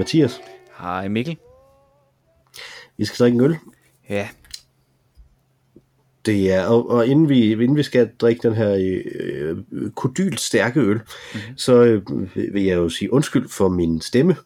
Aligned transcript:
Mathias. 0.00 0.40
Hej 0.78 1.08
Mikkel. 1.08 1.36
Vi 2.96 3.04
skal 3.04 3.18
drikke 3.18 3.36
en 3.36 3.44
øl. 3.44 3.56
Ja, 4.08 4.28
Det 6.26 6.52
er, 6.52 6.64
og, 6.66 6.90
og 6.90 7.06
inden, 7.06 7.28
vi, 7.28 7.52
inden 7.52 7.76
vi 7.76 7.82
skal 7.82 8.10
drikke 8.20 8.48
den 8.48 8.56
her 8.56 9.00
øh, 9.04 9.56
kodyl 9.94 10.36
stærke 10.36 10.80
øl, 10.80 10.96
mm-hmm. 10.96 11.56
så 11.56 11.82
øh, 11.82 12.02
vil 12.34 12.62
jeg 12.62 12.76
jo 12.76 12.88
sige 12.88 13.12
undskyld 13.12 13.48
for 13.48 13.68
min 13.68 14.00
stemme, 14.00 14.36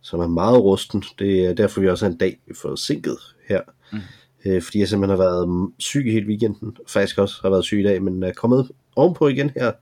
som 0.00 0.20
er 0.20 0.26
meget 0.26 0.60
rusten. 0.60 1.04
Det 1.18 1.46
er 1.46 1.54
derfor, 1.54 1.80
vi 1.80 1.88
også 1.88 2.06
er 2.06 2.10
en 2.10 2.16
dag 2.16 2.38
forsinket 2.62 3.18
her. 3.48 3.60
Mm. 3.92 3.98
Øh, 4.44 4.62
fordi 4.62 4.78
jeg 4.78 4.88
simpelthen 4.88 5.18
har 5.18 5.24
været 5.24 5.70
syg 5.78 6.04
hele 6.04 6.26
weekenden. 6.26 6.76
Faktisk 6.88 7.18
også 7.18 7.38
har 7.42 7.50
været 7.50 7.64
syg 7.64 7.80
i 7.80 7.82
dag, 7.82 8.02
men 8.02 8.22
er 8.22 8.32
kommet 8.32 8.70
ovenpå 8.96 9.28
igen 9.28 9.50
her 9.50 9.72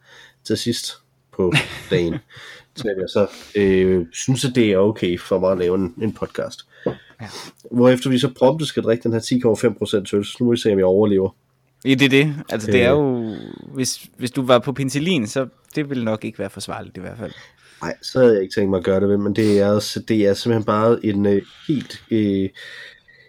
til 0.45 0.57
sidst 0.57 0.93
på 1.33 1.53
dagen. 1.91 2.15
så 2.77 2.89
jeg 2.89 3.09
så 3.09 3.27
øh, 3.57 4.07
synes, 4.13 4.45
at 4.45 4.55
det 4.55 4.73
er 4.73 4.79
okay 4.79 5.21
for 5.21 5.39
mig 5.39 5.53
at 5.53 5.59
lave 5.59 5.75
en, 5.75 5.95
en 6.03 6.13
podcast. 6.13 6.61
Ja. 6.87 6.93
Hvorefter 7.71 8.11
vi 8.11 8.19
så 8.19 8.33
prompte 8.39 8.67
skal 8.67 8.83
drikke 8.83 9.03
den 9.03 9.13
her 9.13 9.21
10,5% 9.21 10.17
øl, 10.17 10.25
så 10.25 10.37
nu 10.41 10.47
må 10.47 10.53
vi 10.53 10.57
se, 10.59 10.73
om 10.73 10.79
jeg 10.79 10.87
overlever. 10.87 11.31
Ja, 11.85 11.95
det 11.95 12.03
er 12.03 12.09
det. 12.09 12.35
Altså, 12.49 12.71
det 12.73 12.83
er 12.83 12.95
Øh. 12.95 12.99
jo... 12.99 13.35
Hvis, 13.75 14.07
hvis 14.17 14.31
du 14.31 14.43
var 14.43 14.59
på 14.59 14.73
penicillin, 14.73 15.27
så 15.27 15.47
det 15.75 15.89
ville 15.91 16.05
nok 16.05 16.25
ikke 16.25 16.39
være 16.39 16.51
forsvarligt 16.51 16.97
i 16.97 17.01
hvert 17.01 17.19
fald. 17.19 17.33
Nej, 17.83 17.95
så 18.03 18.19
havde 18.19 18.33
jeg 18.35 18.43
ikke 18.43 18.55
tænkt 18.55 18.71
mig 18.71 18.79
at 18.79 18.85
gøre 18.85 19.01
det 19.01 19.09
ved, 19.09 19.17
men 19.17 19.37
det 19.37 19.61
er, 19.61 19.69
også, 19.69 20.01
det 20.01 20.27
er 20.27 20.35
simpelthen 20.35 20.65
bare 20.65 21.05
en 21.07 21.27
øh, 21.27 21.43
helt... 21.69 22.03
Øh, 22.11 22.49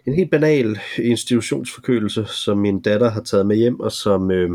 en 0.06 0.14
helt 0.14 0.30
banal 0.30 0.78
institutionsforkølelse, 0.98 2.26
som 2.26 2.58
min 2.58 2.80
datter 2.80 3.10
har 3.10 3.20
taget 3.20 3.46
med 3.46 3.56
hjem, 3.56 3.80
og 3.80 3.92
som... 3.92 4.30
Øh, 4.30 4.50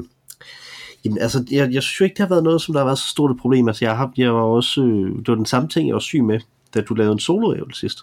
jamen, 1.05 1.17
altså, 1.17 1.45
jeg, 1.51 1.73
jeg 1.73 1.83
synes 1.83 1.99
jo 1.99 2.03
ikke, 2.03 2.13
det 2.13 2.19
har 2.19 2.29
været 2.29 2.43
noget, 2.43 2.61
som 2.61 2.73
der 2.73 2.79
har 2.79 2.85
været 2.85 2.97
så 2.97 3.07
stort 3.07 3.31
et 3.31 3.37
problem. 3.37 3.67
Altså, 3.67 3.85
jeg, 3.85 3.97
har, 3.97 4.11
jeg 4.17 4.33
var 4.33 4.41
også... 4.41 4.81
Øh, 4.81 5.17
det 5.17 5.27
var 5.27 5.35
den 5.35 5.45
samme 5.45 5.69
ting, 5.69 5.87
jeg 5.87 5.93
var 5.93 5.99
syg 5.99 6.23
med, 6.23 6.39
da 6.73 6.81
du 6.81 6.93
lavede 6.93 7.13
en 7.13 7.19
solo 7.19 7.69
sidst. 7.73 7.99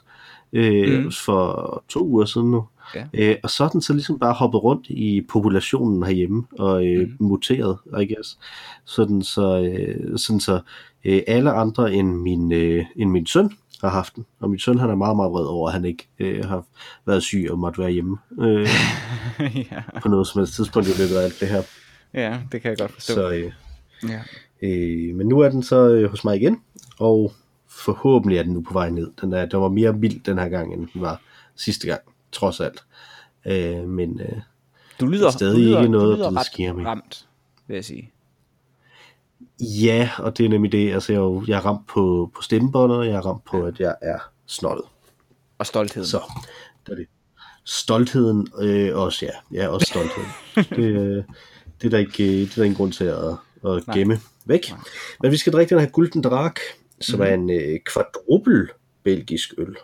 Øh, 0.53 1.05
mm. 1.05 1.13
For 1.13 1.85
to 1.89 2.07
uger 2.07 2.25
siden 2.25 2.51
nu. 2.51 2.65
Ja. 2.95 3.05
Øh, 3.15 3.37
og 3.43 3.51
så 3.51 3.65
er 3.65 3.69
den 3.69 3.83
så 3.83 3.93
ligesom 3.93 4.19
bare 4.19 4.33
hoppet 4.33 4.63
rundt 4.63 4.87
i 4.89 5.23
populationen 5.29 6.03
herhjemme, 6.03 6.45
og 6.59 6.87
øh, 6.87 7.09
mm. 7.09 7.27
muteret, 7.27 7.79
I 8.01 8.15
guess. 8.15 8.39
Sådan 8.85 9.23
så, 9.23 9.61
øh, 9.61 10.19
sådan 10.19 10.41
så 10.41 10.61
øh, 11.05 11.23
alle 11.27 11.53
andre 11.53 11.95
end 11.95 12.17
min, 12.17 12.53
øh, 12.53 12.85
end 12.97 13.11
min 13.11 13.27
søn 13.27 13.51
har 13.81 13.89
haft 13.89 14.17
den. 14.17 14.27
Og 14.41 14.51
min 14.51 14.59
søn 14.59 14.79
han 14.79 14.91
er 14.91 14.95
meget, 14.95 15.17
meget 15.17 15.33
vred 15.33 15.45
over, 15.45 15.69
at 15.69 15.75
han 15.75 15.85
ikke 15.85 16.09
øh, 16.19 16.45
har 16.45 16.65
været 17.07 17.23
syg 17.23 17.49
og 17.51 17.59
måtte 17.59 17.79
være 17.79 17.91
hjemme 17.91 18.17
øh, 18.41 18.69
ja. 19.73 19.83
på 20.03 20.09
noget 20.09 20.27
som 20.27 20.39
helst 20.39 20.55
tidspunkt 20.55 20.89
i 20.89 21.03
løbet 21.03 21.17
af 21.17 21.25
alt 21.25 21.41
det 21.41 21.49
her. 21.49 21.63
Ja, 22.15 22.41
det 22.53 22.63
kan 22.63 22.69
jeg 22.69 22.79
godt 22.79 22.93
forstå. 22.93 23.15
Så, 23.15 23.31
øh, 23.31 23.53
Ja. 24.09 24.21
øh, 24.63 25.15
men 25.15 25.27
nu 25.29 25.41
er 25.41 25.49
den 25.49 25.63
så 25.63 25.89
øh, 25.89 26.11
hos 26.11 26.25
mig 26.25 26.37
igen, 26.37 26.63
og 26.99 27.33
forhåbentlig 27.69 28.39
er 28.39 28.43
den 28.43 28.53
nu 28.53 28.63
på 28.63 28.73
vej 28.73 28.91
ned. 28.91 29.11
Den, 29.21 29.33
er, 29.33 29.47
den 29.47 29.61
var 29.61 29.69
mere 29.69 29.93
mild 29.93 30.21
den 30.25 30.39
her 30.39 30.49
gang, 30.49 30.73
end 30.75 30.89
den 30.95 31.01
var 31.01 31.21
sidste 31.57 31.87
gang, 31.87 32.01
trods 32.33 32.61
alt. 32.61 32.85
Øh, 33.47 33.89
men 33.89 34.21
øh, 34.21 34.29
Du 35.01 35.07
lyder, 35.07 35.31
stadig 35.31 35.55
du 35.57 35.61
lyder, 35.61 35.79
ikke 35.81 35.93
noget 35.93 36.13
du 36.13 36.17
lyder 36.23 36.37
ret 36.39 36.47
skærmet. 36.47 36.87
ramt, 36.87 37.27
vil 37.67 37.75
jeg 37.75 37.85
sige. 37.85 38.11
ja, 39.61 40.11
og 40.19 40.39
det 40.39 40.45
er 40.45 40.49
nemlig 40.49 40.73
det. 40.73 40.93
Altså, 40.93 41.13
jeg, 41.13 41.19
er 41.19 41.23
jo, 41.23 41.45
jeg 41.47 41.57
er 41.57 41.67
ramt 41.67 41.87
på, 41.87 42.31
på 42.35 42.43
stemmebåndet, 42.43 42.99
og 42.99 43.07
jeg 43.07 43.15
er 43.15 43.21
ramt 43.27 43.45
på, 43.45 43.63
at 43.65 43.81
jeg 43.81 43.95
er 44.03 44.19
snottet. 44.47 44.85
Og 45.59 45.67
stoltheden. 45.67 46.07
Så, 46.09 46.21
det 46.87 46.93
er 46.93 46.97
det. 46.97 47.07
Stoltheden 47.65 48.49
øh, 48.61 48.97
også, 48.97 49.27
ja. 49.27 49.61
Ja, 49.63 49.69
også 49.69 49.87
stoltheden. 49.91 50.31
det, 50.77 51.01
øh, 51.01 51.25
det, 51.83 51.87
er 51.87 51.91
der 51.91 51.99
ikke, 51.99 52.25
øh, 52.25 52.41
det 52.41 52.51
er 52.51 52.55
der 52.57 52.63
ingen 52.65 52.77
grund 52.77 52.93
til 52.93 53.05
at, 53.05 53.31
at 53.65 53.87
Nej. 53.87 53.97
gemme 53.97 54.19
væk. 54.45 54.73
Men 55.23 55.33
vi 55.33 55.37
skal 55.37 55.53
drikke 55.53 55.75
den 55.75 55.81
her 55.85 55.91
Gulden 55.91 56.23
Drak, 56.23 56.61
som 57.01 57.19
mm. 57.19 57.27
er 57.27 57.35
en 57.35 57.51
øh, 57.51 57.81
kvadrupel 57.81 58.69
belgisk 59.03 59.55
øl. 59.59 59.77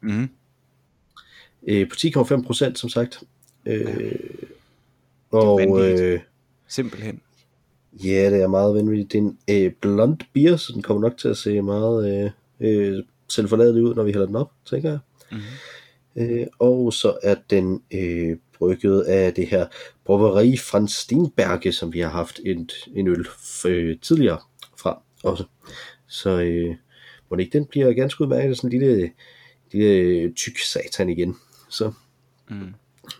Mm. 0.00 0.28
Øh, 1.66 1.88
på 1.88 1.94
10,5 1.94 2.42
procent, 2.42 2.78
som 2.78 2.88
sagt. 2.88 3.22
Øh, 3.66 4.12
og 5.30 5.58
vanvittigt. 5.58 6.00
øh, 6.00 6.20
Simpelthen. 6.68 7.20
ja, 7.92 8.30
det 8.30 8.42
er 8.42 8.48
meget 8.48 8.74
vanvittigt. 8.74 9.12
Det 9.12 9.18
er 9.18 9.22
en 9.22 9.38
øh, 9.48 9.72
blond 9.80 10.18
beer, 10.32 10.56
så 10.56 10.72
den 10.72 10.82
kommer 10.82 11.00
nok 11.00 11.18
til 11.18 11.28
at 11.28 11.36
se 11.36 11.62
meget 11.62 12.24
øh, 12.24 12.30
øh, 12.60 13.04
selvforladet 13.28 13.80
ud, 13.80 13.94
når 13.94 14.02
vi 14.02 14.12
hælder 14.12 14.26
den 14.26 14.36
op, 14.36 14.52
tænker 14.64 14.90
jeg. 14.90 14.98
Mhm. 15.32 15.40
Øh, 16.16 16.46
og 16.58 16.92
så 16.92 17.18
er 17.22 17.34
den 17.50 17.82
øh, 17.90 18.36
brygget 18.58 19.02
af 19.02 19.34
det 19.34 19.46
her 19.46 19.66
broveri 20.04 20.56
Frans 20.56 20.92
Stenberge, 20.92 21.72
som 21.72 21.92
vi 21.92 22.00
har 22.00 22.10
haft 22.10 22.40
en, 22.44 22.70
en 22.94 23.08
øl 23.08 23.26
øh, 23.66 23.98
tidligere 24.02 24.40
fra 24.78 25.02
også. 25.24 25.44
Så 26.06 26.40
øh, 26.40 26.76
må 27.30 27.36
det 27.36 27.42
ikke 27.42 27.58
den 27.58 27.66
bliver 27.66 27.92
ganske 27.92 28.22
udmærket, 28.22 28.56
sådan 28.56 28.72
en 28.72 28.80
lille, 28.80 29.10
lille 29.72 30.32
tyk 30.32 30.58
satan 30.58 31.08
igen. 31.08 31.36
Så, 31.68 31.92
Mm. 32.50 32.74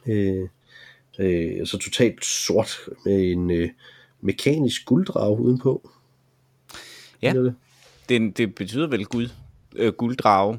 øh, 0.06 0.49
øh, 1.19 1.66
så 1.66 1.78
totalt 1.78 2.25
sort 2.25 2.78
med 3.05 3.33
en 3.33 3.51
øh, 3.51 3.69
mekanisk 4.21 4.84
gulddrag 4.87 5.41
udenpå. 5.41 5.91
Ja. 7.22 7.33
Det 7.33 7.45
det. 7.45 7.55
Det, 8.09 8.39
det 8.39 8.55
betyder 8.55 8.87
vel 8.87 9.06
gud. 9.06 9.28
Øh, 9.77 9.93
gulddrage. 9.93 10.59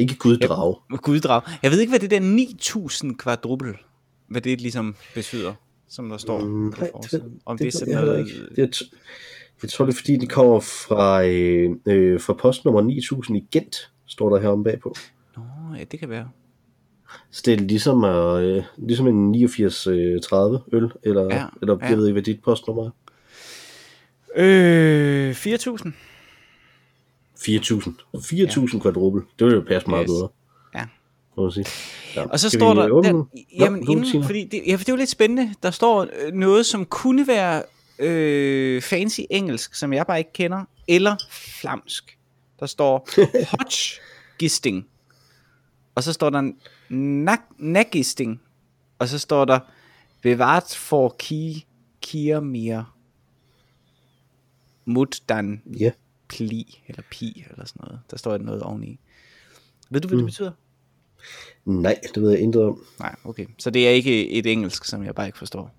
Ikke 0.00 0.14
guddrag. 0.16 0.74
Guddrag. 1.02 1.42
Jeg 1.62 1.70
ved 1.70 1.80
ikke, 1.80 1.90
hvad 1.90 2.00
det 2.00 2.10
der 2.10 2.20
9000 2.20 3.14
kvadruppel, 3.18 3.74
hvad 4.28 4.40
det 4.40 4.60
ligesom 4.60 4.94
betyder, 5.14 5.52
som 5.88 6.08
der 6.08 6.16
står 6.16 6.40
Mm, 6.44 6.70
på 6.72 6.84
forsiden. 6.92 7.40
Om 7.46 7.58
det, 7.58 7.64
det 7.64 7.74
er 7.74 7.78
sådan 7.78 7.94
jeg 7.94 8.00
noget... 8.04 8.26
Det, 8.26 8.58
jeg, 8.58 8.68
t- 8.74 8.90
jeg 9.62 9.70
tror 9.70 9.84
det 9.84 9.92
er 9.92 9.96
fordi 9.96 10.16
de 10.16 10.26
kommer 10.26 10.60
fra, 10.60 11.24
øh, 11.24 11.70
øh, 11.86 12.20
fra 12.20 12.32
postnummer 12.32 12.80
9000 12.82 13.38
i 13.38 13.44
Gent, 13.52 13.90
står 14.06 14.30
der 14.34 14.42
heromme 14.42 14.64
bagpå. 14.64 14.94
Nå, 15.36 15.42
ja, 15.78 15.84
det 15.84 16.00
kan 16.00 16.08
være. 16.08 16.28
Så 17.30 17.42
det 17.44 17.54
er 17.54 17.58
ligesom, 17.58 18.04
øh, 18.04 18.64
ligesom 18.78 19.06
en 19.06 19.34
8930 19.34 20.60
øl, 20.72 20.90
eller, 21.02 21.22
Ja, 21.22 21.34
ja, 21.36 21.46
eller 21.62 21.78
jeg 21.80 21.90
ja. 21.90 21.96
ved 21.96 22.06
ikke, 22.06 22.12
hvad 22.12 22.22
dit 22.22 22.42
postnummer 22.42 22.84
er. 22.84 22.90
Øh, 24.36 25.34
4000. 25.34 25.92
4000. 27.44 27.94
4000 28.24 28.82
ja. 28.84 28.90
Det 28.90 29.46
vil 29.46 29.54
jo 29.54 29.64
passe 29.68 29.90
meget 29.90 30.02
Yes. 30.02 30.08
bedre. 30.10 30.28
Ja. 30.74 30.86
Må 31.36 31.42
man 31.42 31.52
sige. 31.52 31.66
Ja. 32.16 32.24
Og 32.24 32.40
så 32.40 32.48
Skal 32.50 32.60
står 32.60 32.74
der, 32.74 32.88
der 32.88 33.24
jamen 33.58 33.84
Nå, 33.84 33.92
inden, 33.92 34.24
fordi 34.24 34.44
det, 34.44 34.62
ja, 34.66 34.72
for 34.74 34.78
det 34.78 34.88
er 34.88 34.92
jo 34.92 34.96
lidt 34.96 35.10
spændende. 35.10 35.54
Der 35.62 35.70
står 35.70 36.06
øh, 36.26 36.32
noget, 36.32 36.66
som 36.66 36.86
kunne 36.86 37.26
være 37.26 37.62
øh, 37.98 38.82
fancy 38.82 39.20
engelsk, 39.30 39.74
som 39.74 39.92
jeg 39.92 40.06
bare 40.06 40.18
ikke 40.18 40.32
kender, 40.32 40.64
eller 40.88 41.16
flamsk. 41.30 42.18
Der 42.60 42.66
står 42.66 43.08
Hodge 43.50 44.00
Gisting. 44.38 44.86
Og 45.94 46.02
så 46.02 46.12
står 46.12 46.30
der 46.30 46.52
Nagisting. 47.58 48.40
Og 48.98 49.08
så 49.08 49.18
står 49.18 49.44
der 49.44 49.58
Bevaret 50.22 50.74
for 50.76 51.16
ki 51.18 51.66
Kiermir 52.02 52.82
Mutdan 54.84 55.62
Ja. 55.80 55.90
Pli, 56.30 56.82
eller 56.88 57.02
Pi, 57.10 57.44
eller 57.50 57.64
sådan 57.64 57.80
noget. 57.84 58.00
Der 58.10 58.16
står 58.16 58.38
noget 58.38 58.62
oveni. 58.62 58.98
Ved 59.90 60.00
du, 60.00 60.08
hvad 60.08 60.16
det 60.16 60.24
Mm. 60.24 60.26
betyder? 60.28 60.52
Nej, 61.64 62.00
det 62.14 62.22
ved 62.22 62.30
jeg 62.30 62.40
intet 62.40 62.62
om. 62.62 62.84
Nej, 62.98 63.16
okay. 63.24 63.46
Så 63.58 63.70
det 63.70 63.86
er 63.88 63.90
ikke 63.92 64.30
et 64.30 64.46
engelsk, 64.46 64.84
som 64.84 65.04
jeg 65.04 65.14
bare 65.14 65.26
ikke 65.26 65.38
forstår. 65.38 65.74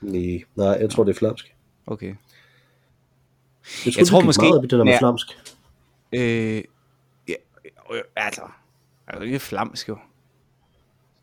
Nej, 0.00 0.42
nej 0.54 0.66
jeg 0.66 0.90
tror, 0.90 1.04
det 1.04 1.14
er 1.14 1.18
flamsk. 1.18 1.54
Okay. 1.86 2.14
Jeg, 3.86 4.06
tror 4.06 4.20
gik 4.20 4.26
måske- 4.26 4.42
meget 4.42 4.62
det 4.62 4.70
der 4.70 4.84
med 4.84 4.92
Ja. 4.92 4.98
flamsk. 4.98 5.26
Øh, 6.12 6.62
ja, 7.28 7.34
øh, 7.94 8.02
altså, 8.16 8.42
er 9.06 9.16
jo 9.16 9.22
ikke 9.22 9.38
flamsk 9.38 9.88
jo. 9.88 9.98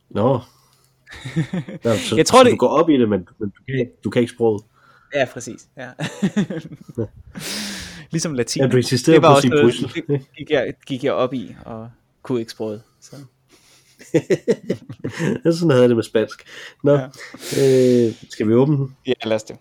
Nå. 0.10 0.40
Ja, 1.84 1.98
så, 1.98 2.16
Jeg 2.16 2.26
tror, 2.26 2.40
så 2.40 2.44
det- 2.44 2.52
du 2.52 2.58
går 2.58 2.68
op 2.68 2.90
i 2.90 2.98
det, 2.98 3.10
men, 3.10 3.28
men 3.40 3.50
du, 3.50 3.64
kan, 3.68 3.80
ikke- 3.80 3.92
du 4.04 4.10
kan 4.10 4.22
ikke 4.22 4.34
sproget. 4.34 4.64
Ja, 5.16 5.26
præcis. 5.34 5.68
Ja. 5.78 5.92
ligesom 8.12 8.34
latin. 8.34 8.62
Ja, 8.62 8.68
du 8.68 8.78
insisterer 8.78 9.16
det 9.16 9.22
var 9.22 9.30
på 9.30 9.36
også 9.36 9.42
sige 9.42 10.04
noget, 10.08 10.20
det 10.20 10.36
gik 10.38 10.50
jeg, 10.50 10.74
gik 10.86 11.04
jeg 11.04 11.14
op 11.14 11.34
i, 11.34 11.56
og 11.66 11.90
kunne 12.24 12.40
ikke 12.40 12.52
sproget. 12.52 12.82
Så. 13.02 13.16
Sådan 15.52 15.70
havde 15.70 15.82
jeg 15.82 15.90
det 15.90 15.96
med 15.98 16.04
spansk. 16.04 16.44
Nå, 16.84 16.92
Ja. 16.92 17.06
øh, 18.08 18.14
skal 18.30 18.48
vi 18.48 18.54
åbne 18.54 18.78
den? 18.78 18.96
Ja, 19.08 19.14
lad 19.26 19.36
os 19.36 19.44
det. 19.44 19.58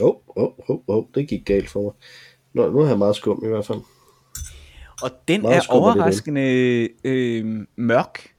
Åh, 0.00 0.06
oh, 0.08 0.14
åh, 0.36 0.44
oh, 0.44 0.76
oh, 0.76 0.80
oh, 0.86 1.04
det 1.14 1.28
gik 1.28 1.44
galt 1.44 1.70
for 1.70 1.82
mig. 1.82 1.92
Nå, 2.54 2.70
nu 2.70 2.78
har 2.80 2.88
jeg 2.88 2.98
meget 2.98 3.16
skum 3.16 3.42
i 3.44 3.48
hvert 3.48 3.66
fald. 3.66 3.78
Og 5.02 5.10
den 5.28 5.42
Meget 5.42 5.56
er 5.56 5.60
skum 5.60 5.76
er 5.76 5.86
det, 5.86 5.94
den. 5.94 6.00
overraskende 6.00 6.88
øh, 7.04 7.66
mørk, 7.76 8.34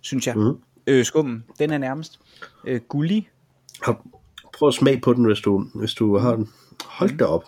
synes 0.00 0.26
jeg. 0.26 0.36
Mhm. 0.36 0.54
Øh, 0.86 1.04
skummen, 1.04 1.44
den 1.58 1.72
er 1.72 1.78
nærmest 1.78 2.20
øh, 2.66 2.80
gullig. 2.88 3.28
Prøv 4.58 4.68
at 4.68 4.74
smage 4.74 5.00
på 5.00 5.12
den, 5.12 5.24
hvis 5.24 5.38
du, 5.40 5.66
hvis 5.74 5.94
du 5.94 6.18
har 6.18 6.36
den. 6.36 6.48
Hold 6.84 7.18
da 7.18 7.24
op. 7.24 7.44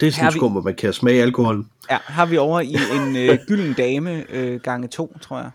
Det 0.00 0.06
er 0.08 0.12
sådan 0.12 0.32
vi- 0.32 0.38
skum, 0.38 0.52
hvor 0.52 0.62
man 0.62 0.74
kan 0.74 0.92
smage 0.92 1.22
alkoholen. 1.22 1.70
Ja, 1.90 1.98
har 2.04 2.26
vi 2.26 2.36
over 2.36 2.60
i 2.60 2.74
en 2.96 3.16
øh, 3.16 3.38
gylden 3.46 3.72
dame 3.72 4.24
øh, 4.30 4.60
gange 4.60 4.88
to, 4.88 5.16
tror 5.20 5.38
jeg. 5.38 5.50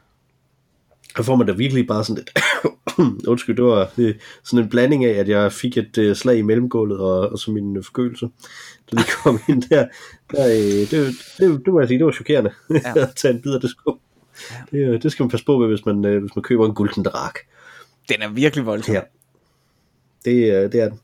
så 1.18 1.24
får 1.24 1.36
man 1.36 1.48
da 1.48 1.54
virkelig 1.54 1.88
bare 1.88 2.04
sådan 2.04 2.24
lidt, 2.24 2.40
undskyld, 3.32 3.56
det 3.56 3.66
var 3.66 3.90
øh, 3.98 4.16
sådan 4.44 4.64
en 4.64 4.70
blanding 4.70 5.06
af, 5.06 5.10
at 5.20 5.30
jeg 5.30 5.52
fik 5.52 5.78
et 5.78 5.98
øh, 5.98 6.16
slag 6.16 6.38
i 6.38 6.42
mellemgulvet 6.42 7.00
og, 7.00 7.20
og 7.30 7.40
så 7.40 7.52
min 7.52 7.78
øh, 7.78 7.84
forkølelse, 7.84 8.30
da 8.92 8.98
de 8.98 9.04
kom 9.24 9.40
ind 9.50 9.62
der. 9.64 9.88
der 10.32 10.46
øh, 10.48 10.54
det, 10.62 10.92
det, 10.92 11.16
det, 11.38 11.66
det, 11.66 11.74
må 11.74 11.80
jeg 11.80 11.88
sige, 11.88 11.98
det 11.98 12.06
var 12.06 12.12
chokerende 12.12 12.52
ja. 12.70 12.94
at 13.04 13.16
tage 13.16 13.34
en 13.34 13.42
bid 13.42 13.54
af 13.54 13.62
det 13.62 13.70
sko. 13.70 13.98
Ja. 14.52 14.78
Det, 14.78 14.94
øh, 14.94 15.02
det 15.02 15.12
skal 15.12 15.24
man 15.24 15.30
passe 15.30 15.46
på 15.46 15.58
med, 15.58 15.68
hvis 15.68 15.86
man, 15.86 16.06
øh, 16.06 16.22
hvis 16.22 16.36
man 16.36 16.44
køber 16.44 16.66
en 16.66 16.74
gulden 16.74 17.04
drak. 17.04 17.40
Den 18.10 18.22
er 18.22 18.30
virkelig 18.30 18.66
voldsom. 18.66 18.96
Ja. 18.96 19.02
Det, 20.26 20.32
øh, 20.32 20.72
det 20.72 20.76
er 20.76 20.90
den. 20.90 21.00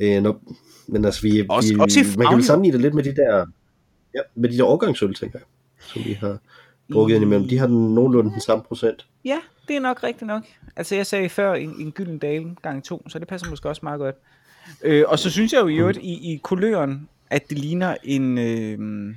Øh, 0.00 0.22
når, 0.22 0.40
men 0.86 1.04
altså, 1.04 1.22
vi, 1.22 1.46
også, 1.48 1.74
vi, 1.74 1.80
også 1.80 2.14
man 2.18 2.26
kan 2.26 2.36
vel 2.36 2.44
sammenligne 2.44 2.72
det 2.72 2.82
lidt 2.82 2.94
med 2.94 3.02
de 3.02 3.16
der, 3.16 3.46
ja, 4.14 4.20
med 4.34 4.48
de 4.48 4.56
der 4.56 4.64
årgangsøl, 4.64 5.14
tænker 5.14 5.38
jeg, 5.38 5.46
som 5.78 6.04
vi 6.04 6.12
har 6.12 6.38
drukket 6.92 7.14
ind 7.14 7.24
imellem. 7.24 7.48
De 7.48 7.58
har 7.58 7.66
den 7.66 7.94
nogenlunde 7.94 8.30
den 8.30 8.40
samme 8.40 8.64
procent. 8.64 9.06
Ja, 9.24 9.38
det 9.68 9.76
er 9.76 9.80
nok 9.80 10.02
rigtigt 10.02 10.26
nok. 10.26 10.42
Altså 10.76 10.94
jeg 10.94 11.06
sagde 11.06 11.28
før 11.28 11.54
en, 11.54 11.74
en 11.80 11.92
gylden 11.92 12.18
dale 12.18 12.56
gang 12.62 12.84
to, 12.84 13.08
så 13.08 13.18
det 13.18 13.28
passer 13.28 13.50
måske 13.50 13.68
også 13.68 13.80
meget 13.82 13.98
godt. 13.98 14.16
Øh, 14.82 15.04
og 15.08 15.18
så 15.18 15.30
synes 15.30 15.52
jeg 15.52 15.60
jo 15.60 15.68
i 15.68 15.76
øvrigt 15.76 15.98
i, 15.98 16.32
i 16.32 16.40
kuløren, 16.42 17.08
at 17.30 17.48
det 17.48 17.58
ligner 17.58 17.96
en... 18.04 18.38
Øh, 18.38 19.14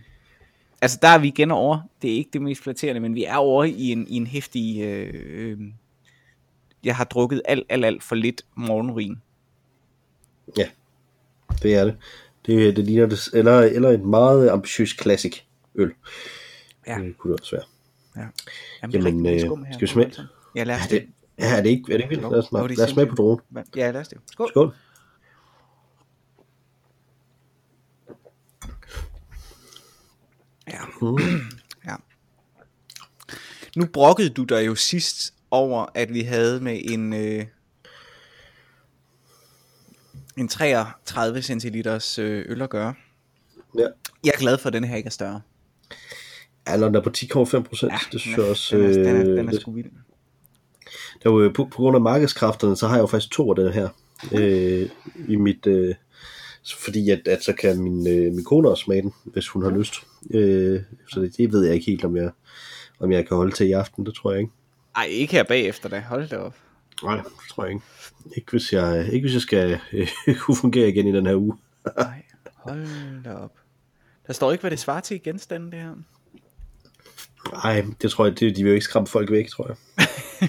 altså 0.81 0.99
der 1.01 1.07
er 1.07 1.17
vi 1.17 1.27
igen 1.27 1.51
over. 1.51 1.79
Det 2.01 2.11
er 2.11 2.15
ikke 2.15 2.29
det 2.33 2.41
mest 2.41 2.63
flatterende, 2.63 2.99
men 2.99 3.15
vi 3.15 3.23
er 3.23 3.35
over 3.35 3.63
i 3.63 3.91
en, 3.91 4.07
i 4.07 4.15
en 4.15 4.27
hæftig... 4.27 4.81
Øh, 4.81 5.13
øh, 5.13 5.59
jeg 6.83 6.95
har 6.95 7.03
drukket 7.03 7.41
alt, 7.45 7.65
alt, 7.69 7.85
alt 7.85 8.03
for 8.03 8.15
lidt 8.15 8.41
morgenrin. 8.55 9.21
Ja, 10.57 10.69
det 11.63 11.75
er 11.75 11.83
det. 11.83 11.97
Det, 12.45 12.75
det 12.75 12.85
ligner 12.85 13.05
det, 13.05 13.29
eller, 13.33 13.59
eller 13.59 13.89
et 13.89 14.01
meget 14.01 14.49
ambitiøs 14.49 14.95
classic 15.01 15.41
øl. 15.75 15.91
Ja. 16.87 16.97
Det 17.01 17.17
kunne 17.17 17.33
det 17.33 17.41
også 17.41 17.55
være. 17.55 17.65
Ja. 18.23 18.29
Jamen, 18.81 19.05
Jamen 19.05 19.25
øh, 19.25 19.39
skal 19.73 19.81
vi 19.81 19.87
smage? 19.87 20.13
Ja, 20.55 20.63
lad 20.63 20.75
os 20.75 20.87
det. 20.87 21.07
Ja, 21.39 21.57
er 21.57 21.61
det 21.61 21.69
ikke, 21.69 21.93
er 21.93 21.97
det 21.97 22.03
ikke 22.03 22.09
vildt? 22.09 22.31
Lad 22.31 22.69
os, 22.69 22.77
lad 22.77 22.85
os 22.85 22.89
smage 22.89 23.07
på 23.07 23.15
dronen. 23.15 23.39
Ja, 23.75 23.91
lad 23.91 24.01
os 24.01 24.07
det. 24.07 24.17
Skål. 24.31 24.49
Skål. 24.49 24.73
Ja. 30.69 30.81
Mm. 31.01 31.17
ja. 31.87 31.95
Nu 33.75 33.85
brokkede 33.85 34.29
du 34.29 34.43
dig 34.43 34.65
jo 34.65 34.75
sidst 34.75 35.33
over, 35.51 35.85
at 35.93 36.13
vi 36.13 36.21
havde 36.21 36.59
med 36.61 36.81
en, 36.83 37.13
øh, 37.13 37.45
en 40.37 40.47
33 40.47 41.41
centiliters 41.41 42.19
øh, 42.19 42.45
øl 42.47 42.61
at 42.61 42.69
gøre. 42.69 42.93
Ja. 43.77 43.87
Jeg 44.23 44.31
er 44.35 44.39
glad 44.39 44.57
for, 44.57 44.67
at 44.67 44.73
den 44.73 44.83
her 44.83 44.95
ikke 44.95 45.07
er 45.07 45.11
større. 45.11 45.41
Ja, 46.67 46.77
når 46.77 46.87
den 46.87 46.95
er 46.95 47.01
på 47.01 47.11
10,5 47.17 47.61
procent, 47.61 47.91
ja, 47.91 47.97
det 48.11 48.21
synes 48.21 48.37
jeg 48.37 48.45
også... 48.45 48.77
Den 48.77 48.85
er, 48.85 48.93
den 48.93 49.15
er, 49.15 49.23
den 49.23 49.47
er 49.47 49.55
øh, 49.55 49.61
sgu 49.61 49.71
vild. 49.71 49.91
Der 51.23 51.31
jo, 51.31 51.51
på, 51.55 51.65
på 51.65 51.77
grund 51.77 51.95
af 51.95 52.01
markedskræfterne, 52.01 52.75
så 52.75 52.87
har 52.87 52.95
jeg 52.95 53.01
jo 53.01 53.07
faktisk 53.07 53.31
to 53.31 53.49
af 53.49 53.55
den 53.55 53.73
her 53.73 53.89
øh, 54.31 54.89
i 55.27 55.35
mit... 55.35 55.67
Øh, 55.67 55.95
fordi 56.63 57.09
at, 57.09 57.27
at 57.27 57.43
så 57.43 57.53
kan 57.53 57.81
min, 57.81 58.07
øh, 58.07 58.33
min 58.33 58.43
kone 58.43 58.69
også 58.69 58.83
smage 58.83 59.01
den, 59.01 59.13
hvis 59.23 59.47
hun 59.47 59.63
har 59.63 59.69
lyst. 59.69 59.93
Øh, 60.31 60.81
så 61.09 61.19
det, 61.19 61.37
det 61.37 61.53
ved 61.53 61.65
jeg 61.65 61.73
ikke 61.73 61.85
helt, 61.85 62.05
om 62.05 62.17
jeg, 62.17 62.31
om 62.99 63.11
jeg 63.11 63.27
kan 63.27 63.37
holde 63.37 63.55
til 63.55 63.67
i 63.67 63.71
aften, 63.71 64.05
det 64.05 64.13
tror 64.13 64.31
jeg 64.31 64.39
ikke. 64.39 64.51
Ej, 64.95 65.05
ikke 65.05 65.33
her 65.33 65.43
bagefter 65.43 65.89
da, 65.89 65.99
hold 65.99 66.29
det 66.29 66.37
op. 66.37 66.55
Nej, 67.03 67.15
det 67.15 67.25
tror 67.49 67.63
jeg 67.63 67.73
ikke. 67.73 67.85
Ikke 68.35 68.51
hvis 68.51 68.73
jeg, 68.73 69.09
ikke 69.13 69.25
hvis 69.25 69.33
jeg 69.33 69.41
skal 69.41 69.79
øh, 69.93 70.07
kunne 70.41 70.57
fungere 70.57 70.89
igen 70.89 71.07
i 71.07 71.11
den 71.11 71.25
her 71.25 71.35
uge. 71.35 71.57
Nej, 71.97 72.23
hold 72.55 73.23
da 73.23 73.33
op. 73.33 73.51
Der 74.27 74.33
står 74.33 74.51
ikke, 74.51 74.61
hvad 74.61 74.71
det 74.71 74.79
svarer 74.79 75.01
til 75.01 75.15
i 75.15 75.19
genstanden, 75.19 75.71
det 75.71 75.79
her. 75.79 75.95
Nej, 77.51 77.85
det 78.01 78.11
tror 78.11 78.25
jeg, 78.25 78.39
det, 78.39 78.55
de 78.55 78.63
vil 78.63 78.69
jo 78.69 78.73
ikke 78.73 78.83
skræmme 78.83 79.07
folk 79.07 79.31
væk, 79.31 79.47
tror 79.47 79.67
jeg. 79.67 80.07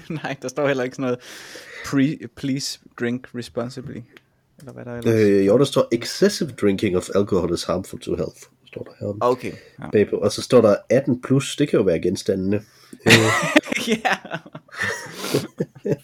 Nej, 0.23 0.37
der 0.43 0.49
står 0.49 0.67
heller 0.67 0.85
ikke 0.85 0.97
sådan 0.97 1.03
noget, 1.03 1.21
Pre, 1.85 2.29
please 2.37 2.81
drink 3.01 3.29
responsibly. 3.35 4.01
Eller 4.61 4.73
hvad 4.73 4.85
der 4.85 4.95
ellers? 4.97 5.15
Øh, 5.15 5.47
jo, 5.47 5.59
der 5.59 5.65
står, 5.65 5.89
excessive 5.93 6.51
drinking 6.61 6.97
of 6.97 7.09
alcohol 7.15 7.55
is 7.55 7.65
harmful 7.65 8.01
to 8.01 8.15
health. 8.15 8.41
Står 8.67 8.83
der 8.83 8.91
her. 9.01 9.17
Okay. 9.21 9.53
Ja. 9.79 9.91
Bagpå. 9.91 10.17
Og 10.17 10.33
så 10.33 10.43
står 10.43 10.61
der 10.61 10.77
18 10.91 11.23
plus, 11.23 11.57
det 11.57 11.69
kan 11.69 11.79
jo 11.79 11.85
være 11.85 12.01
genstandene. 12.01 12.62
ja. 13.89 14.17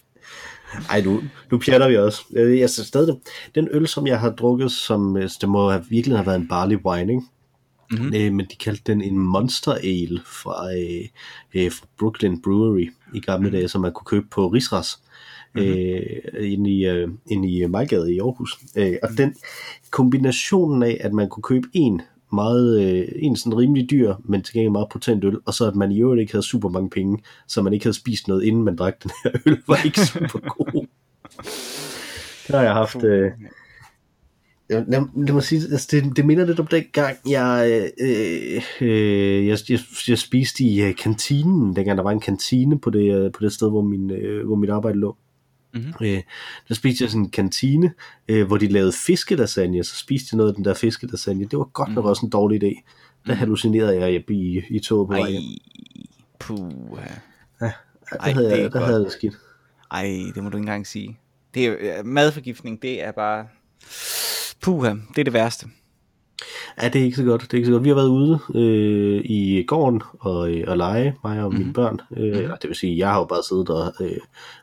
Ej, 0.91 1.01
nu, 1.01 1.23
nu 1.51 1.59
pjatter 1.59 1.89
vi 1.89 1.97
også. 1.97 2.23
Jeg 2.35 2.71
synes 2.71 2.89
stadig, 2.89 3.15
den 3.55 3.69
øl, 3.71 3.87
som 3.87 4.07
jeg 4.07 4.21
har 4.21 4.31
drukket, 4.31 4.73
som 4.73 5.17
øh, 5.17 5.31
det 5.41 5.49
må 5.49 5.71
have, 5.71 5.85
virkelig 5.91 6.17
have 6.17 6.27
været 6.27 6.41
en 6.41 6.49
barley 6.49 6.77
wine, 6.85 7.13
ikke? 7.13 7.23
Mm-hmm. 7.91 8.15
Øh, 8.15 8.33
men 8.33 8.47
de 8.51 8.57
kaldte 8.57 8.93
den 8.93 9.03
en 9.03 9.19
Monster 9.19 9.73
Ale 9.73 10.21
fra, 10.25 10.75
øh, 10.75 11.09
øh, 11.55 11.73
fra 11.73 11.87
Brooklyn 11.99 12.43
Brewery 12.43 12.93
i 13.15 13.21
gamle 13.21 13.41
mm-hmm. 13.41 13.53
dage, 13.53 13.69
som 13.69 13.81
man 13.81 13.93
kunne 13.93 14.05
købe 14.05 14.27
på 14.31 14.47
Risras 14.47 14.99
mm-hmm. 15.57 15.73
øh, 16.37 16.53
inde 16.53 16.71
i, 16.71 16.87
øh, 16.87 17.09
inde 17.31 17.49
i 17.49 17.67
Majgade 17.67 18.15
i 18.15 18.19
Aarhus. 18.19 18.59
Øh, 18.77 18.97
og 19.03 19.09
mm-hmm. 19.11 19.17
den 19.17 19.35
kombinationen 19.91 20.83
af, 20.83 20.97
at 21.01 21.13
man 21.13 21.29
kunne 21.29 21.43
købe 21.43 21.69
en 21.73 22.01
meget, 22.33 22.81
øh, 22.83 23.09
en 23.17 23.37
sådan 23.37 23.59
rimelig 23.59 23.91
dyr, 23.91 24.15
men 24.25 24.43
til 24.43 24.55
gengæld 24.55 24.73
meget 24.73 24.89
potent 24.91 25.25
øl, 25.25 25.37
og 25.47 25.55
så 25.55 25.67
at 25.69 25.77
man 25.77 25.93
i 25.93 26.01
øvrigt 26.01 26.21
ikke 26.21 26.33
havde 26.33 26.47
super 26.47 26.69
mange 26.69 26.91
penge, 26.91 27.19
så 27.49 27.63
man 27.63 27.73
ikke 27.73 27.85
havde 27.85 27.97
spist 27.97 28.29
noget, 28.29 28.45
inden 28.45 28.63
man 28.63 28.77
drak 28.77 29.03
den 29.03 29.11
her 29.25 29.31
øl, 29.47 29.59
var 29.69 29.85
ikke 29.85 30.01
super 30.07 30.39
god. 30.39 30.87
Der 32.49 32.57
har 32.57 32.65
jeg 32.65 32.73
haft... 32.73 33.05
Øh, 33.05 33.31
lad, 34.71 35.27
lad 35.27 35.33
mig 35.33 35.43
sige, 35.43 35.63
altså 35.73 35.89
det, 35.91 36.17
det 36.17 36.27
minder 36.27 36.47
lidt 36.47 36.61
om 36.61 36.67
den 36.67 36.85
gang, 36.93 37.17
jeg, 37.29 37.71
øh, 38.01 38.63
øh, 38.81 39.47
jeg, 39.47 39.59
jeg, 39.69 39.79
jeg 40.09 40.19
spiste 40.19 40.65
i 40.65 40.89
uh, 40.89 40.95
kantinen, 40.95 41.77
dengang 41.77 41.99
der 41.99 42.05
var 42.05 42.11
en 42.11 42.21
kantine 42.21 42.79
på 42.79 42.91
det, 42.91 43.25
uh, 43.25 43.33
på 43.33 43.45
det 43.45 43.53
sted, 43.53 43.71
hvor, 43.71 43.83
min, 43.83 44.11
uh, 44.11 44.47
hvor 44.47 44.57
mit 44.57 44.71
arbejde 44.71 44.99
lå. 44.99 45.17
Mm-hmm. 45.77 46.07
Øh, 46.07 46.23
der 46.69 46.75
spiste 46.75 47.03
jeg 47.03 47.11
sådan 47.11 47.25
en 47.25 47.31
kantine, 47.31 47.93
øh, 48.29 48.47
hvor 48.47 48.57
de 48.57 48.69
lavede 48.69 48.93
fiskelasagne, 48.93 49.85
så 49.85 49.97
spiste 49.97 50.29
jeg 50.33 50.37
noget 50.37 50.51
af 50.51 50.55
den 50.55 50.65
der 50.65 50.75
fiskelasagne. 50.75 51.45
Det 51.45 51.59
var 51.59 51.65
godt 51.65 51.95
nok 51.95 52.05
mm. 52.05 52.09
også 52.09 52.27
en 52.27 52.31
dårlig 52.31 52.65
idé. 52.65 52.83
Der 53.27 53.33
mm. 53.33 53.39
hallucinerede 53.39 54.01
jeg 54.01 54.31
i, 54.31 54.35
i, 54.35 54.63
i 54.71 54.79
toget 54.79 55.09
på 55.09 55.15
vej 55.15 55.31
hjem. 55.31 55.43
Puh. 56.39 56.73
Ja, 57.61 57.67
der, 58.11 58.17
Ej, 58.21 58.33
havde, 58.33 58.51
det 58.51 58.59
jeg, 58.59 58.73
der 58.73 58.85
havde 58.85 59.05
det 59.05 59.13
skidt. 59.13 59.39
Ej, 59.91 60.23
det 60.35 60.43
må 60.45 60.51
du 60.51 60.57
ikke 60.57 60.63
engang 60.63 60.87
sige. 60.87 61.19
Det 61.55 61.67
er, 61.67 62.03
madforgiftning, 62.03 62.83
det 62.83 63.05
er 63.05 63.13
bare... 63.13 63.47
Puha, 64.63 64.91
det 64.91 65.19
er 65.19 65.25
det 65.25 65.33
værste. 65.33 65.67
Ja, 66.83 66.89
det 66.89 67.01
er 67.01 67.05
ikke 67.05 67.17
så 67.17 67.25
godt. 67.25 67.43
Det 67.43 67.53
er 67.53 67.57
ikke 67.57 67.67
så 67.67 67.73
godt. 67.73 67.85
Vi 67.85 67.89
har 67.89 67.97
været 67.97 68.09
ude 68.09 68.39
øh, 68.55 69.23
i 69.25 69.65
gården 69.67 70.03
og, 70.21 70.53
øh, 70.53 70.65
og 70.69 70.77
lege, 70.77 71.15
mig 71.25 71.43
og 71.43 71.53
mine 71.53 71.65
mhm. 71.65 71.73
børn. 71.73 72.01
Øh, 72.17 72.45
mm. 72.45 72.51
Det 72.63 72.69
vil 72.69 72.77
sige, 72.77 72.99
jeg 72.99 73.09
har 73.09 73.19
jo 73.19 73.25
bare 73.25 73.43
siddet 73.43 73.67
der 73.67 73.91
øh, 74.01 74.19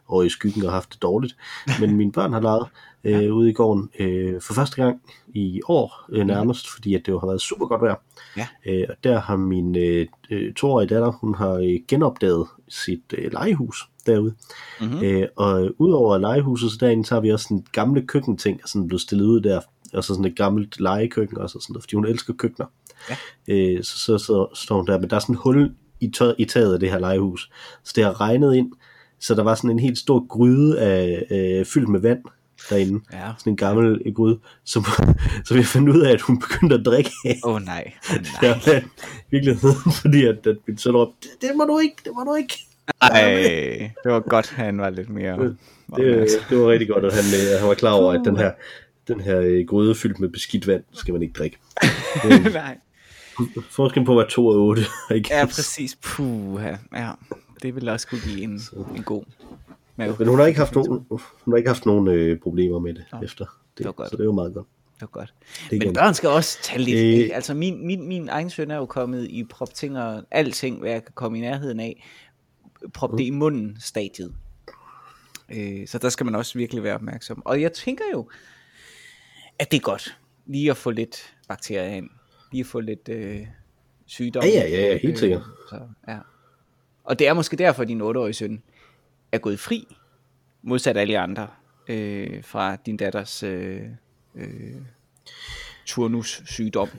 over 0.07 0.23
i 0.23 0.29
skyggen 0.29 0.65
og 0.65 0.71
haft 0.71 0.93
det 0.93 1.01
dårligt. 1.01 1.35
Men 1.79 1.95
mine 1.97 2.11
børn 2.11 2.33
har 2.33 2.41
leget 2.41 2.67
øh, 3.03 3.23
ja. 3.23 3.29
ude 3.29 3.49
i 3.49 3.53
gården 3.53 3.89
øh, 3.99 4.41
for 4.41 4.53
første 4.53 4.83
gang 4.83 5.01
i 5.33 5.61
år 5.67 6.05
øh, 6.09 6.25
nærmest, 6.25 6.69
fordi 6.73 6.95
at 6.95 7.01
det 7.05 7.11
jo 7.11 7.19
har 7.19 7.27
været 7.27 7.41
super 7.41 7.65
godt 7.65 7.81
vejr. 7.81 7.95
Ja. 8.37 8.47
Øh, 8.65 8.85
og 8.89 8.95
der 9.03 9.19
har 9.19 9.35
min 9.35 9.77
øh, 9.77 10.07
øh, 10.29 10.53
toårige 10.53 10.87
datter, 10.87 11.11
hun 11.11 11.35
har 11.35 11.53
øh, 11.53 11.79
genopdaget 11.87 12.47
sit 12.69 13.13
øh, 13.17 13.31
legehus 13.31 13.89
derude. 14.05 14.33
Mm-hmm. 14.81 15.03
Øh, 15.03 15.27
og 15.35 15.71
udover 15.77 16.17
legehuset, 16.17 16.71
så 16.71 16.77
derinde, 16.79 17.05
så 17.05 17.15
har 17.15 17.21
vi 17.21 17.31
også 17.31 17.43
sådan 17.43 17.65
gamle 17.71 18.07
køkkenting, 18.07 18.61
som 18.65 18.87
blev 18.87 18.99
stillet 18.99 19.25
ud 19.25 19.41
der 19.41 19.61
og 19.93 20.03
så 20.03 20.13
sådan 20.13 20.25
et 20.25 20.35
gammelt 20.35 20.79
legekøkken 20.79 21.38
og 21.38 21.50
sådan 21.50 21.63
noget, 21.69 21.83
fordi 21.83 21.95
hun 21.95 22.05
elsker 22.05 22.33
køkkener. 22.33 22.67
Ja. 23.09 23.15
Øh, 23.47 23.83
så, 23.83 23.97
så, 23.97 24.17
så, 24.17 24.47
står 24.53 24.75
hun 24.75 24.88
der, 24.88 25.00
men 25.00 25.09
der 25.09 25.15
er 25.15 25.19
sådan 25.19 25.35
et 25.35 25.41
hul 25.41 25.71
i, 26.00 26.12
tø- 26.17 26.35
i 26.38 26.45
taget 26.45 26.73
af 26.73 26.79
det 26.79 26.91
her 26.91 27.00
legehus, 27.00 27.51
så 27.83 27.93
det 27.95 28.03
har 28.03 28.21
regnet 28.21 28.55
ind, 28.55 28.71
så 29.19 29.35
der 29.35 29.43
var 29.43 29.55
sådan 29.55 29.69
en 29.69 29.79
helt 29.79 29.97
stor 29.97 30.27
gryde 30.27 30.81
af, 30.81 31.25
øh, 31.31 31.65
fyldt 31.65 31.89
med 31.89 32.00
vand 32.00 32.23
derinde. 32.69 33.01
Ja. 33.13 33.31
Sådan 33.38 33.53
en 33.53 33.57
gammel 33.57 34.01
ja. 34.05 34.09
gryde, 34.09 34.39
som, 34.63 34.83
som 35.45 35.57
jeg 35.57 35.65
fandt 35.65 35.89
ud 35.89 36.01
af, 36.01 36.12
at 36.12 36.21
hun 36.21 36.39
begyndte 36.39 36.75
at 36.75 36.85
drikke 36.85 37.12
af. 37.25 37.39
Åh 37.43 37.55
oh, 37.55 37.62
nej, 37.62 37.91
oh, 38.09 38.15
nej. 38.41 38.59
ja, 38.67 38.81
virkelig, 39.31 39.57
fordi 40.01 40.25
at, 40.25 40.47
at 40.47 40.57
min 40.67 40.77
søn 40.77 40.95
råbte, 40.95 41.27
det, 41.41 41.50
må 41.55 41.63
du 41.63 41.79
ikke, 41.79 41.95
det 42.03 42.12
må 42.15 42.23
du 42.23 42.35
ikke. 42.35 42.59
Ej, 43.01 43.91
det 44.03 44.12
var 44.12 44.19
godt, 44.19 44.50
han 44.50 44.77
var 44.77 44.89
lidt 44.89 45.09
mere... 45.09 45.39
Det, 45.39 45.57
det, 45.95 46.29
det 46.50 46.57
var 46.57 46.69
rigtig 46.69 46.88
godt, 46.88 47.05
at 47.05 47.13
han, 47.13 47.23
øh, 47.23 47.59
han 47.59 47.67
var 47.67 47.73
klar 47.73 47.91
over, 47.91 48.13
at 48.13 48.21
den 48.25 48.38
her, 48.38 48.51
den 49.07 49.19
her 49.19 49.39
øh, 49.39 49.65
gryde 49.67 49.95
fyldt 49.95 50.19
med 50.19 50.29
beskidt 50.29 50.67
vand, 50.67 50.83
skal 50.93 51.13
man 51.13 51.22
ikke 51.22 51.33
drikke. 51.33 51.57
Nej. 52.53 52.77
Forskellen 53.69 54.05
på 54.05 54.12
at 54.12 54.17
være 54.17 54.29
2 54.29 54.48
og 54.48 54.55
8. 54.55 54.81
Ikke? 55.15 55.29
Ja, 55.36 55.45
præcis. 55.45 55.98
Puh, 56.01 56.62
ja. 56.93 57.12
Det 57.62 57.75
vil 57.75 57.89
også 57.89 58.07
kunne 58.07 58.22
give 58.22 58.41
en, 58.41 58.62
en 58.95 59.03
god 59.03 59.24
mave. 59.95 60.15
Men 60.19 60.27
hun 60.27 60.39
har 60.39 60.45
ikke 60.45 60.60
haft 60.60 60.75
nogen, 60.75 61.05
hun 61.10 61.53
har 61.53 61.57
ikke 61.57 61.69
haft 61.69 61.86
nogen 61.86 62.07
øh, 62.07 62.39
problemer 62.39 62.79
med 62.79 62.93
det 62.93 63.05
Nå, 63.13 63.19
efter. 63.24 63.45
Det, 63.45 63.77
det 63.77 63.86
var 63.86 63.91
godt. 63.91 64.10
Så 64.10 64.15
det 64.15 64.22
er 64.22 64.25
jo 64.25 64.31
meget 64.31 64.53
godt. 64.53 64.67
Det 64.93 65.01
var 65.01 65.07
godt. 65.07 65.33
Det 65.69 65.83
Men 65.86 65.93
børn 65.93 66.13
skal 66.13 66.29
også 66.29 66.57
tage 66.63 66.81
lidt. 66.81 67.25
Øh, 67.25 67.36
altså 67.36 67.53
min, 67.53 67.88
min, 67.88 68.07
min 68.07 68.29
egen 68.29 68.50
søn 68.50 68.72
er 68.72 68.75
jo 68.75 68.86
kommet 68.86 69.27
i 69.29 69.43
prop 69.43 69.74
ting 69.74 69.98
og 69.98 70.24
alting, 70.31 70.79
hvad 70.79 70.91
jeg 70.91 71.03
kan 71.03 71.12
komme 71.15 71.38
i 71.38 71.41
nærheden 71.41 71.79
af. 71.79 72.05
Prop 72.93 73.12
det 73.12 73.19
mm. 73.19 73.25
i 73.25 73.29
munden 73.29 73.77
stadiet. 73.79 74.33
Øh, 75.50 75.88
så 75.88 75.98
der 75.98 76.10
skal 76.10 76.25
man 76.25 76.36
også 76.36 76.57
virkelig 76.57 76.83
være 76.83 76.95
opmærksom. 76.95 77.41
Og 77.45 77.62
jeg 77.62 77.74
tænker 77.74 78.03
jo, 78.13 78.29
at 79.60 79.72
det 79.72 79.77
er 79.77 79.81
godt 79.81 80.17
lige 80.45 80.69
at 80.69 80.77
få 80.77 80.91
lidt 80.91 81.33
bakterier 81.48 81.93
ind. 81.95 82.10
Lige 82.51 82.60
at 82.62 82.67
få 82.67 82.79
lidt 82.79 83.10
øh, 83.10 83.48
sygdom. 84.05 84.43
Ja, 84.43 84.50
ja, 84.50 84.88
ja, 84.88 84.98
helt 84.98 85.19
sikkert. 85.19 85.41
Øh, 85.41 85.69
så, 85.69 85.79
ja. 86.07 86.17
Og 87.03 87.19
det 87.19 87.27
er 87.27 87.33
måske 87.33 87.57
derfor, 87.57 87.83
din 87.83 88.01
8-årige 88.01 88.33
søn 88.33 88.63
er 89.31 89.38
gået 89.38 89.60
fri, 89.60 89.88
modsat 90.62 90.98
alle 90.98 91.19
andre, 91.19 91.48
øh, 91.88 92.43
fra 92.43 92.75
din 92.75 92.98
datters 92.98 93.43
øh, 93.43 93.81
øh, 94.36 94.75
turnus 95.86 96.41
sygdom. 96.45 96.89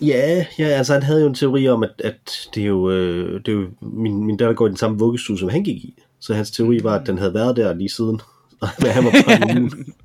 Ja, 0.00 0.46
ja, 0.58 0.64
altså 0.64 0.92
han 0.92 1.02
havde 1.02 1.20
jo 1.20 1.26
en 1.26 1.34
teori 1.34 1.68
om, 1.68 1.82
at, 1.82 2.00
at 2.04 2.48
det 2.54 2.62
er 2.62 2.66
jo, 2.66 2.90
øh, 2.90 3.40
det 3.40 3.48
er 3.48 3.52
jo 3.52 3.70
min, 3.80 4.24
min 4.24 4.36
datter 4.36 4.54
går 4.54 4.66
i 4.66 4.68
den 4.68 4.76
samme 4.76 4.98
vuggestue, 4.98 5.38
som 5.38 5.48
han 5.48 5.64
gik 5.64 5.76
i. 5.76 6.02
Så 6.20 6.34
hans 6.34 6.50
teori 6.50 6.80
var, 6.82 6.98
at 6.98 7.06
den 7.06 7.18
havde 7.18 7.34
været 7.34 7.56
der 7.56 7.74
lige 7.74 7.88
siden. 7.88 8.20
Men 8.82 8.90
han 8.90 9.04
var 9.04 9.10
bare 9.10 9.70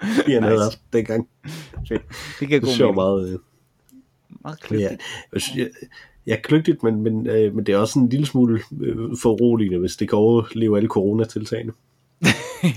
han 0.00 0.24
nice. 0.26 0.40
havde 0.40 0.62
haft 0.62 0.80
dengang. 0.92 1.28
Det 2.40 2.48
kan 2.48 2.60
gå 2.60 2.66
er 2.66 2.92
meget, 2.92 3.32
øh, 3.32 3.38
Meget 4.42 4.58
ja, 4.62 4.66
kløgtigt. 4.66 5.02
jeg, 5.32 5.40
synes, 5.40 5.58
jeg, 5.58 5.70
jeg 6.26 6.36
er 6.36 6.40
kløgtigt, 6.40 6.82
men, 6.82 7.02
men, 7.02 7.26
øh, 7.26 7.54
men 7.54 7.66
det 7.66 7.74
er 7.74 7.78
også 7.78 7.98
en 7.98 8.08
lille 8.08 8.26
smule 8.26 8.60
øh, 8.80 8.96
foruroligende, 9.22 9.78
hvis 9.78 9.96
det 9.96 10.08
kan 10.08 10.18
overleve 10.18 10.76
alle 10.76 10.88
coronatiltagene, 10.88 11.72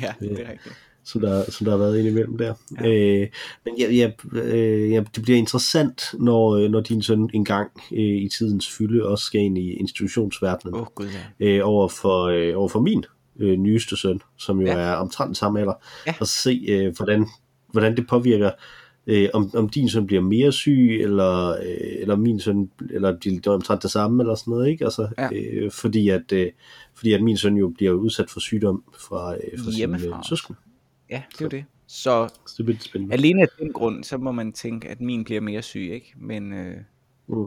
ja, 0.01 0.13
det 0.19 0.31
er 0.31 0.51
rigtigt. 0.51 0.75
som 1.03 1.21
der, 1.21 1.51
som 1.51 1.65
der 1.65 1.71
har 1.71 1.77
været 1.77 1.99
indimellem 1.99 2.37
der. 2.37 2.53
Ja. 2.81 2.87
Øh, 2.87 3.27
men 3.65 3.77
ja, 3.77 3.91
ja, 3.91 4.11
øh, 4.33 4.91
ja, 4.91 5.03
det 5.15 5.23
bliver 5.23 5.37
interessant, 5.37 6.01
når, 6.19 6.55
øh, 6.55 6.69
når 6.69 6.81
din 6.81 7.01
søn 7.01 7.29
engang 7.33 7.71
øh, 7.91 7.99
i 7.99 8.29
tidens 8.37 8.69
fylde 8.69 9.07
også 9.07 9.25
skal 9.25 9.41
ind 9.41 9.57
i 9.57 9.73
institutionsverdenen. 9.73 10.75
Åh, 10.75 10.81
oh, 10.81 10.87
gud 10.95 11.07
ja. 11.39 11.45
øh, 11.45 11.61
over, 11.63 11.87
for, 11.87 12.23
øh, 12.23 12.57
over 12.57 12.69
for 12.69 12.79
min 12.79 13.05
øh, 13.39 13.57
nyeste 13.59 13.97
søn, 13.97 14.21
som 14.37 14.59
jo 14.61 14.67
Ja. 14.67 14.77
er 14.77 14.93
omtrent 14.93 15.37
samme 15.37 15.59
alder, 15.59 15.73
Ja. 16.07 16.13
og 16.19 16.27
se, 16.27 16.65
øh, 16.69 16.95
hvordan, 16.97 17.25
hvordan 17.71 17.97
det 17.97 18.07
påvirker, 18.07 18.51
øh, 19.07 19.29
om, 19.33 19.51
om 19.55 19.69
din 19.69 19.89
søn 19.89 20.07
bliver 20.07 20.21
mere 20.21 20.51
syg, 20.51 20.99
eller, 21.01 21.49
øh, 21.49 22.01
eller 22.01 22.15
min 22.15 22.39
søn, 22.39 22.71
eller 22.89 23.11
de 23.11 23.29
de 23.29 23.41
er 23.45 23.51
omtrent 23.51 23.83
det 23.83 23.91
samme, 23.91 24.23
eller 24.23 24.35
sådan 24.35 24.51
noget, 24.51 24.69
ikke? 24.69 24.85
Altså, 24.85 25.07
Ja. 25.17 25.29
øh, 25.33 25.71
fordi, 25.71 26.09
at, 26.09 26.31
øh, 26.31 26.51
fordi 26.95 27.13
at 27.13 27.23
min 27.23 27.37
søn 27.37 27.57
jo 27.57 27.69
bliver 27.69 27.91
udsat 27.93 28.29
for 28.29 28.39
sygdom 28.39 28.83
fra, 28.99 29.33
øh, 29.35 29.39
fra 29.59 29.63
sine 29.63 29.75
Hjemmefra. 29.77 30.17
øh, 30.17 30.23
søskende. 30.29 30.59
Ja, 31.09 31.21
det 31.39 31.45
er 31.45 31.49
det. 31.49 31.65
Så 31.87 32.29
Så 32.47 32.63
det 32.63 32.83
spændende. 32.83 33.13
alene 33.13 33.41
af 33.41 33.47
den 33.59 33.73
grund, 33.73 34.03
så 34.03 34.17
må 34.17 34.31
man 34.31 34.53
tænke, 34.53 34.87
at 34.89 35.01
min 35.01 35.23
bliver 35.23 35.41
mere 35.41 35.61
syg, 35.61 35.89
ikke? 35.93 36.13
Men 36.17 36.53
øh, 36.53 36.75
Mm. 37.27 37.45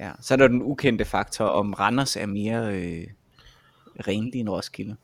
ja, 0.00 0.10
så 0.20 0.34
er 0.34 0.38
der 0.38 0.48
den 0.48 0.62
ukendte 0.62 1.04
faktor, 1.04 1.44
om 1.44 1.72
Randers 1.72 2.16
er 2.16 2.26
mere 2.26 2.74
øh, 2.82 3.06
renlig 4.08 4.40
end 4.40 4.48
Roskilde. 4.48 4.96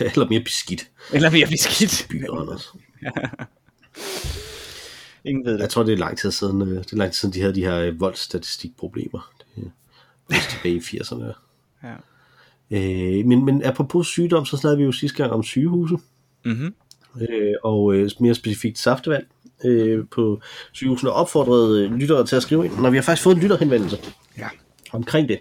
Eller 0.14 0.28
mere 0.28 0.40
beskidt 0.40 0.90
Eller 1.12 1.30
mere 1.30 1.46
beskidt. 1.46 2.06
by, 2.10 2.24
Anders. 2.30 2.72
Ingen 5.24 5.44
ved 5.44 5.52
Jeg 5.52 5.60
det. 5.62 5.70
tror, 5.70 5.82
det 5.82 5.92
er 5.92 5.96
lang 5.96 6.18
tid 6.18 6.30
siden, 6.30 6.62
øh, 6.62 6.68
det 6.68 6.92
er 6.92 6.96
lang 6.96 7.10
tid 7.12 7.18
siden 7.20 7.34
de 7.34 7.40
havde 7.40 7.54
de 7.54 7.60
her 7.64 7.76
øh, 7.78 8.00
voldsstatistikproblemer. 8.00 9.32
Det 10.28 10.36
er 10.36 10.50
tilbage 10.50 10.74
i 10.74 10.78
80'erne. 10.78 11.24
Ja. 11.82 11.92
Øh, 12.74 13.26
men, 13.26 13.44
men 13.44 13.64
apropos 13.64 14.06
sygdom, 14.06 14.44
så 14.46 14.56
snakkede 14.56 14.78
vi 14.78 14.84
jo 14.84 14.92
sidste 14.92 15.16
gang 15.16 15.32
om 15.32 15.42
sygehuse, 15.42 15.96
Mm-hmm. 16.44 16.74
øh, 17.20 17.54
og 17.64 17.94
øh, 17.94 18.10
mere 18.20 18.34
specifikt 18.34 18.78
saftevand 18.78 19.24
øh, 19.64 20.04
på 20.10 20.40
sygehusene, 20.72 21.10
og 21.10 21.16
opfordrede 21.16 21.88
lyttere 21.88 22.26
til 22.26 22.36
at 22.36 22.42
skrive 22.42 22.64
ind, 22.64 22.76
når 22.78 22.90
vi 22.90 22.96
har 22.96 23.02
faktisk 23.02 23.22
fået 23.24 23.34
en 23.36 23.40
lytterhenvendelse 23.42 23.98
Ja. 24.38 24.48
omkring 24.92 25.28
det, 25.28 25.38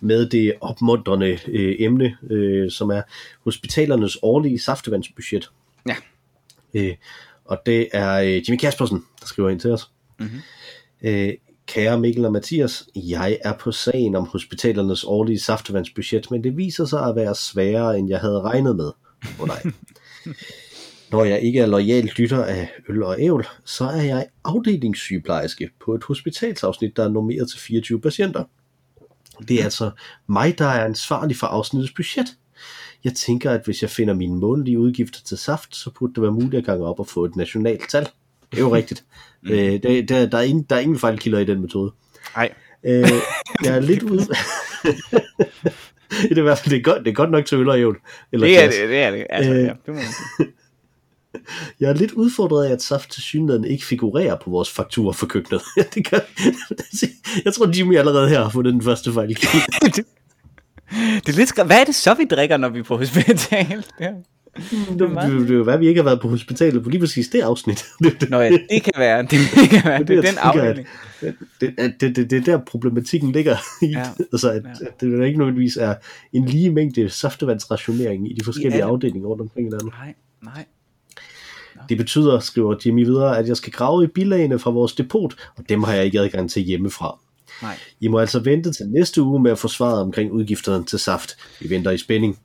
med 0.00 0.28
det 0.28 0.54
opmuntrende 0.60 1.38
øh, 1.48 1.76
emne, 1.78 2.16
øh, 2.30 2.70
som 2.70 2.90
er 2.90 3.02
hospitalernes 3.44 4.18
årlige 4.22 4.58
saftevandsbudget. 4.58 5.50
Ja. 5.88 5.96
Øh, 6.74 6.94
og 7.44 7.62
det 7.66 7.88
er 7.92 8.20
øh, 8.20 8.48
Jimmy 8.48 8.58
Kaspersen, 8.58 9.04
der 9.20 9.26
skriver 9.26 9.48
ind 9.48 9.60
til 9.60 9.70
os. 9.70 9.90
Mhm. 10.18 10.40
Øh, 11.02 11.32
kære 11.66 12.00
Mikkel 12.00 12.24
og 12.24 12.32
Mathias, 12.32 12.88
jeg 12.94 13.38
er 13.44 13.52
på 13.52 13.72
sagen 13.72 14.14
om 14.14 14.26
hospitalernes 14.26 15.04
årlige 15.04 15.40
saftevandsbudget, 15.40 16.30
men 16.30 16.44
det 16.44 16.56
viser 16.56 16.84
sig 16.84 17.06
at 17.06 17.16
være 17.16 17.34
sværere, 17.34 17.98
end 17.98 18.08
jeg 18.08 18.18
havde 18.18 18.40
regnet 18.40 18.76
med. 18.76 18.90
Oh, 19.40 19.48
nej. 19.48 19.62
Når 21.12 21.24
jeg 21.24 21.40
ikke 21.40 21.60
er 21.60 21.66
lojal 21.66 22.04
lytter 22.04 22.44
af 22.44 22.70
øl 22.88 23.02
og 23.02 23.20
ævl, 23.20 23.46
så 23.64 23.84
er 23.84 24.02
jeg 24.02 24.26
afdelingssygeplejerske 24.44 25.70
på 25.84 25.94
et 25.94 26.04
hospitalsafsnit, 26.04 26.96
der 26.96 27.04
er 27.04 27.08
normeret 27.08 27.50
til 27.50 27.60
24 27.60 28.00
patienter. 28.00 28.44
Det 29.48 29.60
er 29.60 29.64
altså 29.64 29.90
mig, 30.26 30.58
der 30.58 30.66
er 30.66 30.84
ansvarlig 30.84 31.36
for 31.36 31.46
afsnittets 31.46 31.92
budget. 31.96 32.26
Jeg 33.04 33.14
tænker, 33.14 33.50
at 33.50 33.60
hvis 33.64 33.82
jeg 33.82 33.90
finder 33.90 34.14
mine 34.14 34.36
månedlige 34.36 34.78
udgifter 34.78 35.20
til 35.24 35.38
saft, 35.38 35.76
så 35.76 35.90
burde 35.98 36.14
det 36.14 36.22
være 36.22 36.32
muligt 36.32 36.54
at 36.54 36.64
gange 36.64 36.86
op 36.86 37.00
og 37.00 37.06
få 37.06 37.24
et 37.24 37.36
nationalt 37.36 37.90
tal. 37.90 38.08
Det 38.50 38.58
er 38.58 38.62
jo 38.62 38.74
rigtigt. 38.74 39.04
Mm. 39.42 39.50
Øh, 39.50 39.82
der, 39.82 40.02
der, 40.02 40.26
der, 40.26 40.38
er 40.38 40.42
ingen, 40.42 40.62
der 40.70 40.76
er 40.76 40.80
ingen 40.80 40.98
fejlkilder 40.98 41.38
i 41.38 41.44
den 41.44 41.60
metode. 41.60 41.92
Nej. 42.36 42.52
Øh, 42.84 43.08
jeg 43.64 43.76
er 43.76 43.80
lidt 43.80 44.02
ude... 44.02 44.18
det 46.22 46.32
er 46.32 46.38
i 46.38 46.40
hvert 46.40 46.58
fald 46.58 46.70
det 46.70 46.78
er 46.78 46.82
godt, 46.82 46.98
det 47.04 47.10
er 47.10 47.14
godt 47.14 47.30
nok 47.30 47.46
til 47.46 47.58
øl 47.58 47.68
og 47.68 47.78
ævl. 47.80 47.98
Eller 48.32 48.46
Det 48.46 48.58
er 48.58 48.70
det, 48.70 48.88
det 48.88 48.98
er 48.98 49.10
det. 49.10 49.26
Altså, 49.30 49.52
Øh. 49.52 49.58
ja, 49.58 49.68
det 49.68 49.88
må 49.88 49.94
man 49.94 50.02
sige. 50.02 50.48
Jeg 51.80 51.90
er 51.90 51.94
lidt 51.94 52.12
udfordret 52.12 52.66
af, 52.66 52.72
at 52.72 52.82
saft 52.82 53.12
til 53.12 53.22
synligheden 53.22 53.64
ikke 53.64 53.84
figurerer 53.84 54.36
på 54.44 54.50
vores 54.50 54.70
fakturer 54.70 55.12
for 55.12 55.26
køkkenet. 55.26 55.62
Det 55.94 56.10
gør... 56.10 56.18
Jeg 57.44 57.54
tror, 57.54 57.76
Jimmy 57.78 57.96
allerede 57.96 58.28
her 58.28 58.42
har 58.42 58.50
fundet 58.50 58.72
den 58.72 58.82
første 58.82 59.12
fejl. 59.12 59.28
det 61.24 61.28
er 61.28 61.32
lidt 61.36 61.50
skræ- 61.58 61.62
Hvad 61.64 61.80
er 61.80 61.84
det 61.84 61.94
så, 61.94 62.14
vi 62.14 62.24
drikker, 62.24 62.56
når 62.56 62.68
vi 62.68 62.78
er 62.78 62.82
på 62.82 62.96
hospital? 62.96 63.84
Ja. 64.00 64.12
Det, 64.56 64.66
det, 64.88 64.98
det, 64.98 65.10
det 65.40 65.50
er 65.50 65.54
jo 65.54 65.64
hvad, 65.64 65.78
vi 65.78 65.88
ikke 65.88 65.98
har 65.98 66.04
været 66.04 66.20
på 66.20 66.28
hospitalet 66.28 66.82
på 66.84 66.90
lige 66.90 67.00
præcis 67.00 67.28
det 67.28 67.40
afsnit. 67.40 67.84
Det, 67.98 68.20
det, 68.20 68.30
Nå 68.30 68.40
ja, 68.40 68.50
det 68.50 68.82
kan 68.82 68.92
være. 68.98 69.22
Det, 69.22 69.30
kan 69.70 69.82
være. 69.84 69.98
Det, 69.98 70.10
er 70.10 70.14
jeg 70.14 70.22
den 70.22 70.38
afdeling. 70.38 70.88
det, 71.20 71.34
det, 71.60 71.94
det, 72.00 72.16
det, 72.16 72.30
det 72.30 72.38
er 72.38 72.42
der 72.56 72.64
problematikken 72.64 73.32
ligger 73.32 73.56
i. 73.82 73.86
Ja. 73.86 74.04
Altså, 74.32 74.50
at, 74.50 74.62
Ja. 74.64 74.86
at 74.86 75.00
det 75.00 75.26
ikke 75.26 75.38
nødvendigvis 75.38 75.76
er 75.76 75.94
en 76.32 76.44
lige 76.46 76.70
mængde 76.72 77.10
saftevandsrationering 77.10 78.30
i 78.30 78.34
de 78.34 78.44
forskellige 78.44 78.78
Ja. 78.78 78.86
afdelinger 78.88 79.28
rundt 79.28 79.42
omkring 79.42 79.66
i 79.66 79.70
landet. 79.70 79.88
Nej, 79.98 80.14
nej. 80.42 80.64
Det 81.90 81.98
betyder, 81.98 82.38
skriver 82.38 82.74
Jimmy 82.86 83.04
videre, 83.04 83.38
at 83.38 83.48
jeg 83.48 83.56
skal 83.56 83.72
grave 83.72 84.04
i 84.04 84.06
bilagene 84.06 84.58
fra 84.58 84.70
vores 84.70 84.92
depot, 84.92 85.34
og 85.56 85.68
dem 85.68 85.82
har 85.82 85.94
jeg 85.94 86.04
ikke 86.04 86.20
adgang 86.20 86.50
til 86.50 86.62
hjemmefra. 86.62 87.18
Nej. 87.62 87.76
I 88.00 88.08
må 88.08 88.18
altså 88.18 88.40
vente 88.40 88.72
til 88.72 88.86
næste 88.88 89.22
uge 89.22 89.42
med 89.42 89.50
at 89.50 89.58
få 89.58 89.68
svaret 89.68 90.00
omkring 90.00 90.32
udgifterne 90.32 90.84
til 90.84 90.98
saft. 90.98 91.36
Vi 91.60 91.70
venter 91.70 91.90
i 91.90 91.98
spænding. 91.98 92.38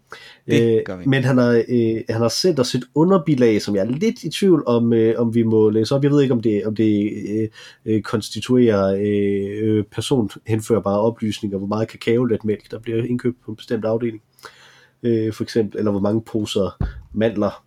Det 0.47 0.85
gør 0.85 0.97
vi. 0.97 1.05
Men 1.05 1.23
han 1.23 1.37
har, 1.37 1.63
øh, 1.69 2.01
han 2.09 2.21
har 2.21 2.27
sendt 2.27 2.59
os 2.59 2.75
et 2.75 2.83
underbilag, 2.95 3.61
som 3.61 3.75
jeg 3.75 3.81
er 3.81 3.91
lidt 3.91 4.23
i 4.23 4.29
tvivl 4.29 4.63
om, 4.67 4.93
øh, 4.93 5.19
om 5.19 5.35
vi 5.35 5.43
må 5.43 5.69
læse 5.69 5.95
op. 5.95 6.03
Jeg 6.03 6.11
ved 6.11 6.21
ikke, 6.21 6.33
om 6.33 6.41
det, 6.41 6.65
om 6.65 6.75
det 6.75 7.11
øh, 7.29 7.49
øh, 7.85 8.01
konstituerer 8.01 8.97
øh, 9.01 9.83
personhenførbare 9.83 10.99
oplysninger, 10.99 11.57
hvor 11.57 11.67
meget 11.67 11.87
kakao 11.87 12.23
let 12.23 12.45
mælk, 12.45 12.71
der 12.71 12.79
bliver 12.79 13.03
indkøbt 13.03 13.37
på 13.45 13.51
en 13.51 13.57
bestemt 13.57 13.85
afdeling. 13.85 14.21
Øh, 15.03 15.33
for 15.33 15.43
eksempel, 15.43 15.77
eller 15.77 15.91
hvor 15.91 16.01
mange 16.01 16.21
poser 16.21 16.83
mandler, 17.13 17.64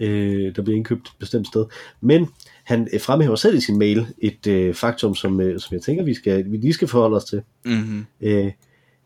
øh, 0.00 0.56
der 0.56 0.62
bliver 0.62 0.76
indkøbt 0.76 1.08
et 1.08 1.14
bestemt 1.18 1.46
sted. 1.46 1.66
Men 2.00 2.28
han 2.64 2.88
øh, 2.92 3.00
fremhæver 3.00 3.36
selv 3.36 3.56
i 3.56 3.60
sin 3.60 3.78
mail 3.78 4.06
et 4.18 4.46
øh, 4.46 4.74
faktum, 4.74 5.14
som, 5.14 5.40
øh, 5.40 5.60
som 5.60 5.74
jeg 5.74 5.82
tænker, 5.82 6.04
vi, 6.04 6.14
skal, 6.14 6.52
vi 6.52 6.56
lige 6.56 6.72
skal 6.72 6.88
forholde 6.88 7.16
os 7.16 7.24
til. 7.24 7.42
Mm-hmm. 7.64 8.06
Øh, 8.20 8.52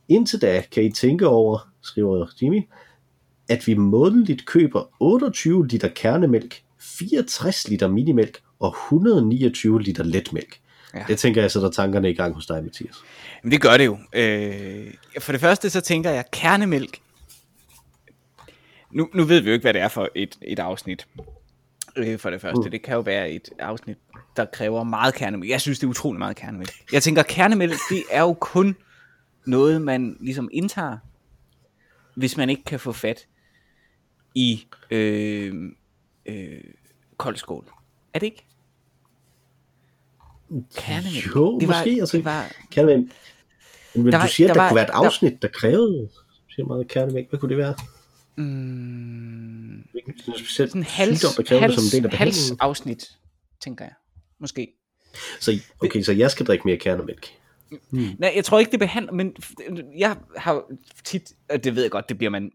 indtil 0.09 0.43
da 0.43 0.63
kan 0.73 0.85
I 0.85 0.91
tænke 0.91 1.27
over, 1.27 1.69
skriver 1.83 2.27
Jimmy, 2.43 2.63
at 3.49 3.67
vi 3.67 3.75
månedligt 3.75 4.47
køber 4.47 4.83
28 5.01 5.67
liter 5.67 5.89
kernemælk, 5.89 6.63
64 6.81 7.69
liter 7.69 7.89
minimælk 7.89 8.39
og 8.61 8.75
129 8.91 9.83
liter 9.83 10.05
letmælk. 10.05 10.59
Ja. 10.95 11.05
Det 11.09 11.19
tænker 11.19 11.41
jeg 11.41 11.51
sætter 11.51 11.71
tankerne 11.71 12.11
i 12.11 12.15
gang 12.15 12.35
hos 12.35 12.47
dig, 12.47 12.65
Mathias. 12.65 12.97
Men 13.43 13.53
det 13.53 13.61
gør 13.61 13.77
det 13.77 13.87
jo. 13.87 13.99
Øh, 14.13 14.95
for 15.21 15.33
det 15.33 15.41
første 15.41 15.71
så 15.71 15.81
tænker 15.81 16.11
jeg, 16.11 16.25
kernemælk. 16.33 16.99
Nu, 18.93 19.09
nu 19.15 19.25
ved 19.25 19.41
vi 19.41 19.47
jo 19.49 19.53
ikke, 19.53 19.63
hvad 19.65 19.75
det 19.75 19.83
er 19.83 19.89
for 19.89 20.09
et, 20.15 20.39
et 20.43 20.59
afsnit. 20.59 21.07
Øh, 21.97 22.19
for 22.19 22.31
det 22.31 22.41
første. 22.41 22.61
Mm. 22.65 22.71
Det 22.71 22.83
kan 22.83 22.95
jo 22.95 23.01
være 23.01 23.31
et 23.31 23.49
afsnit, 23.59 23.97
der 24.37 24.45
kræver 24.45 24.85
meget 24.85 25.15
kernemælk. 25.15 25.51
Jeg 25.51 25.61
synes, 25.61 25.79
det 25.79 25.87
er 25.87 25.91
utrolig 25.91 26.19
meget 26.19 26.37
kernemælk. 26.37 26.71
Jeg 26.93 27.03
tænker, 27.03 27.23
kernemælk, 27.23 27.75
det 27.91 28.03
er 28.11 28.21
jo 28.21 28.33
kun 28.41 28.77
noget, 29.47 29.83
man 29.83 30.17
ligesom 30.21 30.49
indtager, 30.53 30.99
hvis 32.15 32.37
man 32.37 32.51
ikke 32.51 32.65
kan 32.65 32.81
få 32.81 32.93
fat 32.93 33.27
i 34.35 34.67
øh, 34.91 35.55
øh, 36.27 36.61
kold 37.17 37.37
skål. 37.37 37.65
Er 38.15 38.19
det 38.19 38.27
ikke? 38.27 38.45
Kernemælk. 40.77 41.37
Jo, 41.37 41.59
det 41.61 41.69
var, 41.69 41.75
måske, 41.79 41.91
altså- 42.01 42.17
det 42.17 42.25
var, 42.25 42.53
være, 42.77 43.07
men 43.95 44.13
Der 44.13 44.23
du 44.23 44.29
siger, 44.29 44.49
at 44.51 44.55
der 44.55 44.55
der, 44.55 44.61
var- 44.63 44.69
kunne 44.69 44.75
være 44.77 44.85
et 44.85 44.89
der- 44.93 44.95
afsnit, 45.07 45.43
der 45.43 45.49
krævede 45.49 46.09
siger 46.49 46.67
meget 46.67 46.89
kernemælk. 46.89 47.29
Hvad 47.29 47.39
kunne 47.39 47.49
det 47.49 47.59
være? 47.59 47.75
Mm, 48.39 49.89
Hvilken 49.93 50.19
speciel 50.19 50.69
sådan 50.69 50.81
en 50.81 50.85
hals, 50.85 51.19
sygdom, 51.19 51.33
der 51.37 51.43
kræver 51.43 51.61
hals, 51.61 51.75
som 51.75 51.85
en 51.85 51.91
del 51.93 52.05
af 52.05 52.11
behandlingen? 52.11 52.59
halsafsnit, 52.61 53.11
tænker 53.61 53.85
jeg. 53.85 53.95
Måske. 54.41 54.73
Så, 55.41 55.61
okay, 55.83 56.03
så 56.03 56.13
jeg 56.13 56.31
skal 56.31 56.47
drikke 56.47 56.65
mere 56.65 56.77
kernemælk. 56.77 57.39
Nej, 57.91 58.33
jeg 58.37 58.45
tror 58.45 58.59
ikke, 58.59 58.71
det 58.71 58.81
behandler, 58.81 59.13
men 59.13 59.37
jeg 59.99 60.17
har 60.37 60.71
tit, 61.05 61.33
og 61.51 61.65
det 61.65 61.75
ved 61.75 61.83
jeg 61.83 61.91
godt, 61.91 62.09
det 62.09 62.19
bliver 62.19 62.31
man 62.31 62.51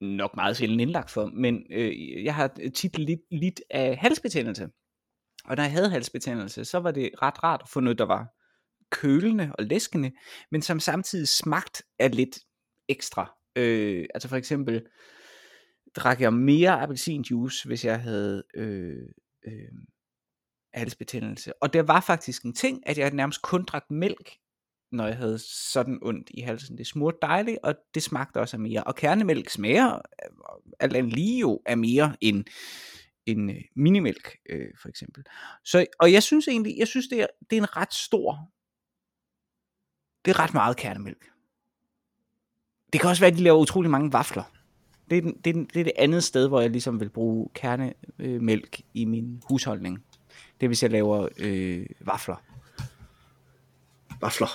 nok 0.00 0.36
meget 0.36 0.56
sjældent 0.56 0.80
indlagt 0.80 1.10
for, 1.10 1.26
men 1.26 1.66
øh, 1.70 2.24
jeg 2.24 2.34
har 2.34 2.50
tit 2.74 2.98
lidt, 2.98 3.20
lidt 3.30 3.60
af 3.70 3.96
halsbetændelse. 3.96 4.68
Og 5.44 5.56
når 5.56 5.62
jeg 5.62 5.72
havde 5.72 5.90
halsbetændelse, 5.90 6.64
så 6.64 6.78
var 6.78 6.90
det 6.90 7.10
ret 7.22 7.44
rart 7.44 7.60
at 7.62 7.68
få 7.68 7.80
noget, 7.80 7.98
der 7.98 8.04
var 8.04 8.26
kølende 8.90 9.52
og 9.58 9.64
læskende, 9.64 10.12
men 10.50 10.62
som 10.62 10.80
samtidig 10.80 11.28
smagt 11.28 11.82
af 11.98 12.16
lidt 12.16 12.38
ekstra 12.88 13.34
Øh, 13.56 14.06
altså 14.14 14.28
for 14.28 14.36
eksempel 14.36 14.86
drak 15.96 16.20
jeg 16.20 16.32
mere 16.32 16.80
appelsinjuice, 16.80 17.68
hvis 17.68 17.84
jeg 17.84 18.00
havde 18.00 18.42
øh, 18.54 19.08
øh, 19.46 19.72
halsbetændelse. 20.74 21.62
Og 21.62 21.72
det 21.72 21.88
var 21.88 22.00
faktisk 22.00 22.42
en 22.42 22.52
ting, 22.52 22.88
at 22.88 22.98
jeg 22.98 23.10
nærmest 23.10 23.42
kun 23.42 23.64
drak 23.64 23.90
mælk, 23.90 24.38
når 24.92 25.06
jeg 25.06 25.16
havde 25.16 25.38
sådan 25.38 25.98
ondt 26.02 26.30
i 26.34 26.40
halsen. 26.40 26.78
Det 26.78 26.86
smurte 26.86 27.18
dejligt, 27.22 27.58
og 27.62 27.74
det 27.94 28.02
smagte 28.02 28.40
også 28.40 28.56
af 28.56 28.60
mere. 28.60 28.84
Og 28.84 28.94
kernemælk 28.94 29.50
smager 29.50 29.94
øh, 29.94 30.30
alt 30.80 30.96
andet 30.96 31.12
lige 31.12 31.40
jo 31.40 31.60
af 31.66 31.78
mere 31.78 32.16
end, 32.20 32.44
end 33.26 33.50
øh, 33.50 33.62
minimælk, 33.76 34.36
øh, 34.50 34.68
for 34.82 34.88
eksempel. 34.88 35.24
Så, 35.64 35.86
og 35.98 36.12
jeg 36.12 36.22
synes 36.22 36.48
egentlig, 36.48 36.78
jeg 36.78 36.88
synes 36.88 37.08
det 37.08 37.20
er, 37.20 37.26
det 37.50 37.58
er 37.58 37.62
en 37.62 37.76
ret 37.76 37.94
stor, 37.94 38.50
det 40.24 40.30
er 40.30 40.38
ret 40.38 40.54
meget 40.54 40.76
kernemælk. 40.76 41.30
Det 42.92 43.00
kan 43.00 43.10
også 43.10 43.22
være, 43.22 43.30
at 43.30 43.36
de 43.36 43.42
laver 43.42 43.58
utrolig 43.58 43.90
mange 43.90 44.12
vafler. 44.12 44.54
Det 45.10 45.18
er, 45.18 45.22
den, 45.22 45.36
det, 45.44 45.50
er 45.50 45.54
den, 45.54 45.68
det 45.74 45.80
er 45.80 45.84
det 45.84 45.92
andet 45.96 46.24
sted, 46.24 46.48
hvor 46.48 46.60
jeg 46.60 46.70
ligesom 46.70 47.00
vil 47.00 47.08
bruge 47.08 47.48
kernemælk 47.54 48.80
i 48.94 49.04
min 49.04 49.42
husholdning. 49.50 50.04
Det 50.60 50.66
er, 50.66 50.68
hvis 50.68 50.82
jeg 50.82 50.90
laver 50.90 51.28
øh, 51.38 51.86
vafler. 52.00 52.36
Vafler. 54.20 54.48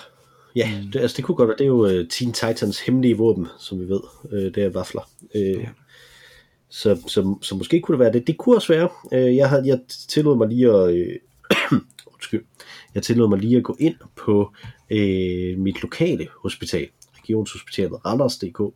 Ja, 0.56 0.82
mm. 0.82 0.92
det, 0.92 1.00
altså 1.00 1.18
det 1.18 1.26
kunne 1.26 1.36
godt 1.36 1.48
være, 1.48 1.58
det 1.58 1.64
er 1.64 1.68
jo 1.68 1.86
uh, 1.86 2.08
Teen 2.08 2.34
Titans 2.34 2.80
hemmelige 2.80 3.18
våben, 3.18 3.48
som 3.60 3.80
vi 3.80 3.90
ved, 3.90 4.02
uh, 4.24 4.32
det 4.32 4.58
er 4.58 4.70
vafler. 4.70 5.10
Uh, 5.36 5.42
ja. 5.42 5.70
så, 6.70 7.02
så, 7.08 7.38
så 7.42 7.56
måske 7.56 7.82
kunne 7.82 7.94
det 7.94 8.00
være 8.00 8.14
det. 8.14 8.28
Det 8.28 8.38
kunne 8.38 8.56
også 8.56 8.74
være. 8.74 8.90
Uh, 9.04 9.36
jeg, 9.36 9.50
havde, 9.50 9.68
jeg 9.68 9.80
tillod 9.88 10.38
mig 10.38 10.48
lige 10.48 10.70
at... 10.70 10.94
Uh, 11.72 11.78
undskyld. 12.14 12.46
Jeg 12.96 13.04
tillod 13.04 13.30
mig 13.30 13.40
lige 13.40 13.58
at 13.58 13.64
gå 13.64 13.76
ind 13.80 13.96
på 14.16 14.54
uh, 14.92 15.60
mit 15.62 15.82
lokale 15.82 16.28
hospital, 16.42 16.88
Regionshospitalet 17.18 18.06
Randers.dk, 18.06 18.74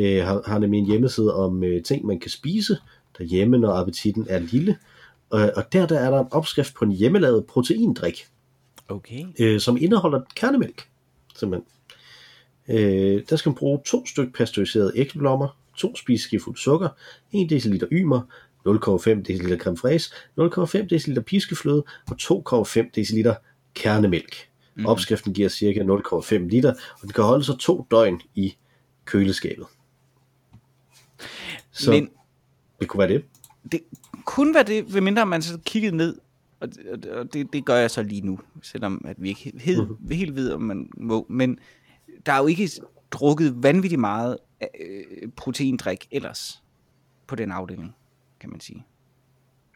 uh, 0.00 0.26
har, 0.26 0.42
har 0.46 0.58
nemlig 0.58 0.78
en 0.78 0.86
hjemmeside 0.86 1.34
om 1.34 1.62
uh, 1.62 1.82
ting, 1.84 2.06
man 2.06 2.20
kan 2.20 2.30
spise 2.30 2.76
derhjemme, 3.18 3.58
når 3.58 3.72
appetitten 3.72 4.26
er 4.28 4.38
lille. 4.38 4.76
Og, 5.30 5.52
og 5.56 5.72
der, 5.72 5.86
der 5.86 5.98
er 5.98 6.10
der 6.10 6.20
en 6.20 6.32
opskrift 6.32 6.74
på 6.74 6.84
en 6.84 6.92
hjemmelavet 6.92 7.46
proteindrik, 7.46 8.26
Okay. 8.88 9.24
øh, 9.38 9.60
som 9.60 9.76
indeholder 9.76 10.20
kernemælk. 10.36 10.88
Simpelthen. 11.36 11.68
Øh, 12.68 13.22
der 13.30 13.36
skal 13.36 13.50
man 13.50 13.56
bruge 13.56 13.80
to 13.86 14.06
stykker 14.06 14.32
pasteuriserede 14.32 14.92
æggeblommer, 14.94 15.58
to 15.76 15.96
spiseskefuld 15.96 16.56
sukker, 16.56 16.88
1 17.32 17.50
dl 17.50 17.84
ymer, 17.92 18.20
0,5 18.68 19.22
dl 19.22 19.56
creme 19.56 19.76
fraise, 19.76 20.14
0,5 20.40 21.14
dl 21.14 21.20
piskefløde 21.20 21.84
og 22.10 22.16
2,5 22.66 22.90
dl 22.94 23.28
kernemælk. 23.74 24.48
Mm. 24.74 24.86
Opskriften 24.86 25.34
giver 25.34 25.48
ca. 25.48 25.64
0,5 25.64 26.48
liter, 26.48 26.70
og 26.70 27.02
den 27.02 27.10
kan 27.10 27.24
holde 27.24 27.44
sig 27.44 27.54
to 27.60 27.86
døgn 27.90 28.20
i 28.34 28.56
køleskabet. 29.04 29.66
Så 31.78 31.90
Men 31.90 32.08
det 32.80 32.88
kunne 32.88 32.98
være 32.98 33.08
det. 33.08 33.24
det 33.72 33.80
kunne 34.24 34.54
være 34.54 34.62
det, 34.62 34.94
ved 34.94 35.00
mindre 35.00 35.26
man 35.26 35.42
så 35.42 35.58
kiggede 35.66 35.96
ned, 35.96 36.18
og 36.60 36.74
det, 36.74 37.06
og 37.06 37.32
det, 37.32 37.52
det 37.52 37.64
gør 37.64 37.76
jeg 37.76 37.90
så 37.90 38.02
lige 38.02 38.20
nu, 38.20 38.38
selvom 38.62 39.02
at 39.04 39.16
vi 39.22 39.28
ikke 39.28 39.52
helt, 39.56 39.88
Mhm. 39.88 40.10
helt 40.10 40.34
ved, 40.34 40.52
om 40.52 40.62
man 40.62 40.90
må. 40.96 41.26
Men 41.28 41.58
der 42.26 42.32
er 42.32 42.38
jo 42.38 42.46
ikke 42.46 42.70
drukket 43.10 43.62
vanvittigt 43.62 44.00
meget 44.00 44.38
øh, 44.80 45.28
proteindrik 45.36 46.08
ellers 46.10 46.62
på 47.26 47.36
den 47.36 47.52
afdeling, 47.52 47.94
kan 48.40 48.50
man 48.50 48.60
sige. 48.60 48.86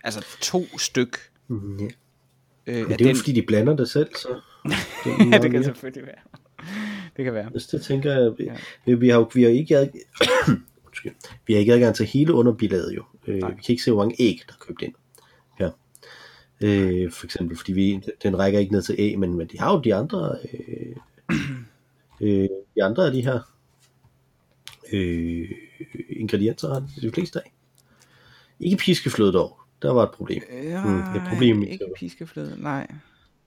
Altså 0.05 0.25
to 0.41 0.79
styk. 0.79 1.19
Mm, 1.49 1.77
ja. 1.79 1.85
Øh, 2.67 2.77
Men 2.77 2.89
det 2.89 3.01
er 3.01 3.05
jo 3.05 3.09
den- 3.09 3.17
fordi, 3.17 3.33
de 3.33 3.43
blander 3.47 3.77
det 3.77 3.89
selv, 3.91 4.09
så... 4.17 4.29
Det, 4.65 4.71
ja, 5.33 5.39
det 5.39 5.43
kan 5.43 5.53
mere. 5.53 5.65
selvfølgelig 5.65 6.07
være. 6.07 6.43
Det 7.17 7.25
kan 7.25 7.35
være. 7.35 7.51
Altså, 7.55 7.77
det 7.77 7.85
tænker 7.87 8.13
jeg, 8.13 8.33
vi, 8.39 8.45
Ja. 8.87 8.95
vi, 8.95 9.09
har 9.09 9.17
jo 9.19 9.31
vi 9.35 9.43
har 9.43 9.51
ikke 9.51 9.91
Undskyld. 11.05 11.39
vi 11.47 11.53
har 11.53 11.61
ikke 11.61 11.73
adgang 11.75 11.95
til 11.95 12.07
hele 12.07 12.35
underbilaget 12.35 12.97
jo. 12.97 13.05
Øh, 13.27 13.35
vi 13.35 13.41
kan 13.41 13.57
ikke 13.69 13.83
se, 13.83 13.91
hvor 13.91 14.03
mange 14.03 14.17
æg, 14.19 14.43
der 14.47 14.53
er 14.53 14.65
købt 14.67 14.83
ind. 14.83 14.95
Ja. 15.61 15.71
Øh, 16.61 17.13
for 17.13 17.25
eksempel, 17.27 17.57
fordi 17.57 17.73
vi, 17.73 18.01
den 18.23 18.39
rækker 18.39 18.59
ikke 18.59 18.73
ned 18.73 18.83
til 18.83 18.95
æg, 18.99 19.19
men, 19.19 19.35
men 19.35 19.47
de 19.47 19.59
har 19.61 19.73
jo 19.73 19.81
de 19.81 19.95
andre, 19.95 20.37
øh, 20.53 20.97
øh, 22.21 22.49
de 22.77 22.85
andre 22.85 23.07
af 23.07 23.13
de 23.13 23.23
her 23.23 23.41
øh, 24.93 25.51
ingredienser, 26.11 26.69
har 26.69 26.87
de 27.03 27.11
fleste 27.13 27.39
af. 27.45 27.53
Ikke 28.61 28.77
piskefløde 28.77 29.33
dog, 29.33 29.59
der 29.83 29.93
var 29.93 30.03
et 30.03 30.11
problem. 30.11 30.43
Ja, 30.53 30.85
Mm, 30.85 30.99
et 31.17 31.23
problem 31.29 31.63
ikke 31.63 31.87
piskefløde. 31.97 32.63
Nej. 32.63 32.87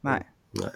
Nej. 0.03 0.23
Nej. 0.59 0.71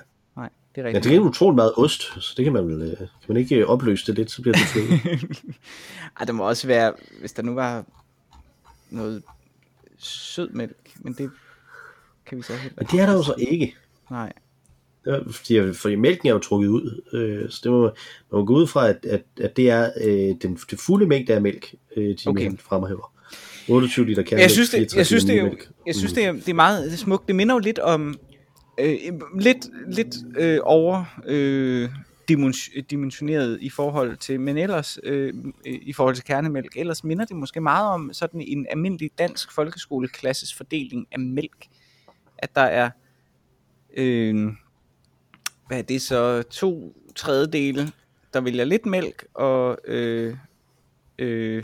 Det 0.79 0.85
er 0.85 0.89
Ja, 0.89 0.95
rigtigt. 0.97 1.11
det 1.11 1.17
er 1.17 1.19
utroligt 1.29 1.55
meget 1.55 1.73
ost, 1.77 2.01
så 2.01 2.33
det 2.37 2.43
kan 2.45 2.53
man 2.53 2.67
vel, 2.67 2.81
øh, 2.81 2.97
kan 2.97 3.07
man 3.27 3.37
ikke 3.37 3.55
øh, 3.55 3.67
opløse 3.67 4.05
det 4.07 4.15
lidt, 4.15 4.31
så 4.31 4.41
bliver 4.41 4.57
det 4.57 4.65
fløde. 4.67 4.87
Ej, 6.19 6.25
der 6.25 6.31
må 6.33 6.47
også 6.47 6.67
være, 6.67 6.93
hvis 7.19 7.31
der 7.33 7.43
nu 7.43 7.53
var 7.53 7.85
noget 8.89 9.23
sødmælk, 9.97 10.91
men 10.99 11.13
det 11.13 11.31
kan 12.25 12.37
vi 12.37 12.43
så 12.43 12.53
heller 12.53 12.75
Men 12.77 12.87
det 12.91 12.99
er 12.99 13.05
der 13.05 13.13
jo 13.13 13.23
så 13.23 13.33
ikke. 13.37 13.75
Nej. 14.11 14.33
Ja, 15.05 15.17
fordi, 15.31 15.73
fordi 15.73 15.95
mælken 15.95 16.27
er 16.29 16.33
jo 16.33 16.39
trukket 16.39 16.67
ud, 16.67 17.01
øh, 17.13 17.49
så 17.49 17.59
det 17.63 17.71
må, 17.71 17.81
man 17.81 17.91
må 18.31 18.45
gå 18.45 18.53
ud 18.55 18.67
fra, 18.67 18.87
at, 18.89 19.05
at, 19.05 19.21
at 19.41 19.57
det 19.57 19.69
er 19.69 19.91
øh, 20.01 20.35
den 20.41 20.59
det 20.71 20.79
fulde 20.79 21.07
mængde 21.07 21.33
af 21.33 21.41
mælk, 21.41 21.73
øh, 21.97 22.03
de 22.09 22.17
Okay. 22.27 22.51
fremhæver. 22.57 23.13
28 23.69 24.05
liter 24.05 24.23
kærmælk, 24.23 24.41
Jeg 24.41 24.51
synes, 24.51 24.69
det, 24.69 24.77
64 24.77 24.97
jeg 24.97 25.05
synes, 25.05 25.23
det, 25.25 25.39
er, 25.39 25.49
jeg 25.85 25.95
synes 25.95 26.13
det, 26.13 26.25
er, 26.25 26.31
det 26.31 26.49
er 26.49 26.53
meget 26.53 26.99
smukt. 26.99 27.27
Det 27.27 27.35
minder 27.35 27.55
jo 27.55 27.59
lidt 27.59 27.79
om, 27.79 28.19
øh, 28.79 29.39
lidt, 29.39 29.69
lidt 29.87 30.15
øh, 30.37 30.59
over 30.63 31.05
øh, 31.25 31.89
dimensioneret 32.89 33.57
i 33.61 33.69
forhold 33.69 34.17
til, 34.17 34.39
men 34.39 34.57
ellers 34.57 34.99
øh, 35.03 35.33
i 35.65 35.93
forhold 35.93 36.15
til 36.15 36.23
kernemælk, 36.23 36.77
ellers 36.77 37.03
minder 37.03 37.25
det 37.25 37.35
måske 37.35 37.61
meget 37.61 37.89
om 37.89 38.13
sådan 38.13 38.41
en 38.41 38.65
almindelig 38.69 39.11
dansk 39.17 39.51
folkeskoleklasses 39.51 40.53
fordeling 40.53 41.07
af 41.11 41.19
mælk. 41.19 41.67
At 42.37 42.55
der 42.55 42.61
er, 42.61 42.89
øh, 43.97 44.47
hvad 45.67 45.77
er 45.77 45.81
det 45.81 46.01
så, 46.01 46.41
to 46.41 46.95
tredjedele, 47.15 47.91
der 48.33 48.41
vælger 48.41 48.65
lidt 48.65 48.85
mælk, 48.85 49.25
og 49.33 49.77
øh, 49.87 50.35
øh, 51.19 51.63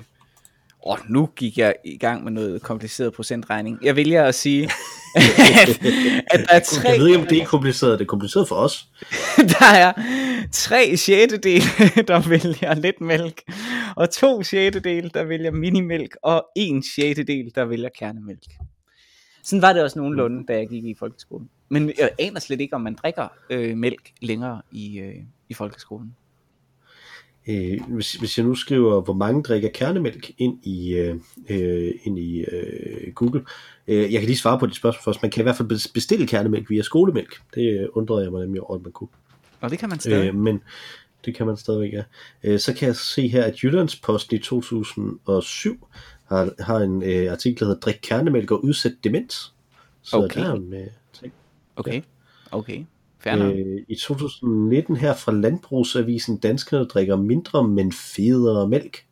Åh, 0.86 0.98
nu 1.10 1.30
gik 1.36 1.58
jeg 1.58 1.76
i 1.86 1.98
gang 1.98 2.24
med 2.24 2.32
noget 2.32 2.62
kompliceret 2.62 3.14
procentregning. 3.14 3.80
Jeg 3.82 3.96
vælger 3.96 4.24
at 4.24 4.36
sige, 4.36 4.64
at, 5.16 5.86
at 6.32 6.40
der 6.40 6.56
er 6.56 6.60
tre, 6.60 6.90
Jeg 6.90 7.00
ved 7.00 7.08
ikke, 7.08 7.20
om 7.20 7.28
det 7.28 7.42
er 7.42 7.46
kompliceret. 7.46 8.00
Det 8.00 8.06
er 8.06 8.10
kompliceret 8.10 8.48
for 8.48 8.56
os. 8.56 8.88
der 9.60 9.66
er 9.66 9.94
tre 10.52 10.98
sjettedele, 10.98 11.66
der 12.08 12.30
vælger 12.30 12.74
lidt 12.74 13.02
mælk, 13.02 13.42
og 13.96 14.10
to 14.10 14.44
sjettedele, 14.44 15.10
der 15.14 15.24
vælger 15.24 15.52
minimælk, 15.52 16.18
og 16.24 16.46
en 16.56 16.84
sjettedel, 16.84 17.52
der 17.56 17.66
vælger 17.66 17.90
kernemælk. 18.00 18.52
Sådan 19.44 19.62
var 19.62 19.74
det 19.74 19.84
også 19.84 20.00
nogenlunde, 20.00 20.46
da 20.48 20.58
jeg 20.58 20.68
gik 20.68 20.86
i 20.86 20.96
folkeskolen. 21.00 21.50
Men 21.70 21.92
jeg 22.00 22.10
aner 22.20 22.40
slet 22.40 22.62
ikke, 22.62 22.76
om 22.76 22.82
man 22.82 22.96
drikker 22.96 23.28
øh, 23.50 23.78
mælk 23.78 24.12
længere 24.22 24.62
i, 24.72 25.00
øh, 25.00 25.16
i 25.50 25.54
folkeskolen. 25.54 26.16
Øh, 27.48 27.82
hvis, 27.88 28.14
hvis 28.14 28.38
jeg 28.38 28.46
nu 28.46 28.56
skriver, 28.56 29.02
hvor 29.02 29.14
mange 29.14 29.44
drikker 29.44 29.70
kernemælk 29.70 30.32
ind 30.38 30.60
i, 30.64 30.94
øh, 30.94 31.16
øh, 31.50 31.92
ind 32.04 32.20
i 32.20 32.40
øh, 32.44 33.14
Google. 33.14 33.46
Øh, 33.88 34.14
jeg 34.14 34.22
kan 34.22 34.28
lige 34.28 34.38
svare 34.38 34.60
på 34.60 34.66
dit 34.66 34.76
spørgsmål 34.76 35.04
først. 35.04 35.22
Man 35.22 35.32
kan 35.32 35.42
i 35.42 35.44
hvert 35.44 35.56
fald 35.58 35.72
bes- 35.72 35.92
bestille 35.94 36.28
kernemælk 36.28 36.70
via 36.70 36.82
skolemælk. 36.82 37.42
Det 37.56 37.80
øh, 37.80 37.88
undrede 37.94 38.24
jeg 38.24 38.32
mig 38.32 38.42
nemlig 38.42 38.62
over, 38.62 38.76
at 38.76 38.84
man 38.84 38.92
kunne. 38.92 39.08
Og 39.62 39.70
det 39.70 39.80
kan 39.80 39.90
man 39.90 40.00
stadig. 40.00 40.28
Øh, 40.28 40.36
men 40.36 40.62
det 41.26 41.36
kan 41.36 41.46
man 41.46 41.58
stadigvæk, 41.58 41.94
ja. 41.94 42.04
Øh, 42.44 42.60
så 42.60 42.74
kan 42.74 42.88
jeg 42.88 42.96
se 42.96 43.28
her, 43.28 43.44
at 43.44 43.64
Jyllandsposten 43.64 44.36
i 44.38 44.40
2007 44.40 45.88
har, 46.26 46.50
har 46.64 46.78
en 46.78 47.04
øh, 47.04 47.32
artikel, 47.32 47.60
der 47.60 47.66
hedder 47.66 47.80
Drik 47.80 48.00
kernemælk 48.02 48.52
og 48.52 48.64
udsæt 48.66 48.94
demens. 49.04 49.54
Så 50.02 50.18
Okay. 50.18 50.42
der 50.42 50.50
er 50.50 50.54
en 50.54 50.74
øh, 50.74 50.88
ting. 51.14 51.34
Okay, 51.76 52.02
okay. 52.52 52.84
Øh, 53.54 53.82
I 53.88 53.96
2019 53.96 54.96
her 54.96 55.16
fra 55.16 55.32
Landbrugsavisen, 55.32 56.38
danskerne 56.38 56.86
drikker 56.86 57.16
mindre, 57.16 57.68
men 57.68 57.92
federe 57.92 58.68
mælk. 58.68 59.06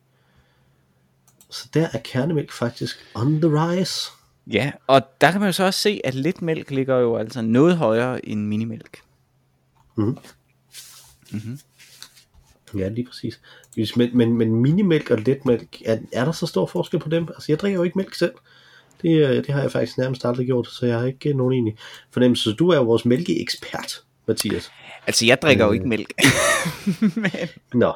Så 1.50 1.68
der 1.74 1.88
er 1.92 1.98
kernemælk 2.04 2.52
faktisk 2.52 2.96
on 3.14 3.40
the 3.40 3.50
rise. 3.50 4.10
Ja, 4.46 4.72
og 4.86 5.02
der 5.20 5.30
kan 5.30 5.40
man 5.40 5.48
jo 5.48 5.52
så 5.52 5.64
også 5.64 5.80
se, 5.80 6.00
at 6.04 6.14
lidt 6.14 6.42
mælk 6.42 6.70
ligger 6.70 6.96
jo 6.98 7.16
altså 7.16 7.42
noget 7.42 7.76
højere 7.76 8.28
end 8.28 8.46
minimælk. 8.46 9.02
Ja, 12.78 12.88
lige 12.88 13.06
præcis. 13.06 13.40
Men, 13.96 14.16
men, 14.16 14.32
men 14.32 14.54
minimælk 14.54 15.10
og 15.10 15.18
letmælk, 15.18 15.82
er, 15.84 15.98
er 16.12 16.24
der 16.24 16.32
så 16.32 16.46
stor 16.46 16.66
forskel 16.66 17.00
på 17.00 17.08
dem? 17.08 17.28
Altså, 17.28 17.52
jeg 17.52 17.58
drikker 17.58 17.78
jo 17.78 17.82
ikke 17.82 17.98
mælk 17.98 18.14
selv. 18.14 18.32
Det, 19.02 19.28
øh, 19.28 19.36
det 19.36 19.46
har 19.48 19.60
jeg 19.60 19.72
faktisk 19.72 19.98
nærmest 19.98 20.24
aldrig 20.24 20.46
gjort, 20.46 20.66
så 20.68 20.86
jeg 20.86 20.98
har 20.98 21.06
ikke 21.06 21.28
øh, 21.28 21.36
nogen 21.36 21.52
egentlig 21.52 21.76
fornemmelse. 22.10 22.42
Så 22.44 22.52
du 22.52 22.68
er 22.68 22.76
jo 22.76 22.82
vores 22.82 23.04
mælkeekspert, 23.04 24.02
Mathias. 24.26 24.70
Altså, 25.06 25.26
jeg 25.26 25.38
drikker 25.42 25.64
jo 25.64 25.70
Øh. 25.70 25.74
ikke 25.74 25.88
mælk. 25.88 26.12
men, 27.16 27.48
Nå, 27.74 27.92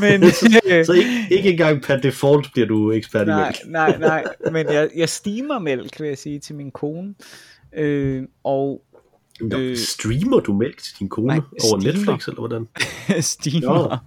men, 0.00 0.30
så 0.86 0.92
ikke, 0.96 1.26
ikke 1.30 1.50
engang 1.50 1.82
per 1.82 1.96
default 1.96 2.52
bliver 2.52 2.66
du 2.66 2.92
ekspert 2.92 3.26
i 3.26 3.30
nej, 3.30 3.44
mælk. 3.46 3.56
nej, 3.72 3.96
nej, 4.08 4.24
men 4.52 4.66
jeg, 4.66 4.90
jeg 4.96 5.08
stimer 5.08 5.58
mælk, 5.58 6.00
vil 6.00 6.08
jeg 6.08 6.18
sige, 6.18 6.38
til 6.38 6.54
min 6.54 6.70
kone. 6.70 7.14
Øh, 7.76 8.22
og 8.44 8.82
Nå, 9.40 9.58
Øh. 9.58 9.76
streamer 9.76 10.40
du 10.40 10.52
mælk 10.52 10.82
til 10.82 10.94
din 10.98 11.08
kone 11.08 11.26
Nej, 11.26 11.36
over 11.36 11.80
steamer. 11.80 11.98
Netflix, 11.98 12.28
eller 12.28 12.40
hvordan? 12.40 12.68
steamer 13.22 14.04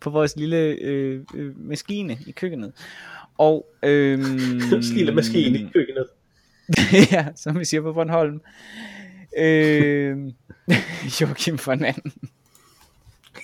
på 0.00 0.10
vores 0.10 0.36
lille 0.36 0.56
øh, 0.56 1.20
øh, 1.34 1.52
maskine 1.68 2.18
i 2.26 2.30
køkkenet. 2.30 2.72
Og, 3.40 3.66
øhm, 3.82 4.38
Lille 4.94 5.14
maskine 5.14 5.58
i 5.58 5.68
køkkenet. 5.72 6.06
ja, 7.12 7.26
som 7.36 7.58
vi 7.58 7.64
siger 7.64 7.80
på 7.80 7.92
Bornholm. 7.92 8.40
Øh, 9.38 10.16
Joachim 11.20 11.58
von 11.66 11.84
Anden. 11.84 12.12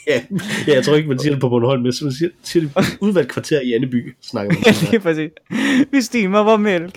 Ja, 0.06 0.22
ja, 0.66 0.74
jeg 0.74 0.84
tror 0.84 0.96
ikke, 0.96 1.08
man 1.08 1.18
siger 1.18 1.32
det 1.32 1.40
på 1.40 1.48
Bornholm, 1.48 1.82
men 1.82 1.92
man 2.02 2.12
siger, 2.12 2.30
siger 2.42 2.68
det 2.68 2.98
udvalgt 3.00 3.32
kvarter 3.32 3.60
i 3.60 3.72
Anneby, 3.72 4.14
snakker 4.20 4.52
man 4.52 4.62
Ja, 4.66 4.90
lige 4.90 5.00
præcis. 5.00 5.30
Vi 5.90 6.02
stimer 6.02 6.42
vor 6.42 6.56
mælk. 6.56 6.94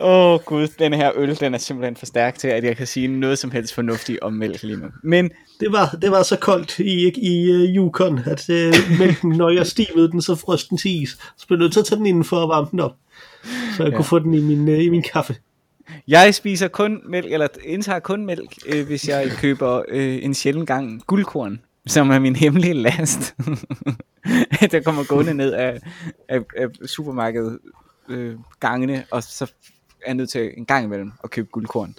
Åh 0.00 0.32
oh, 0.32 0.40
gud, 0.40 0.68
den 0.78 0.92
her 0.92 1.12
øl, 1.14 1.40
den 1.40 1.54
er 1.54 1.58
simpelthen 1.58 1.96
for 1.96 2.06
stærk 2.06 2.38
til, 2.38 2.48
at 2.48 2.64
jeg 2.64 2.76
kan 2.76 2.86
sige 2.86 3.08
noget 3.08 3.38
som 3.38 3.50
helst 3.50 3.74
fornuftigt 3.74 4.20
om 4.20 4.32
mælk 4.32 4.62
lige 4.62 4.76
nu. 4.76 4.86
Men 5.02 5.30
Det 5.60 5.72
var, 5.72 5.98
det 6.02 6.10
var 6.10 6.22
så 6.22 6.36
koldt 6.36 6.78
i, 6.78 7.12
i 7.16 7.52
uh, 7.52 7.76
Yukon, 7.76 8.18
at 8.18 8.48
uh, 8.48 8.98
mælken, 8.98 9.30
når 9.30 9.50
jeg 9.50 9.66
stivede 9.66 10.10
den, 10.10 10.22
så 10.22 10.34
frøs 10.34 10.64
den 10.64 10.78
til 10.78 11.02
is. 11.02 11.18
Så 11.36 11.46
blev 11.46 11.58
jeg 11.58 11.62
nødt 11.62 11.72
til 11.72 11.80
at 11.80 11.86
tage 11.86 11.98
den 11.98 12.06
indenfor 12.06 12.36
og 12.36 12.48
varme 12.48 12.68
den 12.70 12.80
op. 12.80 12.96
Så 13.76 13.82
jeg 13.82 13.90
ja. 13.90 13.96
kunne 13.96 14.04
få 14.04 14.18
den 14.18 14.34
i 14.34 14.40
min, 14.40 14.68
uh, 14.68 14.84
i 14.84 14.88
min 14.88 15.02
kaffe. 15.12 15.36
jeg 16.08 16.34
spiser 16.34 16.68
kun 16.68 17.00
mælk, 17.08 17.32
eller 17.32 17.48
indtager 17.64 17.98
kun 17.98 18.26
mælk, 18.26 18.56
øh, 18.66 18.86
hvis 18.86 19.08
jeg 19.08 19.30
køber 19.30 19.82
øh, 19.88 20.18
en 20.24 20.34
sjælden 20.34 20.66
gang 20.66 21.02
guldkorn, 21.06 21.60
som 21.86 22.10
er 22.10 22.18
min 22.18 22.36
hemmelige 22.36 22.74
last. 22.74 23.34
der 24.72 24.80
kommer 24.84 25.04
gående 25.04 25.34
ned 25.34 25.52
af, 25.52 25.78
af, 26.28 26.40
af 26.56 26.68
supermarkedet 26.86 27.58
øh, 28.08 28.34
gangene, 28.60 29.04
og 29.10 29.22
så 29.22 29.52
er 30.06 30.14
nødt 30.14 30.30
til 30.30 30.52
en 30.56 30.64
gang 30.64 30.84
imellem 30.84 31.12
at 31.24 31.30
købe 31.30 31.48
guldkorn. 31.52 31.94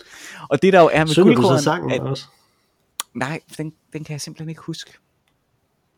Og 0.49 0.61
det 0.61 0.73
der 0.73 0.81
jo 0.81 0.89
er 0.93 0.99
med 0.99 1.07
Synger 1.07 1.35
du 1.35 1.41
så 1.41 1.47
guldkorn, 1.47 1.61
sangen 1.61 1.91
at, 1.91 2.01
også? 2.01 2.25
nej, 3.13 3.39
den, 3.57 3.73
den 3.93 4.03
kan 4.03 4.13
jeg 4.13 4.21
simpelthen 4.21 4.49
ikke 4.49 4.61
huske. 4.61 4.91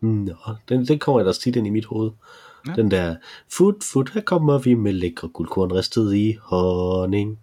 Nå, 0.01 0.35
den, 0.69 0.87
den 0.87 0.99
kommer 0.99 1.19
ellers 1.19 1.37
tit 1.37 1.55
ind 1.55 1.67
i 1.67 1.69
mit 1.69 1.85
hoved. 1.85 2.11
Ja. 2.67 2.73
Den 2.73 2.91
der, 2.91 3.15
fut, 3.49 3.83
fut, 3.83 4.11
her 4.13 4.21
kommer 4.21 4.57
vi 4.57 4.73
med 4.73 4.93
lækre 4.93 5.27
guldkorn 5.27 5.73
ristet 5.73 6.15
i 6.15 6.37
honning. 6.41 7.39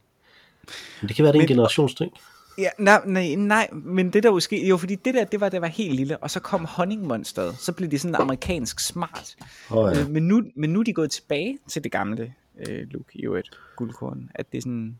Men 1.00 1.08
det 1.08 1.16
kan 1.16 1.22
være, 1.22 1.32
det 1.32 1.38
er 1.38 1.42
en 1.42 1.48
generationsting. 1.48 2.12
Ja, 2.58 2.68
nej, 2.78 3.02
nej, 3.06 3.34
nej, 3.34 3.68
men 3.72 4.10
det 4.10 4.22
der 4.22 4.38
skete, 4.38 4.66
jo 4.66 4.76
fordi 4.76 4.94
det 4.94 5.14
der, 5.14 5.24
det 5.24 5.40
var, 5.40 5.48
det 5.48 5.60
var 5.60 5.66
helt 5.66 5.94
lille, 5.94 6.16
og 6.16 6.30
så 6.30 6.40
kom 6.40 6.64
honningmonsteret, 6.64 7.56
så 7.58 7.72
blev 7.72 7.90
det 7.90 8.00
sådan 8.00 8.14
amerikansk 8.14 8.80
smart. 8.80 9.36
Oh, 9.70 9.92
ja. 9.94 10.00
Øh, 10.00 10.10
men, 10.10 10.28
nu, 10.28 10.42
men 10.54 10.70
nu 10.70 10.80
er 10.80 10.84
de 10.84 10.92
gået 10.92 11.10
tilbage 11.10 11.58
til 11.68 11.84
det 11.84 11.92
gamle 11.92 12.34
øh, 12.68 12.86
look 12.90 13.06
i 13.12 13.24
et 13.26 13.50
guldkorn, 13.76 14.30
at 14.34 14.52
det 14.52 14.58
er 14.58 14.62
sådan, 14.62 14.98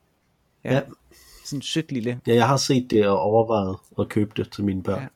ja, 0.65 0.75
ja. 0.75 0.81
Sådan 1.45 1.63
sødt 1.63 1.93
lille. 1.93 2.21
ja, 2.27 2.35
jeg 2.35 2.49
har 2.49 2.57
set 2.57 2.91
det 2.91 3.07
og 3.07 3.21
overvejet 3.21 3.77
at 3.99 4.09
købe 4.09 4.31
det 4.37 4.51
til 4.53 4.65
mine 4.65 4.83
børn. 4.83 5.01
Ja. 5.03 5.07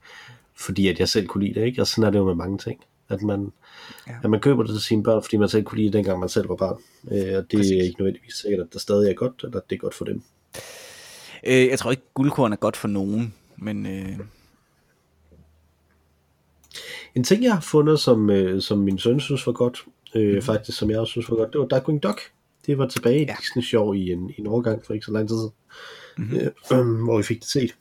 Fordi 0.55 0.89
at 0.89 0.99
jeg 1.01 1.09
selv 1.09 1.27
kunne 1.27 1.45
lide 1.47 1.61
det, 1.61 1.67
ikke? 1.67 1.81
Og 1.83 1.87
sådan 1.87 2.05
er 2.05 2.11
det 2.11 2.19
jo 2.19 2.25
med 2.25 2.35
mange 2.35 2.59
ting. 2.59 2.81
At 3.09 3.23
man, 3.23 3.53
Ja. 4.09 4.13
at 4.25 4.31
man 4.31 4.41
køber 4.41 4.63
det 4.63 4.73
til 4.75 4.81
sine 4.83 5.03
børn, 5.03 5.23
fordi 5.23 5.37
man 5.37 5.49
selv 5.49 5.65
kunne 5.65 5.77
lide 5.79 5.87
det, 5.87 5.93
dengang 5.93 6.21
man 6.21 6.29
selv 6.29 6.49
var 6.49 6.57
barn. 6.57 6.77
Øh, 7.11 7.37
og 7.39 7.51
det 7.51 7.59
Præcis. 7.59 7.71
er 7.73 7.83
ikke 7.83 7.97
nødvendigvis 7.99 8.35
sikkert, 8.35 8.61
at 8.67 8.73
det 8.73 8.81
stadig 8.81 9.11
er 9.11 9.15
godt, 9.15 9.41
eller 9.45 9.57
at 9.57 9.71
det 9.71 9.77
er 9.77 9.81
godt 9.81 9.95
for 9.95 10.05
dem. 10.05 10.23
Øh, 11.47 11.67
jeg 11.67 11.79
tror 11.79 11.91
ikke, 11.91 12.03
guldkorn 12.15 12.53
er 12.53 12.57
godt 12.57 12.77
for 12.77 12.89
nogen, 12.89 13.35
men 13.57 13.87
øh, 13.87 14.19
En 17.15 17.25
ting, 17.25 17.43
jeg 17.45 17.53
har 17.55 17.61
fundet, 17.61 18.01
som, 18.01 18.31
øh, 18.31 18.63
som 18.63 18.79
min 18.79 18.99
søn 18.99 19.21
synes 19.21 19.47
var 19.47 19.53
godt, 19.53 19.85
øh, 20.15 20.27
Mhm. 20.29 20.35
mm. 20.37 20.43
faktisk, 20.43 20.79
som 20.79 20.91
jeg 20.91 20.99
også 21.01 21.11
synes 21.11 21.31
var 21.31 21.37
godt, 21.37 21.53
det 21.53 21.61
var 21.61 21.67
Darkwing 21.67 22.03
Duck. 22.03 22.21
Det 22.67 22.79
var 22.79 22.87
tilbage 22.89 23.21
i 23.23 23.25
Ja. 23.27 23.35
Disney 23.41 23.63
Show 23.63 23.93
i 23.93 24.13
en, 24.13 24.31
i 24.31 24.35
en 24.41 24.47
overgang 24.47 24.85
for 24.87 24.93
ikke 24.95 25.07
så 25.07 25.13
lang 25.13 25.29
tid 25.29 25.37
siden, 25.37 25.51
Mhm. 26.19 26.27
mm-hmm. 26.27 26.77
øh, 26.79 26.79
øh, 26.99 27.05
hvor 27.05 27.17
vi 27.17 27.23
fik 27.23 27.41
det 27.41 27.49
set. 27.49 27.75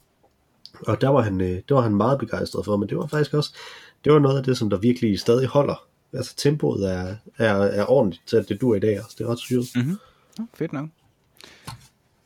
Og 0.88 1.02
der 1.02 1.10
var, 1.10 1.22
han, 1.22 1.41
øh, 1.41 1.48
det 1.48 1.63
var 1.70 1.82
han 1.82 1.96
meget 1.96 2.20
begejstret 2.20 2.65
for, 2.65 2.78
men 2.78 2.89
det 2.89 2.98
var 2.98 3.08
faktisk 3.08 3.34
også, 3.34 3.56
det 4.06 4.13
var 4.13 4.20
noget 4.20 4.38
af 4.38 4.44
det, 4.44 4.58
som 4.58 4.70
der 4.70 4.78
virkelig 4.78 5.20
stadig 5.20 5.48
holder. 5.48 5.88
Altså 6.13 6.36
tempoet 6.36 6.91
er, 6.94 7.15
er, 7.38 7.54
er 7.54 7.86
ordentligt 7.91 8.24
til, 8.28 8.38
at 8.38 8.50
det 8.50 8.62
dur 8.62 8.76
i 8.76 8.80
dag 8.80 9.04
også. 9.04 9.15
Det 9.17 9.26
er 9.26 9.32
ret 9.32 9.39
syret. 9.39 9.65
mm-hmm. 9.76 9.98
ja, 10.39 10.44
fedt 10.54 10.74
nok. 10.74 10.89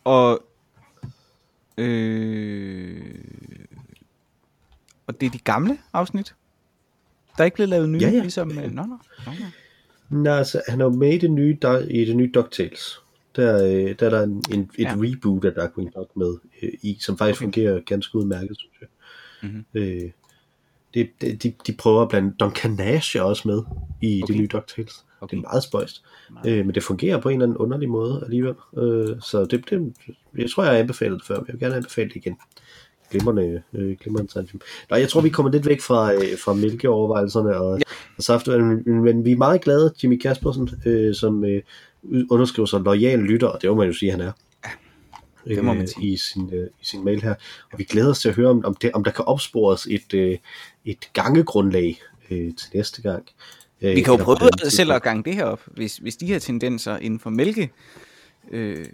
Og, 0.03 0.43
øh, 1.77 3.15
og 5.07 5.19
det 5.21 5.25
er 5.25 5.29
de 5.31 5.39
gamle 5.39 5.77
afsnit, 5.93 6.35
der 7.37 7.41
er 7.43 7.45
ikke 7.45 7.55
blevet 7.55 7.69
lavet 7.69 7.89
nye, 7.89 7.99
Ja, 8.01 8.09
ja. 8.09 8.19
ligesom, 8.21 8.51
øh, 8.59 8.71
nå, 8.71 8.81
nå, 8.81 8.83
nå, 8.85 8.97
nå. 9.25 9.31
Nej, 10.09 10.37
altså, 10.37 10.61
han 10.67 10.81
er 10.81 10.85
jo 10.85 10.91
med 10.91 11.13
i 11.13 11.17
det 11.17 11.31
nye, 11.31 11.57
der, 11.61 11.79
i 11.79 12.05
det 12.05 12.15
nye 12.15 12.31
DuckTales. 12.33 12.99
Der, 13.35 13.63
øh, 13.65 13.95
der 13.99 14.05
er 14.05 14.09
der 14.09 14.21
en, 14.23 14.43
en, 14.53 14.69
et 14.79 14.83
Ja. 14.83 14.95
reboot 14.97 15.45
af 15.45 15.51
Darkwing 15.53 15.95
Duck 15.95 16.09
med 16.15 16.37
øh, 16.63 16.69
i, 16.81 16.97
som 17.01 17.17
faktisk 17.17 17.41
Okay. 17.41 17.45
fungerer 17.45 17.79
ganske 17.79 18.17
udmærket, 18.17 18.57
synes 18.57 18.73
jeg. 18.81 18.87
Mhm. 19.49 19.65
Øh, 19.73 20.11
det, 20.93 21.09
det, 21.21 21.43
de, 21.43 21.53
de 21.67 21.73
prøver 21.73 22.01
at 22.01 22.09
blande 22.09 22.33
Duncan 22.39 22.71
Nash 22.71 23.17
er 23.17 23.21
også 23.21 23.47
med 23.47 23.61
i 24.01 24.23
okay. 24.23 24.33
Det 24.33 24.41
nye 24.41 24.47
DuckTales. 24.47 25.05
Okay. 25.21 25.37
Det 25.37 25.43
er 25.43 25.47
meget 25.49 25.63
spøjst. 25.63 26.03
Meget. 26.31 26.51
Øh, 26.59 26.65
men 26.65 26.75
det 26.75 26.83
fungerer 26.83 27.21
på 27.21 27.29
en 27.29 27.35
eller 27.35 27.45
anden 27.45 27.57
underlig 27.57 27.89
måde 27.89 28.21
alligevel. 28.23 28.53
Øh, 28.77 29.21
så 29.21 29.45
det, 29.45 29.69
det, 29.69 29.93
jeg 30.37 30.49
tror, 30.51 30.63
jeg 30.63 30.71
har 30.71 30.79
anbefalet 30.79 31.19
det 31.19 31.27
før, 31.27 31.35
men 31.37 31.45
jeg 31.47 31.53
vil 31.53 31.59
gerne 31.61 31.75
anbefale 31.75 32.09
det 32.09 32.15
igen. 32.15 32.37
Glimrende, 33.11 33.61
øh, 33.73 33.97
glimrende 33.97 34.31
tegnefilm. 34.31 34.61
Nå, 34.89 34.95
jeg 34.95 35.09
tror, 35.09 35.21
vi 35.21 35.29
kommer 35.29 35.51
lidt 35.51 35.65
væk 35.65 35.81
fra, 35.81 36.13
øh, 36.13 36.37
fra 36.43 36.53
mælkeovervejelserne 36.53 37.57
og, 37.57 37.77
ja. 37.77 37.83
og 38.17 38.23
saftevand, 38.23 38.63
men, 38.63 39.03
men 39.03 39.25
vi 39.25 39.31
er 39.31 39.37
meget 39.37 39.61
glade, 39.61 39.93
Jimmy 40.03 40.17
Kaspersen, 40.17 40.69
øh, 40.85 41.15
som 41.15 41.45
øh, 41.45 41.61
underskriver 42.29 42.65
sig 42.65 42.79
lojal 42.79 43.19
lytter, 43.19 43.47
og 43.47 43.61
det 43.61 43.69
må 43.69 43.75
man 43.75 43.87
jo 43.87 43.93
sige, 43.93 44.11
han 44.11 44.21
er. 44.21 44.31
det 45.47 45.63
må 45.63 45.73
man 45.73 45.81
øh, 45.81 45.87
sige. 45.87 46.07
i 46.13 46.17
sin, 46.17 46.53
øh, 46.53 46.67
i 46.81 46.85
sin 46.85 47.05
mail 47.05 47.21
her. 47.21 47.35
Og 47.71 47.79
vi 47.79 47.83
glæder 47.83 48.09
os 48.09 48.19
til 48.19 48.29
at 48.29 48.35
høre, 48.35 48.49
om, 48.49 48.65
om, 48.65 48.75
det, 48.75 48.91
om 48.91 49.03
der 49.03 49.11
kan 49.11 49.25
opspores 49.25 49.87
et, 49.89 50.13
øh, 50.13 50.37
et 50.85 51.09
gangegrundlag 51.13 52.01
øh, 52.31 52.55
til 52.55 52.69
næste 52.73 53.01
gang. 53.01 53.25
Øh, 53.81 53.95
Vi 53.95 54.01
kan 54.01 54.13
jo 54.13 54.23
prøve 54.23 54.37
den 54.61 54.71
selv 54.71 54.91
at 54.91 55.01
gange 55.01 55.23
det 55.23 55.35
her 55.35 55.45
op, 55.45 55.61
hvis, 55.65 55.97
hvis 55.97 56.15
de 56.15 56.25
her 56.25 56.39
tendenser 56.39 56.97
inden 56.97 57.19
for 57.19 57.29
mælke 57.29 57.71
øh, 58.51 58.85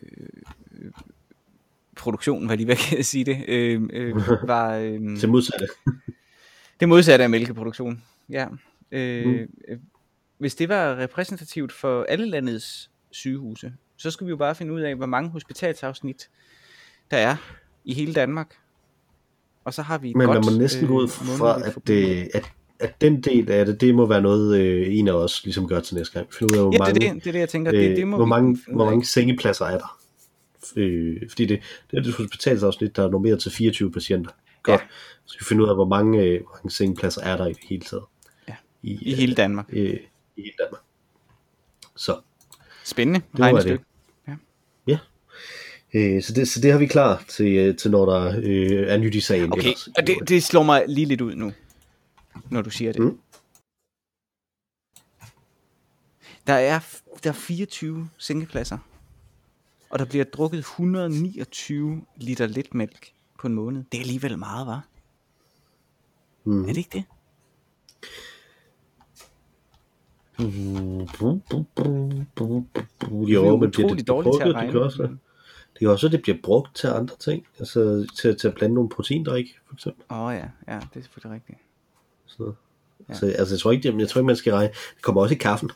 produktionen, 2.01 2.59
de 2.59 2.65
hvad 2.65 2.75
kan 2.75 2.97
jeg 2.97 3.05
sige 3.05 3.25
det, 3.25 3.45
øh, 3.47 3.81
øh, 3.93 4.15
var 4.47 4.75
øh, 4.75 5.17
Til 5.19 5.29
modsatte. 5.29 5.67
det 6.79 6.89
modsatte 6.89 7.23
af 7.23 7.29
mælkeproduktion. 7.29 8.03
Ja. 8.29 8.47
Øh, 8.91 9.25
Mm. 9.25 9.33
øh, 9.33 9.77
Hvis 10.37 10.55
det 10.55 10.69
var 10.69 10.97
repræsentativt 10.97 11.71
for 11.71 12.03
alle 12.09 12.25
landets 12.29 12.89
sygehuse, 13.11 13.73
så 13.97 14.11
skulle 14.11 14.27
vi 14.27 14.29
jo 14.29 14.37
bare 14.37 14.55
finde 14.55 14.73
ud 14.73 14.81
af, 14.81 14.95
hvor 14.95 15.05
mange 15.05 15.29
hospitalsafsnit 15.29 16.29
der 17.11 17.17
er 17.17 17.35
i 17.85 17.93
hele 17.93 18.13
Danmark. 18.13 18.55
Og 19.65 19.73
så 19.73 19.81
har 19.81 19.97
vi 19.97 20.13
Men 20.13 20.27
godt, 20.27 20.45
man 20.45 20.53
må 20.53 20.59
næsten 20.61 20.87
gå 20.87 20.97
ud 20.97 21.03
øh, 21.03 21.09
fra, 21.09 21.61
at, 21.65 21.77
det, 21.87 22.29
at, 22.33 22.51
at 22.79 23.01
den 23.01 23.21
del 23.21 23.51
af 23.51 23.65
det, 23.65 23.81
det 23.81 23.95
må 23.95 24.05
være 24.05 24.21
noget, 24.21 24.59
øh, 24.59 24.95
en 24.97 25.07
af 25.07 25.13
os 25.13 25.43
ligesom 25.43 25.67
gør 25.67 25.79
til 25.79 25.95
næste 25.95 26.13
gang. 26.13 26.33
Finde 26.33 26.53
ud 26.53 26.57
af, 26.57 26.63
hvor 26.63 26.73
Ja, 26.73 26.77
mange, 26.79 26.93
det 26.93 27.01
det, 27.01 27.23
det, 27.23 27.33
det 27.33 27.39
jeg 27.39 27.49
tænker. 27.49 27.71
Det, 27.71 27.89
øh, 27.89 27.95
det 27.95 28.07
må 28.07 28.17
hvor, 28.17 28.25
mange, 28.25 28.57
hvor 28.73 28.85
mange 28.85 29.05
sengepladser 29.05 29.65
er 29.65 29.77
der. 29.77 29.97
Øh, 30.75 31.29
fordi 31.29 31.45
det, 31.45 31.61
det 31.91 31.97
er 31.97 32.01
det 32.01 32.13
hospitalsafsnit, 32.13 32.95
der 32.95 33.05
er 33.05 33.09
normeret 33.09 33.39
til 33.39 33.51
24 33.51 33.91
patienter. 33.91 34.31
Godt. 34.63 34.81
Ja. 34.81 34.87
Så 35.25 35.37
vi 35.39 35.45
finder 35.45 35.63
ud 35.63 35.69
af, 35.69 35.75
hvor 35.75 35.87
mange, 35.87 36.21
øh, 36.23 36.41
hvor 36.41 36.55
mange 36.55 36.71
sengepladser 36.71 37.21
er 37.21 37.37
der 37.37 37.45
i 37.47 37.53
det 37.53 37.63
hele 37.69 37.81
taget. 37.81 38.03
Ja. 38.47 38.55
I, 38.83 38.97
I 39.01 39.13
hele 39.13 39.35
Danmark. 39.35 39.65
øh, 39.69 39.99
i 40.37 40.41
hele 40.41 40.53
Danmark. 40.59 40.81
Så, 41.95 42.19
Spændende 42.83 43.21
det 43.37 43.39
var 43.39 43.61
det. 43.61 43.79
Øh, 45.93 46.23
så, 46.23 46.33
det, 46.33 46.47
så 46.47 46.61
det 46.61 46.71
har 46.71 46.79
vi 46.79 46.85
klar 46.85 47.23
til, 47.27 47.55
øh, 47.55 47.77
til 47.77 47.91
når 47.91 48.05
der 48.05 48.39
øh, 48.43 48.87
er 48.87 48.97
nyt 48.97 49.15
i 49.15 49.19
sagen. 49.19 49.53
Okay, 49.53 49.61
ellers. 49.61 49.87
og 49.97 50.07
det, 50.07 50.15
det 50.27 50.43
slår 50.43 50.63
mig 50.63 50.83
lige 50.87 51.05
lidt 51.05 51.21
ud 51.21 51.35
nu, 51.35 51.53
når 52.49 52.61
du 52.61 52.69
siger 52.69 52.91
det. 52.91 53.01
Mm. 53.01 53.17
Der, 56.47 56.53
er, 56.53 56.79
der 57.23 57.29
er 57.29 57.33
24 57.33 58.09
sengepladser, 58.17 58.77
og 59.91 59.99
der 59.99 60.05
bliver 60.05 60.23
drukket 60.25 60.57
129 60.59 62.05
liter 62.15 62.47
letmælk 62.47 63.13
på 63.39 63.47
en 63.47 63.53
måned. 63.53 63.83
Det 63.91 63.97
er 63.97 64.01
alligevel 64.01 64.39
meget, 64.39 64.67
var? 64.67 64.87
Mm. 66.43 66.63
Er 66.63 66.67
det 66.67 66.77
ikke 66.77 66.89
det? 66.93 67.03
Jo, 73.27 73.57
men 73.57 73.67
utrolig 73.69 73.97
det, 73.97 74.07
dårligt 74.07 74.35
til 74.35 74.41
at 74.41 74.47
det, 74.47 74.55
regne. 74.55 74.67
det, 74.67 74.71
kan 74.73 74.81
også, 74.81 75.03
det 75.73 75.79
kan 75.79 75.89
også, 75.89 76.07
være, 76.07 76.11
det 76.17 76.21
bliver 76.21 76.37
brugt 76.43 76.75
til 76.75 76.87
andre 76.87 77.15
ting. 77.19 77.47
Altså 77.59 78.07
til, 78.21 78.37
til 78.39 78.47
at 78.47 78.55
blande 78.55 78.75
nogle 78.75 78.89
proteindrik, 78.89 79.59
for 79.67 79.73
eksempel. 79.73 80.03
Åh 80.09 80.19
oh, 80.21 80.33
ja, 80.33 80.45
ja, 80.73 80.79
det 80.93 80.99
er 80.99 81.01
selvfølgelig 81.01 81.35
rigtigt. 81.35 81.57
Sådan 82.25 82.43
noget. 82.43 82.55
Ja. 83.09 83.13
Ja. 83.13 83.19
Så, 83.19 83.25
altså, 83.25 83.53
jeg 83.55 83.59
tror, 83.59 83.71
ikke, 83.71 83.91
det- 83.91 83.99
jeg 83.99 84.09
tror 84.09 84.19
ikke, 84.19 84.27
man 84.27 84.35
skal 84.35 84.53
regne. 84.53 84.73
Det 84.95 85.01
kommer 85.01 85.21
også 85.21 85.35
i 85.35 85.37
kaffen. 85.37 85.69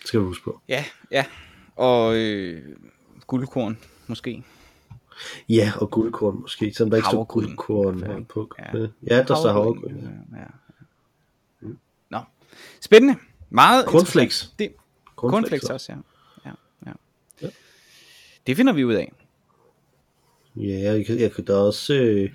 Det 0.00 0.08
skal 0.08 0.20
du 0.20 0.24
huske 0.24 0.44
på. 0.44 0.60
Ja, 0.68 0.84
ja. 1.10 1.24
Og 1.80 2.16
øh, 2.16 2.62
guldkorn, 3.26 3.78
måske. 4.06 4.44
Ja, 5.48 5.72
og 5.76 5.90
guldkorn 5.90 6.40
måske. 6.40 6.74
Selvom 6.74 6.90
der 6.90 6.96
ikke 6.96 7.08
står 7.08 7.24
guldkorn 7.24 8.24
på. 8.24 8.50
Ja. 8.58 8.86
Ja, 9.10 9.16
der 9.22 9.34
står 9.34 9.52
havregryn. 9.52 9.96
Ja. 9.96 10.38
Ja, 10.38 10.44
ja. 11.62 11.68
Nå, 12.10 12.18
spændende. 12.80 13.16
Meget 13.50 13.84
Cornflakes. 13.86 14.54
Det, 14.58 14.72
Cornflakes 15.16 15.40
cornflakes 15.42 15.70
også, 15.70 15.92
ja. 15.92 15.98
ja, 16.44 16.54
ja. 16.86 16.92
ja. 17.42 17.48
Det 18.46 18.56
finder 18.56 18.72
vi 18.72 18.84
ud 18.84 18.94
af. 18.94 19.12
Ja, 20.56 20.92
jeg, 20.92 21.10
jeg 21.20 21.32
kan 21.32 21.44
da 21.44 21.54
også... 21.54 21.94
Øh, 21.94 22.30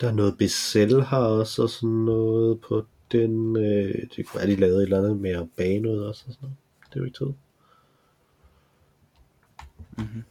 der 0.00 0.08
er 0.08 0.12
noget 0.12 0.38
Becel 0.38 1.02
har 1.02 1.18
også, 1.26 1.62
og 1.62 1.70
sådan 1.70 1.90
noget 1.90 2.60
på 2.60 2.84
den, 3.12 3.56
øh, 3.56 3.94
det 4.16 4.26
kunne 4.26 4.40
være, 4.40 4.46
de 4.46 4.56
lavede 4.56 4.76
et 4.76 4.82
eller 4.82 4.98
andet 4.98 5.16
med 5.20 5.80
noget 5.80 6.06
også. 6.06 6.24
Og 6.28 6.32
sådan 6.32 6.42
noget. 6.42 6.56
Det 6.88 6.96
er 6.96 7.00
jo 7.00 7.04
ikke 7.04 7.18
tid. 7.18 7.32
Mhm. 9.98 10.24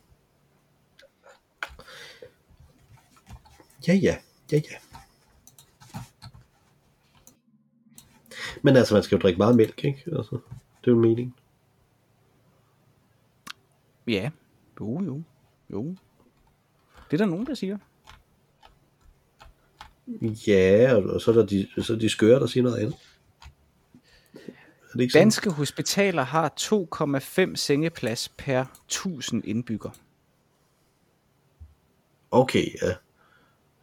Ja, 3.87 3.93
ja, 3.93 4.17
ja, 4.51 4.61
ja. 4.71 4.77
Men 8.61 8.75
altså, 8.75 8.93
man 8.93 9.03
skal 9.03 9.15
jo 9.15 9.21
drikke 9.21 9.37
meget 9.37 9.55
mælk, 9.55 9.83
ikke? 9.83 10.03
Altså, 10.05 10.39
det 10.81 10.87
er 10.87 10.91
jo 10.91 10.99
meningen. 10.99 11.35
Ja, 14.07 14.31
jo, 14.79 15.03
jo, 15.03 15.23
jo. 15.69 15.95
Det 17.11 17.13
er 17.13 17.17
der 17.17 17.25
nogen, 17.25 17.45
der 17.45 17.53
siger. 17.53 17.77
Ja, 20.47 20.95
og 20.95 21.21
så 21.21 21.31
er 21.31 21.35
der 21.35 21.45
de, 21.45 21.67
så 21.83 21.93
er 21.93 21.97
de 21.97 22.09
skøre, 22.09 22.39
der 22.39 22.47
siger 22.47 22.63
noget 22.63 22.77
andet. 22.77 22.95
Er 24.91 24.97
det 24.97 25.01
ikke 25.01 25.11
sådan? 25.11 25.25
Danske 25.25 25.49
hospitaler 25.49 26.23
har 26.23 26.53
2,5 27.49 27.55
sengeplads 27.55 28.29
per 28.29 28.65
1000 28.85 29.45
indbygger. 29.45 29.89
Okay, 32.31 32.65
ja. 32.81 32.93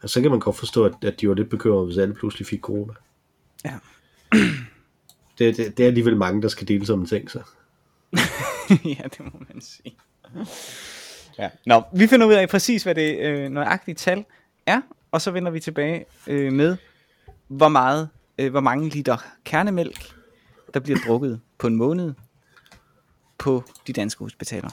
Altså, 0.03 0.15
så 0.15 0.21
kan 0.21 0.31
man 0.31 0.41
godt 0.41 0.57
forstå, 0.57 0.85
at, 0.85 0.93
at 1.03 1.21
de 1.21 1.29
var 1.29 1.35
lidt 1.35 1.51
bekymrede, 1.51 1.85
hvis 1.87 1.99
alle 1.99 2.15
pludselig 2.15 2.47
fik 2.47 2.61
corona. 2.61 2.93
Ja. 3.65 3.79
Det, 5.39 5.57
det, 5.57 5.77
det 5.77 5.83
er 5.83 5.87
alligevel 5.87 6.17
mange, 6.17 6.43
der 6.43 6.49
skal 6.49 6.69
dele 6.69 6.87
som 6.87 7.01
en 7.01 7.07
ting, 7.07 7.31
så. 7.31 7.43
ja, 8.99 9.03
det 9.03 9.21
må 9.21 9.43
man 9.49 9.61
sige. 9.61 9.97
Ja. 11.39 11.51
Nå, 11.67 11.83
vi 11.95 12.07
finder 12.07 12.27
ud 12.27 12.33
af 12.33 12.49
præcis, 12.49 12.83
hvad 12.83 12.95
det 12.95 13.19
øh, 13.19 13.49
nøjagtige 13.49 13.95
tal 13.95 14.25
er, 14.67 14.81
og 15.11 15.21
så 15.21 15.31
vender 15.31 15.51
vi 15.51 15.61
tilbage 15.61 16.05
øh, 16.27 16.53
med, 16.53 16.77
hvor 17.49 17.69
meget, 17.69 18.09
øh, 18.39 18.51
hvor 18.51 18.61
mange 18.61 18.89
liter 18.89 19.17
kernemælk, 19.45 20.18
der 20.75 20.81
bliver 20.81 20.99
drukket 21.07 21.41
på 21.59 21.67
en 21.67 21.77
måned 21.77 22.13
på 23.39 23.65
de 23.87 23.93
danske 23.93 24.25
hospitaler. 24.25 24.69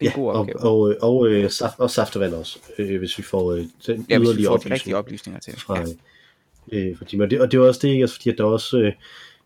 Det 0.00 0.06
er 0.06 0.10
en 0.10 0.16
god 0.16 0.28
og, 0.32 0.40
opgave. 0.40 0.58
og, 0.60 0.80
og, 0.80 0.96
og, 1.00 1.28
øh, 1.28 1.50
saft, 1.50 1.78
og 1.78 1.90
saftevand 1.90 2.34
også, 2.34 2.58
øh, 2.78 2.98
hvis 2.98 3.18
vi 3.18 3.22
får 3.22 3.52
øh, 3.52 3.64
den 3.86 4.06
ja, 4.10 4.18
yderligere 4.18 4.34
får 4.50 4.50
de 4.50 4.54
oplysning. 4.54 4.72
rigtige 4.74 4.96
oplysninger 4.96 5.40
til 5.40 5.52
det. 5.52 5.62
fra, 5.62 5.84
Ja. 6.72 6.78
øh, 6.78 6.96
fordi, 6.98 7.20
og, 7.20 7.30
det, 7.30 7.40
og 7.40 7.52
det 7.52 7.58
er 7.58 7.62
også 7.62 7.80
det, 7.82 7.88
ikke? 7.88 8.02
Altså, 8.02 8.16
fordi 8.16 8.30
at 8.30 8.38
der 8.38 8.44
er 8.44 8.48
også, 8.48 8.78
øh, 8.78 8.92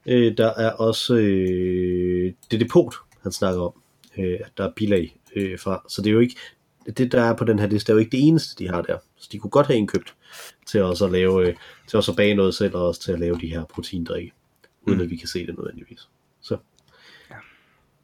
øh, 0.07 0.37
der 0.37 0.47
er 0.47 0.71
også 0.71 1.15
øh, 1.15 2.33
det 2.51 2.61
depot, 2.61 2.95
han 3.23 3.33
snakker 3.33 3.61
om, 3.61 3.73
øh, 4.19 4.39
at 4.45 4.51
der 4.59 4.65
er 4.65 4.73
bilag 4.77 5.17
øh, 5.37 5.59
fra. 5.59 5.85
Så 5.89 6.03
det 6.03 6.11
er 6.11 6.15
jo 6.15 6.21
ikke, 6.21 6.37
det 6.97 7.13
der 7.13 7.23
er 7.23 7.35
på 7.37 7.45
den 7.45 7.59
her 7.59 7.67
liste, 7.67 7.93
er 7.93 7.95
jo 7.95 7.99
ikke 7.99 8.17
det 8.17 8.27
eneste, 8.29 8.65
de 8.65 8.69
har 8.69 8.83
der. 8.83 8.99
Så 9.17 9.29
de 9.33 9.39
kunne 9.39 9.51
godt 9.51 9.67
have 9.67 9.77
indkøbt 9.77 10.15
til 10.67 10.83
også 10.83 11.05
at 11.05 11.13
lave, 11.13 11.47
øh, 11.49 11.55
til 11.89 11.97
også 11.97 12.13
at 12.13 12.17
bage 12.17 12.35
noget 12.35 12.55
selv, 12.55 12.75
og 12.75 12.87
også 12.87 13.01
til 13.01 13.13
at 13.13 13.21
lave 13.21 13.39
de 13.41 13.47
her 13.47 13.65
proteindrikke, 13.65 14.33
uden 14.91 14.99
Mm. 14.99 15.05
at 15.05 15.11
vi 15.11 15.17
kan 15.17 15.29
se 15.29 15.47
det 15.47 15.59
nødvendigvis. 15.59 16.09
Så. 16.41 16.57
Ja. 17.31 17.35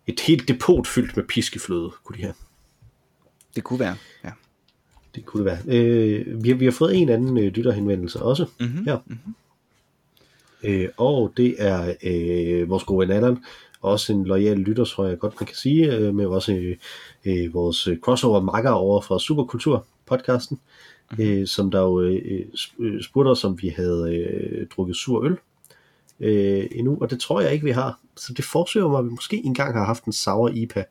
Et 0.07 0.21
helt 0.21 0.49
depot 0.49 0.87
fyldt 0.87 1.17
med 1.17 1.25
piskefløde, 1.25 1.91
kunne 2.05 2.17
de 2.17 2.23
have. 2.23 2.35
Det 3.57 3.65
kunne 3.65 3.81
være, 3.81 3.97
ja. 4.25 4.31
Det 5.15 5.27
kunne 5.27 5.45
det 5.45 5.59
være. 5.67 5.79
Øh, 5.79 6.45
vi, 6.45 6.49
har, 6.49 6.57
vi 6.57 6.65
har 6.65 6.73
fået 6.73 6.97
en 6.97 7.09
anden 7.09 7.39
øh, 7.39 7.45
lytterhenvendelse 7.45 8.23
også. 8.23 8.47
Mm-hmm. 8.61 8.85
Ja. 8.87 8.97
Øh, 10.65 10.89
og 10.97 11.33
det 11.37 11.55
er 11.59 11.95
øh, 12.03 12.69
vores 12.69 12.85
gode 12.85 13.15
Allan, 13.15 13.39
også 13.81 14.13
en 14.13 14.25
lojal 14.25 14.59
lytter, 14.59 14.85
tror 14.85 15.07
jeg 15.07 15.19
godt 15.19 15.35
man 15.41 15.47
kan 15.47 15.57
sige, 15.57 15.97
øh, 15.97 16.15
med 16.15 16.27
også 16.27 16.53
øh, 16.53 16.77
øh, 17.25 17.55
vores 17.55 17.87
øh, 17.89 17.99
crossover 17.99 18.41
makker 18.41 18.71
over 18.71 19.01
fra 19.01 19.19
Superkultur 19.19 19.87
podcasten, 20.07 20.61
mm-hmm. 21.11 21.25
øh, 21.25 21.47
som 21.47 21.71
der 21.71 21.81
jo 21.81 22.01
øh, 22.01 22.47
sp- 22.55 22.83
øh, 22.85 23.03
spurgte 23.03 23.29
os, 23.29 23.45
om 23.45 23.63
vi 23.63 23.69
havde 23.69 24.17
øh, 24.17 24.67
drukket 24.77 24.97
sur 24.97 25.25
øl 25.25 25.37
øh, 26.21 26.67
endnu, 26.73 26.99
og 27.01 27.11
det 27.11 27.21
tror 27.21 27.41
jeg 27.41 27.53
ikke, 27.53 27.65
vi 27.65 27.71
har. 27.71 28.01
Så 28.17 28.33
det 28.33 28.45
forsøger 28.45 28.89
mig, 28.89 28.99
at 28.99 29.05
vi 29.05 29.11
måske 29.11 29.37
engang 29.45 29.79
har 29.79 29.85
haft 29.85 30.05
en 30.05 30.13
sour 30.13 30.49
IPA, 30.49 30.85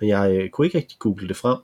men 0.00 0.08
jeg 0.08 0.32
øh, 0.32 0.50
kunne 0.50 0.66
ikke 0.66 0.78
rigtig 0.78 0.98
google 0.98 1.28
det 1.28 1.36
frem. 1.36 1.58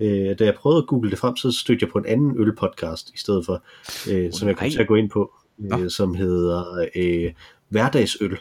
Øh, 0.00 0.38
da 0.38 0.44
jeg 0.44 0.54
prøvede 0.54 0.78
at 0.78 0.86
google 0.86 1.10
det 1.10 1.18
frem, 1.18 1.36
så 1.36 1.52
stødte 1.52 1.84
jeg 1.84 1.92
på 1.92 1.98
en 1.98 2.06
anden 2.06 2.34
ølpodcast 2.38 3.10
i 3.14 3.18
stedet 3.18 3.46
for, 3.46 3.62
øh, 4.10 4.32
som 4.32 4.48
jeg 4.48 4.56
kom 4.56 4.70
til 4.70 4.80
at 4.80 4.86
gå 4.86 4.94
ind 4.94 5.10
på, 5.10 5.32
øh, 5.58 5.90
som 5.90 6.14
hedder 6.14 6.86
øh, 6.96 7.32
Hverdagsøl. 7.68 8.38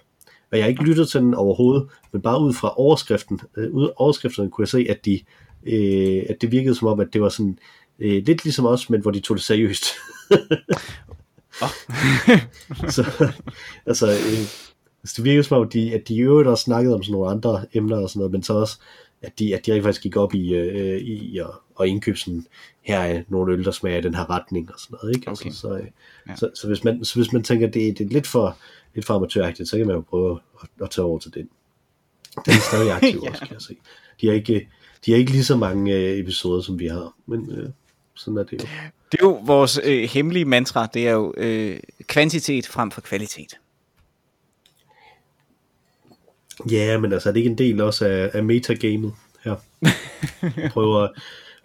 Og 0.52 0.58
jeg 0.58 0.66
har 0.66 0.70
ikke 0.70 0.84
lyttet 0.84 1.10
til 1.10 1.22
den 1.22 1.34
overhovedet, 1.34 1.88
men 2.12 2.22
bare 2.22 2.42
ud 2.42 2.54
fra 2.54 2.80
overskriften, 2.80 3.40
øh, 3.58 3.72
ud 3.72 3.90
overskrifterne 3.96 4.50
kunne 4.50 4.64
jeg 4.64 4.70
se, 4.70 4.86
at, 4.90 5.06
de, 5.06 5.20
øh, 5.66 6.24
at 6.30 6.42
det 6.42 6.52
virkede 6.52 6.76
som 6.76 6.88
om, 6.88 7.00
at 7.00 7.08
det 7.14 7.22
var 7.22 7.30
sådan 7.30 7.60
øh, 8.00 8.24
lidt 8.26 8.44
ligesom 8.44 8.66
os, 8.66 8.90
men 8.90 9.02
hvor 9.02 9.12
de 9.12 9.20
tog 9.20 9.38
det 9.38 9.44
seriøst. 9.44 9.86
Så, 12.96 13.32
altså, 13.86 14.08
øh, 14.12 14.40
altså, 15.04 15.14
det 15.18 15.24
virkede 15.24 15.44
som 15.44 15.62
om, 15.62 15.70
de, 15.70 15.94
at 15.94 16.08
de 16.08 16.14
i 16.16 16.20
øvrigt 16.20 16.50
også 16.50 16.64
snakkede 16.64 16.96
om 16.96 17.04
sådan 17.04 17.12
nogle 17.12 17.32
andre 17.32 17.66
emner 17.74 17.98
og 17.98 18.10
sådan 18.10 18.20
noget, 18.20 18.32
men 18.32 18.44
så 18.44 18.54
også, 18.54 18.80
at 19.22 19.40
de, 19.40 19.56
at 19.56 19.66
de 19.66 19.74
rent 19.74 19.84
faktisk 19.84 20.04
gik 20.04 20.16
op 20.18 20.34
i, 20.34 20.54
øh, 20.56 20.98
i 21.00 21.38
at, 21.38 21.48
at 21.82 21.88
indkøbe 21.88 22.18
sådan, 22.18 22.46
her 22.82 23.00
er 23.00 23.24
nogle 23.28 23.54
øl, 23.54 23.66
der 23.66 23.72
smager 23.72 23.98
i 23.98 24.02
den 24.02 24.16
her 24.16 24.30
retning 24.30 24.70
og 24.74 24.80
sådan 24.80 24.98
noget, 25.02 25.16
ikke? 25.16 25.32
Okay. 25.32 25.46
Altså, 25.46 25.60
så, 25.62 25.78
øh, 25.78 25.86
Ja. 26.30 26.36
så, 26.36 26.50
så, 26.56 26.68
hvis 26.68 26.84
man, 26.84 27.06
så 27.06 27.16
hvis 27.16 27.34
man 27.34 27.44
tænker, 27.44 27.68
at 27.68 27.74
det, 27.74 27.98
det 27.98 28.06
er 28.06 28.10
lidt 28.10 28.28
for, 28.28 28.58
lidt 28.96 29.06
for 29.06 29.14
amatøragtigt, 29.16 29.70
så 29.70 29.78
kan 29.78 29.88
man 29.88 29.96
jo 29.96 30.02
prøve 30.10 30.40
at, 30.62 30.70
at 30.84 30.90
tage 30.90 31.06
over 31.06 31.20
til 31.20 31.34
den. 31.34 31.50
Den 32.46 32.54
er 32.54 32.60
stadig 32.70 32.92
aktiv 32.96 33.20
Ja. 33.24 33.30
også, 33.30 33.42
kan 33.46 33.54
jeg 33.54 33.62
se. 33.62 33.76
De 34.22 34.28
har 34.28 34.34
ikke, 34.34 34.68
de 35.06 35.12
har 35.12 35.18
ikke 35.18 35.32
lige 35.32 35.44
så 35.44 35.58
mange 35.58 35.94
øh, 35.96 36.20
episoder, 36.20 36.62
som 36.62 36.80
vi 36.80 36.88
har, 36.88 37.14
men 37.26 37.52
øh, 37.52 37.70
sådan 38.16 38.38
er 38.38 38.44
det 38.44 38.62
jo. 38.64 38.68
Det 39.14 39.22
er 39.22 39.26
jo 39.26 39.42
vores 39.46 39.80
øh, 39.84 40.10
hemmelige 40.10 40.46
mantra, 40.46 40.88
det 40.94 41.08
er 41.08 41.12
jo 41.12 41.34
øh, 41.38 41.80
kvantitet 42.08 42.68
frem 42.68 42.92
for 42.92 43.02
kvalitet. 43.02 43.60
Ja, 46.72 47.00
men 47.00 47.14
altså 47.14 47.30
er 47.30 47.34
det 47.34 47.40
ikke 47.40 47.50
en 47.50 47.58
del 47.58 47.82
også 47.82 48.06
af, 48.06 48.30
af 48.34 48.44
metagamet 48.44 49.14
her? 49.44 49.56
Prøver 50.74 51.02
at 51.02 51.12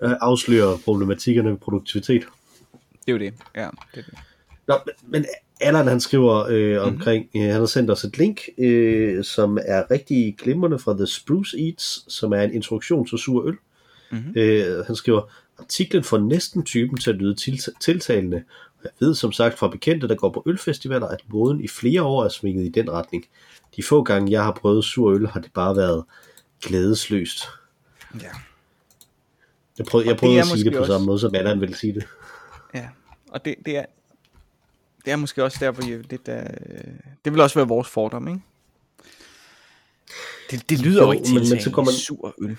øh, 0.02 0.12
afsløre 0.20 0.78
problematikkerne 0.84 1.50
med 1.50 1.58
produktivitet. 1.58 2.22
Det 2.90 3.08
er 3.08 3.12
jo 3.12 3.18
det. 3.18 3.34
Ja, 3.56 3.68
det 3.94 3.98
er 3.98 4.02
det. 4.02 4.18
Nå, 4.68 4.74
men, 5.02 5.24
Allan 5.60 5.86
han 5.88 6.00
skriver 6.00 6.46
øh, 6.50 6.86
omkring, 6.86 7.28
øh, 7.36 7.42
han 7.42 7.52
har 7.52 7.66
sendt 7.66 7.90
os 7.90 8.04
et 8.04 8.18
link, 8.18 8.40
øh, 8.58 9.24
som 9.24 9.58
er 9.66 9.90
rigtig 9.90 10.36
glimrende 10.38 10.78
fra 10.78 10.92
The 10.92 11.06
Spruce 11.06 11.58
Eats, 11.58 12.14
som 12.14 12.32
er 12.32 12.42
en 12.42 12.54
introduktion 12.54 13.06
til 13.06 13.18
sur 13.18 13.46
øl. 13.46 13.56
Mhm. 14.10 14.32
Øh, 14.36 14.86
han 14.86 14.96
skriver, 14.96 15.22
artiklen 15.58 16.04
får 16.04 16.18
næsten 16.18 16.64
typen 16.64 16.98
til 16.98 17.10
at 17.10 17.16
lyde 17.16 17.34
til, 17.34 17.60
tiltalende. 17.80 18.44
Jeg 18.84 18.90
ved 19.00 19.14
som 19.14 19.32
sagt 19.32 19.58
fra 19.58 19.68
bekendte, 19.68 20.08
der 20.08 20.14
går 20.14 20.30
på 20.30 20.42
ølfestivaler, 20.46 21.06
at 21.08 21.20
moden 21.28 21.60
i 21.60 21.68
flere 21.68 22.02
år 22.02 22.24
er 22.24 22.28
svinget 22.28 22.64
i 22.64 22.68
den 22.68 22.90
retning. 22.90 23.24
De 23.76 23.82
få 23.82 24.02
gange, 24.02 24.32
jeg 24.32 24.42
har 24.44 24.52
prøvet 24.52 24.84
sur 24.84 25.10
øl, 25.12 25.26
har 25.28 25.40
det 25.40 25.52
bare 25.52 25.76
været 25.76 26.04
glædesløst. 26.62 27.44
Ja. 28.22 28.28
Jeg 29.78 29.86
prøvede, 29.86 30.06
jeg 30.06 30.12
Og 30.12 30.16
det 30.16 30.20
prøvede 30.20 30.40
at 30.40 30.46
sige 30.46 30.64
det 30.64 30.72
på 30.72 30.78
også- 30.78 30.92
samme 30.92 31.06
måde, 31.06 31.18
som 31.18 31.34
Allan 31.34 31.60
ville 31.60 31.76
sige 31.76 31.94
det. 31.94 32.06
ja. 32.74 32.88
Og 33.30 33.44
det, 33.44 33.54
det 33.66 33.76
er 33.76 33.84
det 35.04 35.12
er 35.12 35.16
måske 35.16 35.44
også 35.44 35.58
der, 35.60 35.70
hvor 35.70 35.88
jeg 35.88 35.98
lidt 36.10 36.28
er, 36.28 36.48
det 37.24 37.32
vil 37.32 37.40
også 37.40 37.58
være 37.58 37.68
vores 37.68 37.88
fordom, 37.88 38.28
ikke? 38.28 38.40
Det, 40.50 40.70
det 40.70 40.78
lyder 40.80 41.00
jo, 41.02 41.06
Jo, 41.06 41.12
ikke 41.12 41.34
men- 41.34 41.48
men 41.50 41.60
så 41.60 41.70
går 41.70 41.84
man- 41.84 41.94
sur 41.94 42.34
øl. 42.42 42.56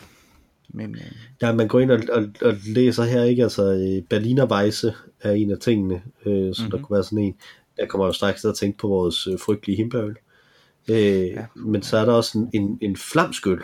Men 0.69 0.95
øh, 0.95 1.01
Ja, 1.41 1.53
man 1.53 1.67
går 1.67 1.79
ind 1.79 1.91
og, 1.91 1.99
og, 2.11 2.23
og 2.41 2.53
læser 2.67 3.03
her, 3.03 3.23
ikke? 3.23 3.43
Altså, 3.43 3.63
øh, 3.73 4.03
Berliner 4.09 4.45
Weisse 4.51 4.93
er 5.21 5.31
en 5.31 5.51
af 5.51 5.57
tingene, 5.59 6.01
øh, 6.25 6.55
som 6.55 6.63
mm-hmm. 6.63 6.71
der 6.71 6.77
Mhm. 6.77 6.85
kunne 6.85 6.95
være 6.95 7.03
sådan 7.03 7.17
en. 7.19 7.35
Der 7.77 7.85
kommer 7.85 8.05
jeg 8.05 8.09
jo 8.09 8.13
straks 8.13 8.41
til 8.41 8.47
at 8.47 8.55
tænke 8.55 8.77
på 8.77 8.87
vores 8.87 9.27
øh, 9.27 9.39
frygtelige 9.39 9.77
himbeøl. 9.77 10.15
Øh, 10.89 10.97
ja. 11.27 11.45
Men 11.55 11.83
så 11.83 11.97
er 11.97 12.05
der 12.05 12.13
også 12.13 12.37
en, 12.37 12.49
en, 12.53 12.77
en 12.81 12.95
flamsk 12.97 13.47
øl, 13.47 13.59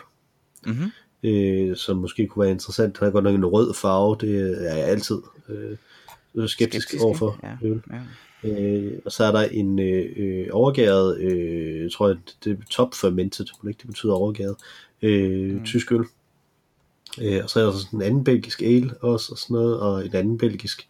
mm-hmm. 0.65 0.91
øh, 1.24 1.76
som 1.76 1.98
måske 1.98 2.28
kunne 2.28 2.44
være 2.44 2.52
interessant. 2.52 3.00
Der 3.00 3.06
er 3.06 3.12
godt 3.12 3.24
nok 3.24 3.36
en 3.36 3.46
rød 3.46 3.74
farve, 3.74 4.18
det 4.22 4.62
er 4.72 4.76
jeg 4.76 4.86
altid 4.88 5.18
øh, 5.50 5.78
skeptisk, 6.48 6.88
skeptisk 6.88 7.04
overfor. 7.04 7.39
Ja, 7.44 7.68
øl. 7.68 7.82
ja. 7.91 8.00
Øh, 8.44 9.00
og 9.06 9.12
så 9.12 9.24
er 9.24 9.32
der 9.32 9.41
en 9.41 9.80
øh, 9.80 10.06
øh, 10.18 10.48
overgæret, 10.52 11.20
øh, 11.20 11.82
jeg 11.84 11.91
tror, 11.91 12.08
at 12.08 12.18
det 12.44 12.52
er 12.52 12.56
top 12.70 12.94
fermented, 12.94 13.46
det 13.63 13.88
betyder 13.88 14.13
overgæret, 14.13 14.56
øh, 15.02 15.54
mm. 15.56 15.63
tysk 15.63 15.91
øl. 15.91 16.04
Øh, 17.21 17.43
og 17.43 17.49
så 17.49 17.60
er 17.60 17.63
der 17.63 17.71
sådan 17.71 17.99
en 17.99 18.06
anden 18.06 18.23
belgisk 18.23 18.62
ale 18.62 18.97
også, 18.97 19.32
og 19.32 19.38
sådan 19.38 19.54
noget, 19.54 19.80
og 19.80 20.06
en 20.06 20.15
anden 20.15 20.38
belgisk 20.38 20.88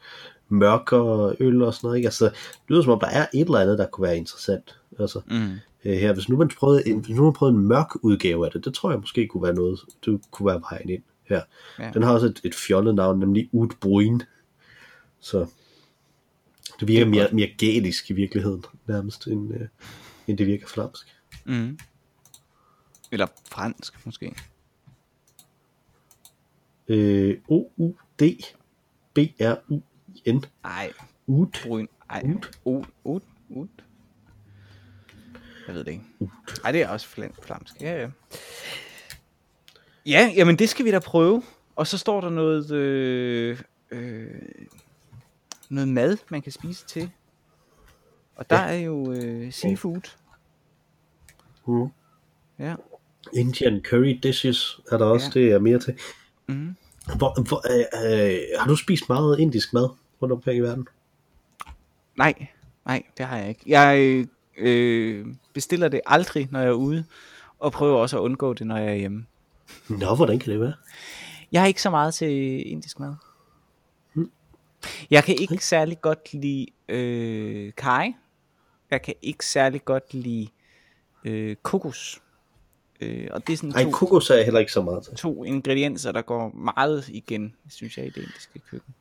mørkere 0.50 1.36
øl 1.40 1.62
og 1.62 1.74
sådan 1.74 1.88
noget. 1.88 1.98
Ikke? 1.98 2.08
Altså, 2.08 2.26
det 2.26 2.36
lyder 2.70 2.82
som 2.82 2.92
om, 2.92 3.00
der 3.00 3.08
er 3.08 3.26
et 3.34 3.46
eller 3.46 3.60
andet, 3.60 3.78
der 3.78 3.88
kunne 3.88 4.08
være 4.08 4.18
interessant. 4.18 4.80
Altså, 5.00 5.22
Mm. 5.28 5.52
øh, 5.86 5.98
her, 5.98 6.14
hvis 6.14 6.30
nu 6.30 6.38
man 6.38 6.50
prøvede 6.60 6.88
en, 6.88 7.00
hvis 7.00 7.16
nu 7.16 7.24
man 7.24 7.34
prøvede 7.34 7.58
en 7.58 7.68
mørk 7.68 7.88
udgave 8.04 8.46
af 8.46 8.52
det, 8.52 8.66
det 8.66 8.74
tror 8.74 8.92
jeg 8.92 9.00
måske 9.00 9.28
kunne 9.28 9.44
være 9.44 9.54
noget, 9.54 9.80
det 10.06 10.22
kunne 10.32 10.48
være 10.48 10.62
vejen 10.70 10.90
ind 10.90 11.04
her. 11.24 11.42
Ja. 11.80 11.92
Den 11.94 12.04
har 12.04 12.14
også 12.14 12.26
et, 12.26 12.42
et 12.44 12.56
fjollet 12.56 12.96
navn, 12.96 13.20
nemlig 13.20 13.50
Udbruin. 13.52 14.22
Så 15.20 15.46
det 16.80 16.88
virker 16.88 17.06
Det 17.06 17.20
er 17.20 17.24
mere, 17.24 17.30
mere 17.34 17.50
gælisk 17.58 18.10
i 18.10 18.14
virkeligheden, 18.14 18.66
nærmest, 18.88 19.28
end, 19.28 19.54
øh, 19.54 19.68
end 20.28 20.38
det 20.38 20.48
virker 20.48 20.68
flamsk. 20.68 21.08
Mm. 21.46 21.80
Eller 23.12 23.28
fransk, 23.52 24.06
måske. 24.06 24.36
Øh, 26.88 27.38
O-U-D 27.48 28.22
B-R-U-N 29.14 30.44
Nej, 30.64 30.92
Ud. 31.28 31.48
brun. 31.64 31.88
Ej, 32.10 32.22
Ud. 32.26 32.42
ud, 32.66 32.84
ud, 33.04 33.20
ud. 33.50 33.68
Jeg 35.68 35.76
ved 35.76 35.84
det 35.84 35.92
ikke. 35.92 36.04
Nej, 36.64 36.72
det 36.72 36.82
er 36.82 36.88
også 36.90 37.08
flam- 37.08 37.42
flamsk. 37.42 37.82
Ja, 37.82 38.02
ja. 38.02 38.10
Ja, 40.06 40.32
jamen 40.36 40.60
det 40.60 40.70
skal 40.70 40.86
vi 40.86 40.92
da 40.92 41.00
prøve. 41.00 41.44
Og 41.76 41.88
så 41.88 41.98
står 41.98 42.22
der 42.22 42.30
noget, 42.30 42.72
øh, 42.72 43.62
øh, 43.92 44.28
noget 45.70 45.88
mad, 45.88 46.18
man 46.30 46.42
kan 46.42 46.52
spise 46.52 46.86
til. 46.86 47.12
Og 48.36 48.50
der 48.50 48.62
ja. 48.62 48.68
er 48.74 48.78
jo 48.78 49.12
øh, 49.14 49.54
seafood. 49.54 50.12
Mm. 51.68 51.88
Ja. 52.60 52.76
Indian 53.34 53.82
curry 53.84 54.20
dishes 54.24 54.80
er 54.92 54.98
der 54.98 55.06
også, 55.06 55.32
ja. 55.36 55.40
det 55.40 55.52
er 55.52 55.60
mere 55.60 55.80
til. 55.80 56.00
Mm. 56.48 56.76
Hvor, 57.18 57.42
hvor, 57.42 57.62
øh, 57.72 57.86
øh, 58.32 58.40
har 58.60 58.68
du 58.68 58.76
spist 58.76 59.10
meget 59.10 59.40
indisk 59.40 59.74
mad 59.74 59.90
rundt 60.22 60.32
omkring 60.32 60.58
i 60.58 60.62
verden? 60.62 60.88
Nej, 62.18 62.48
nej, 62.86 63.04
det 63.18 63.26
har 63.26 63.38
jeg 63.38 63.50
ikke. 63.50 63.62
Jeg 63.68 64.26
øh, 64.58 65.28
bestiller 65.54 65.88
det 65.88 66.02
aldrig, 66.06 66.48
når 66.52 66.60
jeg 66.60 66.70
er 66.70 66.74
ude. 66.74 67.06
Og 67.60 67.72
prøver 67.72 67.98
også 67.98 68.18
at 68.18 68.22
undgå 68.22 68.54
det, 68.54 68.68
når 68.68 68.78
jeg 68.78 68.90
er 68.90 68.96
hjemme. 68.96 69.26
Nå, 69.90 70.16
hvordan 70.16 70.40
kan 70.40 70.52
det 70.52 70.60
være? 70.60 70.74
Jeg 71.52 71.64
er 71.64 71.68
ikke 71.68 71.82
så 71.82 71.90
meget 71.90 72.14
til 72.14 72.72
indisk 72.72 73.00
mad. 73.00 73.16
Jeg 75.10 75.24
kan 75.24 75.36
ikke 75.40 75.66
særlig 75.66 76.02
godt 76.02 76.34
lide 76.34 76.68
øh, 76.90 77.74
kaj. 77.78 78.14
Jeg 78.92 79.02
kan 79.02 79.14
ikke 79.22 79.46
særlig 79.46 79.86
godt 79.86 80.14
lide 80.14 80.48
øh, 81.26 81.56
kokos. 81.56 82.22
Øh, 83.02 83.28
og 83.32 83.48
det 83.48 83.54
er 83.54 83.58
sådan 83.58 83.72
Ej, 83.72 83.84
to, 83.84 83.90
kokos 83.90 84.30
er 84.30 84.36
jeg 84.36 84.44
heller 84.46 84.60
ikke 84.60 84.72
så 84.72 84.82
meget 84.82 85.04
til. 85.04 85.16
to 85.16 85.44
ingredienser, 85.44 86.12
der 86.12 86.22
går 86.22 86.52
meget 86.56 87.08
igen, 87.08 87.54
synes 87.70 87.98
jeg, 87.98 88.06
i 88.06 88.10
det 88.10 88.18
indiske 88.18 88.60
køkken. 88.72 88.94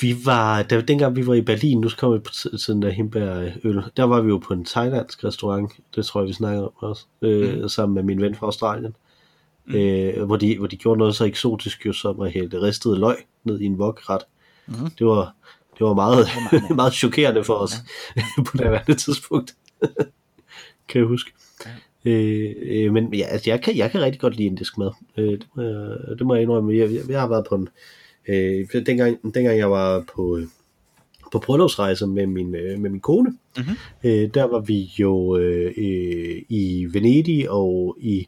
Vi 0.00 0.16
var, 0.24 0.62
da, 0.62 0.80
dengang 0.80 1.16
vi 1.16 1.26
var 1.26 1.34
i 1.34 1.40
Berlin, 1.40 1.80
nu 1.80 1.88
kom 1.98 2.14
vi 2.14 2.18
på 2.18 2.30
t- 2.30 2.56
sådan 2.58 2.82
der 2.82 2.90
himbærøl, 2.90 3.82
der 3.96 4.04
var 4.04 4.20
vi 4.20 4.28
jo 4.28 4.38
på 4.38 4.54
en 4.54 4.64
thailandsk 4.64 5.24
restaurant, 5.24 5.72
det 5.94 6.06
tror 6.06 6.20
jeg, 6.20 6.28
vi 6.28 6.32
snakkede 6.32 6.64
om 6.64 6.72
også, 6.76 7.04
øh, 7.22 7.62
mm. 7.62 7.68
sammen 7.68 7.94
med 7.94 8.02
min 8.02 8.20
ven 8.20 8.34
fra 8.34 8.46
Australien, 8.46 8.96
mm. 9.66 9.74
øh, 9.74 10.22
hvor, 10.24 10.36
de, 10.36 10.58
hvor 10.58 10.66
de 10.66 10.76
gjorde 10.76 10.98
noget 10.98 11.16
så 11.16 11.24
eksotisk 11.24 11.86
jo, 11.86 11.92
som 11.92 12.20
at 12.20 12.32
hælde 12.32 12.62
ristet 12.62 12.98
løg 12.98 13.16
ned 13.44 13.60
i 13.60 13.64
en 13.64 13.74
wokret. 13.74 14.22
Mhm. 14.66 14.90
Det 14.90 15.06
var, 15.06 15.34
det 15.78 15.86
var 15.86 15.94
meget, 15.94 16.28
meget 16.80 16.92
chokerende 16.92 17.44
for 17.44 17.54
os 17.54 17.72
på 18.46 18.56
det 18.56 18.64
andet 18.64 18.98
tidspunkt, 18.98 19.54
kan 20.88 21.00
jeg 21.00 21.04
huske. 21.04 21.32
Øh, 22.08 22.54
øh, 22.62 22.92
men 22.92 23.14
ja, 23.14 23.24
altså, 23.26 23.50
jeg, 23.50 23.60
kan, 23.60 23.76
jeg 23.76 23.90
kan 23.90 24.00
rigtig 24.00 24.20
godt 24.20 24.36
lide 24.36 24.46
indisk 24.46 24.78
mad. 24.78 24.90
Øh, 25.16 25.24
det, 25.32 25.46
må 25.56 25.62
jeg, 25.62 26.18
det 26.18 26.26
må 26.26 26.34
jeg 26.34 26.42
indrømme. 26.42 26.76
Jeg, 26.76 26.92
jeg, 26.92 27.00
jeg 27.08 27.20
har 27.20 27.28
været 27.28 27.46
på 27.48 27.54
en... 27.54 27.68
Øh, 28.28 28.66
dengang, 28.86 29.34
dengang 29.34 29.58
jeg 29.58 29.70
var 29.70 30.04
på, 30.14 30.36
øh, 30.36 30.46
på 31.32 31.38
bryllupsrejse 31.38 32.06
med 32.06 32.26
min, 32.26 32.54
øh, 32.54 32.78
med 32.80 32.90
min 32.90 33.00
kone, 33.00 33.32
Mhm. 33.58 33.64
øh, 34.04 34.28
der 34.34 34.44
var 34.44 34.60
vi 34.60 34.90
jo 34.98 35.36
øh, 35.36 35.72
øh, 35.78 36.42
i 36.48 36.86
Venedig 36.92 37.50
og 37.50 37.96
i 38.00 38.26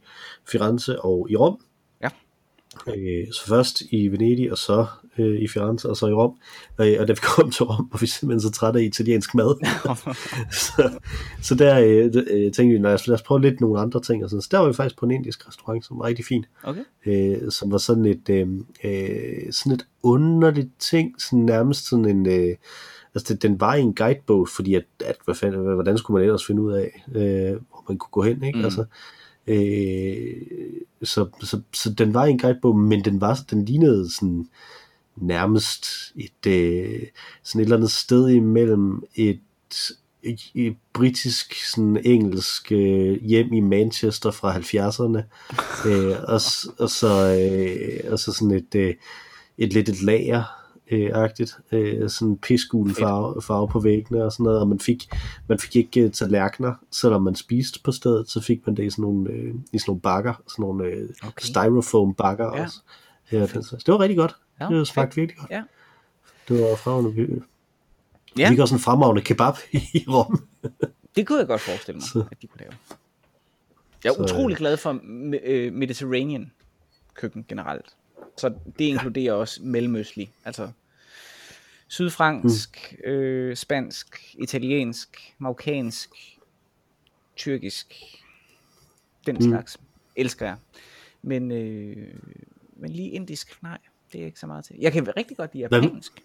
Firenze 0.48 1.00
og 1.00 1.26
i 1.30 1.36
Rom. 1.36 1.58
Øh, 2.88 3.32
så 3.32 3.46
først 3.48 3.82
i 3.90 4.08
Venedig, 4.08 4.52
og 4.52 4.58
så 4.58 4.86
øh, 5.18 5.42
i 5.42 5.48
Firenze, 5.48 5.88
og 5.88 5.96
så 5.96 6.06
i 6.06 6.12
Rom. 6.12 6.36
Øh, 6.80 6.96
og 7.00 7.08
da 7.08 7.12
vi 7.12 7.18
kom 7.22 7.50
til 7.50 7.64
Rom, 7.64 7.88
var 7.92 7.98
vi 7.98 8.06
simpelthen 8.06 8.40
så 8.40 8.50
trætte 8.50 8.80
af 8.80 8.84
italiensk 8.84 9.34
mad. 9.34 9.66
så, 10.66 10.90
så 11.42 11.54
der 11.54 11.80
øh, 11.80 12.24
øh, 12.30 12.52
tænkte 12.52 12.64
vi, 12.64 12.78
lad 12.78 12.94
os, 12.94 13.06
lad 13.06 13.14
os 13.14 13.22
prøve 13.22 13.40
lidt 13.40 13.60
nogle 13.60 13.80
andre 13.80 14.00
ting. 14.00 14.24
Og 14.24 14.30
sådan. 14.30 14.42
Så 14.42 14.48
der 14.50 14.58
var 14.58 14.66
vi 14.66 14.72
faktisk 14.72 14.98
på 14.98 15.06
en 15.06 15.10
indisk 15.10 15.48
restaurant, 15.48 15.86
som 15.86 15.98
var 15.98 16.04
rigtig 16.04 16.24
fin. 16.24 16.44
Okay. 16.62 16.84
Øh, 17.06 17.50
som 17.50 17.72
var 17.72 17.78
sådan 17.78 18.04
et, 18.04 18.28
øh, 18.30 18.48
øh, 18.84 19.52
sådan 19.52 19.72
et 19.72 19.86
underligt 20.02 20.78
ting, 20.78 21.22
sådan 21.22 21.38
nærmest 21.38 21.88
sådan 21.88 22.04
en... 22.04 22.26
Øh, 22.26 22.56
altså 23.14 23.34
det, 23.34 23.42
den 23.42 23.60
var 23.60 23.74
i 23.74 23.80
en 23.80 23.94
guidebog, 23.94 24.48
fordi 24.48 24.74
at, 24.74 24.84
at 25.04 25.16
hvad 25.24 25.34
fanden, 25.34 25.74
hvordan 25.74 25.98
skulle 25.98 26.14
man 26.18 26.24
ellers 26.24 26.46
finde 26.46 26.62
ud 26.62 26.72
af, 26.72 27.04
øh, 27.14 27.52
hvor 27.52 27.84
man 27.88 27.98
kunne 27.98 28.10
gå 28.10 28.22
hen, 28.22 28.44
ikke? 28.44 28.58
Mm. 28.58 28.64
Altså, 28.64 28.84
øh, 29.50 30.36
så, 31.02 31.28
så, 31.42 31.60
så 31.74 31.92
den 31.92 32.14
var 32.14 32.24
en 32.24 32.38
guidebog, 32.38 32.76
men 32.78 33.04
den 33.04 33.20
var 33.20 33.44
den 33.50 33.64
lignede 33.64 34.14
sådan 34.14 34.48
nærmest 35.16 35.86
et 36.16 36.46
øh, 36.46 37.00
sådan 37.42 37.60
et 37.60 37.64
eller 37.64 37.76
andet 37.76 37.90
sted 37.90 38.28
imellem 38.28 39.02
et, 39.14 39.40
et, 40.22 40.40
et 40.54 40.76
britisk 40.92 41.54
sådan 41.72 42.00
engelsk 42.04 42.72
øh, 42.72 43.22
hjem 43.22 43.52
i 43.52 43.60
Manchester 43.60 44.30
fra 44.30 44.56
70'erne 44.56 45.22
øh, 45.88 46.16
og, 46.22 46.40
og 46.78 46.90
så 46.90 47.36
øh, 47.40 48.12
og 48.12 48.18
så 48.18 48.32
sådan 48.32 48.50
et 48.50 48.74
øh, 48.74 48.94
et 49.58 49.72
lidt 49.72 49.88
et 49.88 50.02
lager 50.02 50.59
øh, 50.90 51.10
agtigt, 51.14 51.58
øh, 51.72 52.10
sådan 52.10 52.36
pisgul 52.38 52.94
farve, 52.94 53.42
farve 53.42 53.68
på 53.68 53.80
væggene 53.80 54.24
og 54.24 54.32
sådan 54.32 54.44
noget, 54.44 54.60
og 54.60 54.68
man 54.68 54.80
fik, 54.80 55.08
man 55.48 55.58
fik 55.58 55.76
ikke 55.76 56.00
øh, 56.00 56.10
tallerkener, 56.12 56.74
selvom 56.90 57.22
man 57.22 57.34
spiste 57.34 57.80
på 57.84 57.92
stedet, 57.92 58.30
så 58.30 58.40
fik 58.40 58.66
man 58.66 58.76
det 58.76 58.84
i 58.84 58.90
sådan 58.90 59.02
nogle, 59.02 59.30
øh, 59.30 59.54
i 59.72 59.78
sådan 59.78 59.84
nogle 59.90 60.00
bakker, 60.00 60.34
sådan 60.48 60.62
nogle 60.62 60.84
øh, 60.84 61.08
Okay. 61.22 61.44
styrofoam 61.44 62.14
bakker 62.14 62.56
Ja. 62.56 62.62
også. 62.64 62.80
Ja, 63.32 63.40
det, 63.42 63.50
så 63.66 63.76
det 63.86 63.92
var 63.94 64.00
rigtig 64.00 64.16
godt. 64.16 64.36
Ja, 64.60 64.64
Ja, 64.64 64.70
det 64.70 64.76
fedt. 64.78 64.88
smagte 64.88 65.16
virkelig 65.16 65.38
godt. 65.38 65.50
Ja. 65.50 65.62
Det 66.48 66.60
var 66.62 66.76
fremragende. 66.76 67.12
Vi, 67.14 67.20
Ja. 67.22 68.42
ja. 68.42 68.48
vi 68.48 68.52
fik 68.52 68.58
også 68.58 68.74
en 68.74 68.80
fremragende 68.80 69.22
kebab 69.22 69.54
i 69.94 70.04
Rom. 70.08 70.44
Det 71.16 71.26
kunne 71.26 71.38
jeg 71.38 71.46
godt 71.46 71.60
forestille 71.60 71.96
mig, 71.96 72.02
Så- 72.08 72.24
at 72.30 72.42
de 72.42 72.46
kunne 72.46 72.60
lave. 72.60 72.72
Jeg 74.04 74.10
er 74.10 74.14
Så, 74.14 74.22
utrolig 74.22 74.56
glad 74.56 74.76
for 74.76 75.00
øh, 75.44 75.72
Mediterranean 75.72 76.52
køkken 77.14 77.44
generelt. 77.48 77.86
Så 78.36 78.48
det 78.78 78.84
inkluderer 78.84 79.32
også 79.32 79.60
mellemøstlig. 79.62 80.30
Altså 80.44 80.68
sydfransk, 81.90 82.94
mm. 82.98 83.10
øh, 83.10 83.56
spansk, 83.56 84.34
italiensk, 84.38 85.34
marokkansk, 85.38 86.10
tyrkisk. 87.36 87.94
Den 89.26 89.34
mm. 89.34 89.42
slags. 89.42 89.80
Elsker 90.16 90.46
jeg. 90.46 90.56
Men, 91.22 91.50
øh, 91.50 92.14
men 92.76 92.90
lige 92.90 93.10
indisk, 93.10 93.62
nej. 93.62 93.78
Det 94.12 94.18
er 94.18 94.22
jeg 94.22 94.26
ikke 94.26 94.40
så 94.40 94.46
meget 94.46 94.64
til. 94.64 94.76
Jeg 94.78 94.92
kan 94.92 95.16
rigtig 95.16 95.36
godt 95.36 95.54
lide 95.54 95.68
Hvad- 95.68 95.82
japansk. 95.82 96.22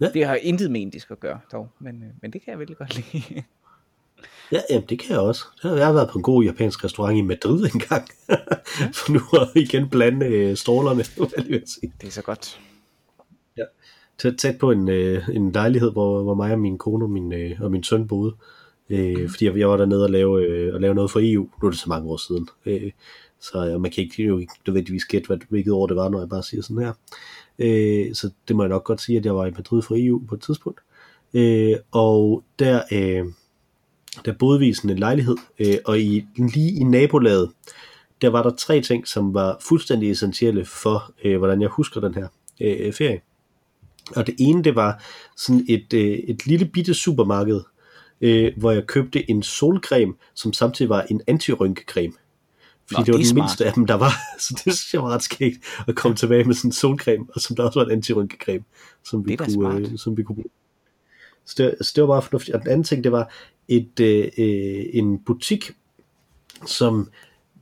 Ja. 0.00 0.10
Det 0.14 0.26
har 0.26 0.34
intet 0.34 0.70
med 0.70 0.80
indisk 0.80 1.10
at 1.10 1.20
gøre, 1.20 1.40
dog. 1.52 1.68
Men, 1.78 2.02
øh, 2.02 2.08
men 2.22 2.32
det 2.32 2.42
kan 2.42 2.50
jeg 2.50 2.58
virkelig 2.58 2.78
godt 2.78 3.12
lide. 3.12 3.42
Ja, 4.52 4.60
jamen, 4.70 4.88
det 4.88 4.98
kan 4.98 5.10
jeg 5.10 5.20
også. 5.20 5.44
Jeg 5.64 5.86
har 5.86 5.92
været 5.92 6.10
på 6.10 6.18
en 6.18 6.22
god 6.22 6.44
japansk 6.44 6.84
restaurant 6.84 7.18
i 7.18 7.20
Madrid 7.20 7.64
engang. 7.74 8.08
For 8.94 9.12
nu 9.12 9.20
at 9.40 9.48
igen 9.54 9.88
blande 9.90 10.26
øh, 10.26 10.56
strålerne, 10.56 11.04
hvad 11.34 11.44
jeg 11.48 11.62
sige. 11.66 11.92
det 12.00 12.06
er 12.06 12.10
så 12.10 12.22
godt 12.22 12.60
tæt, 14.18 14.34
tæt 14.38 14.58
på 14.58 14.70
en, 14.70 14.88
øh, 14.88 15.28
en 15.32 15.52
lejlighed, 15.52 15.92
hvor, 15.92 16.22
hvor 16.22 16.34
mig 16.34 16.52
og 16.52 16.58
min 16.58 16.78
kone 16.78 17.04
og 17.04 17.10
min, 17.10 17.32
øh, 17.32 17.60
og 17.60 17.70
min 17.70 17.82
søn 17.82 18.08
boede. 18.08 18.34
Øh, 18.90 19.22
mm. 19.22 19.28
Fordi 19.28 19.44
jeg, 19.44 19.56
jeg 19.56 19.68
var 19.68 19.76
dernede 19.76 20.04
og 20.04 20.10
lave, 20.10 20.46
øh, 20.46 20.74
og 20.74 20.80
lave 20.80 20.94
noget 20.94 21.10
for 21.10 21.20
EU. 21.22 21.48
Nu 21.62 21.66
er 21.66 21.70
det 21.70 21.80
så 21.80 21.88
mange 21.88 22.10
år 22.10 22.16
siden. 22.16 22.48
Øh, 22.66 22.90
så 23.40 23.66
øh, 23.66 23.80
man 23.80 23.90
kan 23.90 24.04
ikke 24.04 24.22
jo 24.22 24.38
ikke 24.38 24.52
nødvendigvis 24.66 25.04
gætte, 25.04 25.26
hvad, 25.26 25.38
hvilket 25.48 25.72
år 25.72 25.86
det 25.86 25.96
var, 25.96 26.08
når 26.08 26.18
jeg 26.18 26.28
bare 26.28 26.42
siger 26.42 26.62
sådan 26.62 26.82
her. 26.82 26.92
Øh, 27.58 28.14
så 28.14 28.30
det 28.48 28.56
må 28.56 28.62
jeg 28.62 28.68
nok 28.68 28.84
godt 28.84 29.00
sige, 29.00 29.18
at 29.18 29.24
jeg 29.24 29.36
var 29.36 29.46
i 29.46 29.50
Madrid 29.50 29.82
for 29.82 29.94
EU 29.98 30.22
på 30.28 30.34
et 30.34 30.40
tidspunkt. 30.40 30.80
Øh, 31.34 31.76
og 31.90 32.44
der, 32.58 32.82
øh, 32.92 33.24
der 34.24 34.32
boede 34.32 34.58
vi 34.58 34.68
i 34.68 34.74
sådan 34.74 34.90
en 34.90 34.98
lejlighed, 34.98 35.36
øh, 35.58 35.76
og 35.84 36.00
i, 36.00 36.24
lige 36.36 36.80
i 36.80 36.84
nabolaget, 36.84 37.50
der 38.22 38.28
var 38.28 38.42
der 38.42 38.50
tre 38.50 38.80
ting, 38.80 39.08
som 39.08 39.34
var 39.34 39.56
fuldstændig 39.60 40.10
essentielle 40.10 40.64
for, 40.64 41.12
øh, 41.24 41.38
hvordan 41.38 41.60
jeg 41.60 41.68
husker 41.68 42.00
den 42.00 42.14
her 42.14 42.28
øh, 42.60 42.92
ferie. 42.92 43.20
Og 44.16 44.26
det 44.26 44.34
ene, 44.38 44.64
det 44.64 44.74
var 44.76 45.02
sådan 45.36 45.64
et, 45.68 45.92
øh, 45.92 46.10
et 46.10 46.46
lille 46.46 46.66
bitte 46.66 46.94
supermarked, 46.94 47.60
øh, 48.20 48.52
hvor 48.56 48.70
jeg 48.70 48.86
købte 48.86 49.30
en 49.30 49.42
solcreme, 49.42 50.14
som 50.34 50.52
samtidig 50.52 50.88
var 50.88 51.02
en 51.02 51.20
antirynkecreme. 51.26 52.12
Fordi 52.86 53.00
Nå, 53.00 53.04
det 53.04 53.12
var 53.12 53.18
det 53.18 53.26
den 53.26 53.26
smart. 53.26 53.44
mindste 53.44 53.66
af 53.66 53.72
dem, 53.72 53.86
der 53.86 53.94
var. 53.94 54.12
Så 54.44 54.62
det 54.64 54.74
synes 54.78 54.94
jeg 54.94 55.02
var 55.02 55.08
ret 55.08 55.22
skægt 55.22 55.58
at 55.88 55.94
komme 55.94 56.16
tilbage 56.16 56.44
med 56.44 56.54
sådan 56.54 56.68
en 56.68 56.72
solcreme, 56.72 57.26
og 57.34 57.40
som 57.40 57.56
der 57.56 57.62
også 57.62 57.80
var 57.80 57.86
en 57.86 57.92
antirynkecreme, 57.92 58.64
som 59.04 59.26
vi, 59.26 59.36
kunne, 59.36 59.52
smart. 59.52 59.82
øh, 59.82 59.98
som 59.98 60.16
vi 60.16 60.22
kunne 60.22 60.36
bruge. 60.36 60.50
Så 61.44 61.54
det, 61.58 61.86
så 61.86 61.92
det 61.94 62.02
var 62.02 62.06
meget 62.06 62.24
fornuftigt. 62.24 62.54
Og 62.54 62.62
den 62.62 62.70
anden 62.70 62.84
ting, 62.84 63.04
det 63.04 63.12
var 63.12 63.32
et, 63.68 64.00
øh, 64.00 64.28
øh, 64.38 64.84
en 64.92 65.18
butik, 65.18 65.72
som 66.66 67.08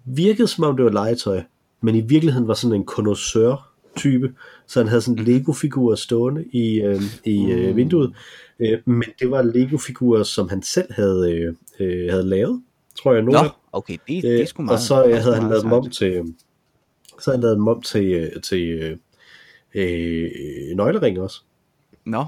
virkede 0.05 0.49
som 0.49 0.65
om 0.65 0.77
det 0.77 0.85
var 0.85 0.91
legetøj, 0.91 1.43
men 1.81 1.95
i 1.95 2.01
virkeligheden 2.01 2.49
var 2.49 2.55
sådan 2.55 2.77
en 2.77 2.85
connoisseur 2.85 3.69
type, 3.97 4.35
så 4.67 4.81
han 4.81 4.89
havde 4.89 5.03
sådan 5.03 5.25
Lego-figurer 5.25 5.95
stående 5.97 6.45
i, 6.53 6.81
øh, 6.81 7.03
i 7.25 7.51
øh, 7.51 7.77
vinduet, 7.77 8.15
øh, 8.61 8.79
men 8.85 9.09
det 9.21 9.31
var 9.31 9.43
Lego-figurer, 9.43 10.23
som 10.23 10.49
han 10.49 10.63
selv 10.63 10.93
havde, 10.93 11.33
øh, 11.33 11.55
øh, 11.81 12.11
havde 12.11 12.29
lavet, 12.29 12.63
tror 13.03 13.13
jeg. 13.13 13.23
Nogle 13.23 13.43
Nå, 13.43 13.49
okay, 13.73 13.97
det, 14.09 14.23
det 14.23 14.43
er 14.43 14.47
sgu 14.47 14.63
Øh, 14.63 14.65
meget. 14.67 14.77
og 14.77 14.83
så 14.83 15.05
øh, 15.05 15.11
sgu 15.11 15.23
havde 15.23 15.35
han 15.41 15.49
lavet 15.49 15.65
dem 15.65 15.73
om 15.73 15.91
til, 15.91 16.35
så 17.21 17.31
havde 17.31 17.37
han 17.37 17.43
lavet 17.43 17.57
dem 17.57 17.69
om 17.69 17.83
til, 17.83 18.05
øh, 18.13 18.43
til 18.43 18.69
øh, 18.69 18.97
øh, 19.75 20.77
nøglering 20.77 21.21
også. 21.21 21.41
Nå, 22.05 22.25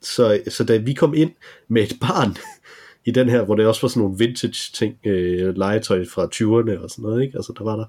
Så, 0.00 0.40
så 0.48 0.64
da 0.64 0.76
vi 0.76 0.92
kom 0.94 1.14
ind 1.14 1.30
med 1.68 1.82
et 1.82 1.92
barn 2.00 2.36
i 3.06 3.10
den 3.10 3.28
her, 3.28 3.44
hvor 3.44 3.54
det 3.54 3.66
også 3.66 3.80
var 3.80 3.88
sådan 3.88 4.02
nogle 4.02 4.18
vintage 4.18 4.72
ting, 4.74 4.96
øh, 5.04 5.56
legetøj 5.56 6.04
fra 6.04 6.24
20'erne 6.24 6.82
og 6.82 6.90
sådan 6.90 7.02
noget, 7.02 7.22
ikke? 7.22 7.36
Altså 7.36 7.52
der 7.58 7.64
var 7.64 7.76
der 7.76 7.84